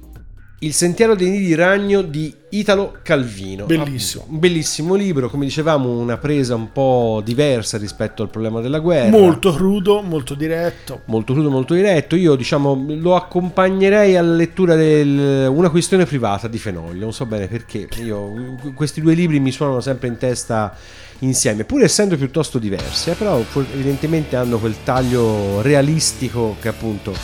Il 0.65 0.73
sentiero 0.73 1.15
dei 1.15 1.29
nidi 1.29 1.45
di 1.45 1.55
ragno 1.55 2.01
di 2.01 2.35
Italo 2.49 2.97
Calvino. 3.03 3.67
Bellissimo. 3.67 4.25
Un 4.31 4.39
bellissimo 4.39 4.95
libro, 4.95 5.29
come 5.29 5.45
dicevamo, 5.45 5.91
una 5.91 6.17
presa 6.17 6.55
un 6.55 6.73
po' 6.73 7.21
diversa 7.23 7.77
rispetto 7.77 8.23
al 8.23 8.31
problema 8.31 8.63
della 8.63 8.79
guerra. 8.79 9.11
Molto 9.11 9.53
crudo, 9.53 10.01
molto 10.01 10.33
diretto. 10.33 11.03
Molto 11.05 11.35
crudo, 11.35 11.51
molto 11.51 11.75
diretto. 11.75 12.17
Io, 12.17 12.35
diciamo, 12.35 12.83
lo 12.89 13.15
accompagnerei 13.15 14.17
alla 14.17 14.33
lettura 14.33 14.75
di 14.75 15.03
Una 15.03 15.69
questione 15.69 16.07
privata 16.07 16.49
di 16.49 16.57
Fenoglio. 16.57 17.01
Non 17.01 17.13
so 17.13 17.27
bene 17.27 17.47
perché. 17.47 17.87
Io, 18.03 18.57
questi 18.75 19.03
due 19.03 19.13
libri 19.13 19.41
mi 19.41 19.53
suonano 19.53 19.83
sempre 19.83 20.09
in 20.09 20.17
testa 20.17 20.75
insieme, 21.19 21.65
pur 21.65 21.83
essendo 21.83 22.17
piuttosto 22.17 22.59
diversi, 22.59 23.11
eh, 23.11 23.15
però 23.15 23.39
evidentemente 23.71 24.37
hanno 24.37 24.59
quel 24.59 24.77
taglio 24.83 25.61
realistico 25.61 26.57
che 26.59 26.69
appunto, 26.69 27.15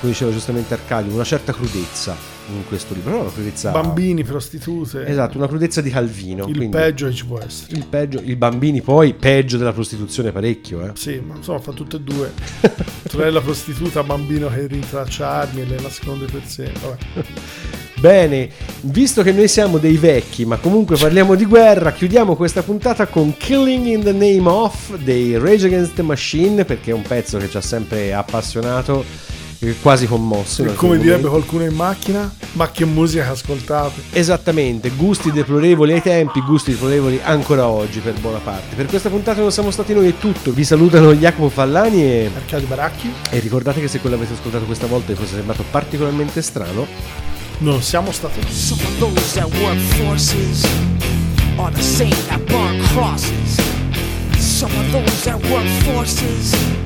come 0.00 0.12
diceva 0.12 0.30
giustamente 0.30 0.74
Arcadio, 0.74 1.12
una 1.12 1.24
certa 1.24 1.52
crudezza 1.52 2.16
in 2.48 2.64
questo 2.66 2.94
libro, 2.94 3.10
no, 3.10 3.20
una 3.22 3.32
crudezza 3.32 3.70
Bambini, 3.70 4.22
prostitute. 4.22 5.04
Esatto, 5.06 5.36
una 5.36 5.48
crudezza 5.48 5.80
di 5.80 5.90
Calvino. 5.90 6.46
Il 6.46 6.68
peggio 6.68 7.06
che 7.06 7.14
ci 7.14 7.26
può 7.26 7.40
essere. 7.40 7.76
Il 7.76 7.86
peggio, 7.86 8.20
i 8.22 8.36
bambini 8.36 8.82
poi 8.82 9.14
peggio 9.14 9.56
della 9.56 9.72
prostituzione 9.72 10.32
parecchio, 10.32 10.84
eh. 10.84 10.90
Sì, 10.94 11.20
ma 11.24 11.36
insomma 11.36 11.58
fa 11.58 11.72
tutte 11.72 11.96
e 11.96 12.00
due. 12.00 12.32
Sorella 13.08 13.40
prostituta, 13.40 14.02
bambino 14.02 14.48
che 14.48 14.66
rintraccia 14.66 15.28
armi 15.28 15.62
e 15.62 15.64
le 15.66 15.80
nasconde 15.80 16.26
per 16.26 16.42
sé. 16.44 16.70
Bene, 17.98 18.50
visto 18.82 19.22
che 19.22 19.32
noi 19.32 19.48
siamo 19.48 19.78
dei 19.78 19.96
vecchi, 19.96 20.44
ma 20.44 20.58
comunque 20.58 20.96
parliamo 20.96 21.34
di 21.34 21.46
guerra, 21.46 21.92
chiudiamo 21.92 22.36
questa 22.36 22.62
puntata 22.62 23.06
con 23.06 23.34
Killing 23.36 23.86
in 23.86 24.02
the 24.02 24.12
Name 24.12 24.46
of 24.48 24.96
dei 24.98 25.38
Rage 25.38 25.66
Against 25.66 25.94
the 25.94 26.02
Machine, 26.02 26.66
perché 26.66 26.90
è 26.90 26.94
un 26.94 27.02
pezzo 27.02 27.38
che 27.38 27.48
ci 27.48 27.56
ha 27.56 27.62
sempre 27.62 28.12
appassionato, 28.12 29.02
quasi 29.80 30.06
commosso. 30.06 30.64
E 30.64 30.74
come 30.74 30.98
direbbe 30.98 31.22
momenti. 31.22 31.46
qualcuno 31.46 31.64
in 31.64 31.74
macchina, 31.74 32.32
ma 32.52 32.70
che 32.70 32.84
musica 32.84 33.24
che 33.24 33.30
ascoltate. 33.30 34.02
Esattamente, 34.12 34.90
gusti 34.90 35.32
deplorevoli 35.32 35.92
ai 35.92 36.02
tempi, 36.02 36.40
gusti 36.40 36.72
deplorevoli 36.72 37.20
ancora 37.22 37.66
oggi 37.66 38.00
per 38.00 38.14
buona 38.20 38.38
parte. 38.38 38.74
Per 38.74 38.86
questa 38.86 39.08
puntata 39.08 39.40
non 39.40 39.52
siamo 39.52 39.70
stati 39.70 39.94
noi 39.94 40.08
è 40.08 40.18
tutto. 40.18 40.52
Vi 40.52 40.64
salutano 40.64 41.12
Jacopo 41.14 41.48
Fallani 41.48 42.02
e, 42.02 42.30
Arcadio 42.34 42.66
Baracchi, 42.66 43.12
e 43.30 43.38
ricordate 43.38 43.80
che 43.80 43.88
se 43.88 44.00
quello 44.00 44.16
avete 44.16 44.34
ascoltato 44.34 44.64
questa 44.64 44.86
volta 44.86 45.12
vi 45.12 45.18
fosse 45.18 45.34
sembrato 45.34 45.64
particolarmente 45.70 46.42
strano, 46.42 46.86
non 47.58 47.82
siamo 47.82 48.12
stati 48.12 48.40
noi. 48.40 48.52
Some 48.52 48.82
of 48.82 48.98
those 48.98 49.34
that 49.34 49.52
work 49.60 49.78
forces 49.78 50.64
are 51.56 51.72
the 51.74 51.82
same 51.82 52.14
that 52.28 52.40
burn 52.50 52.80
crosses. 52.92 53.58
Some 54.38 54.72
of 54.78 54.90
those 54.90 55.24
that 55.24 55.42
work 55.48 55.66
forces 55.84 56.85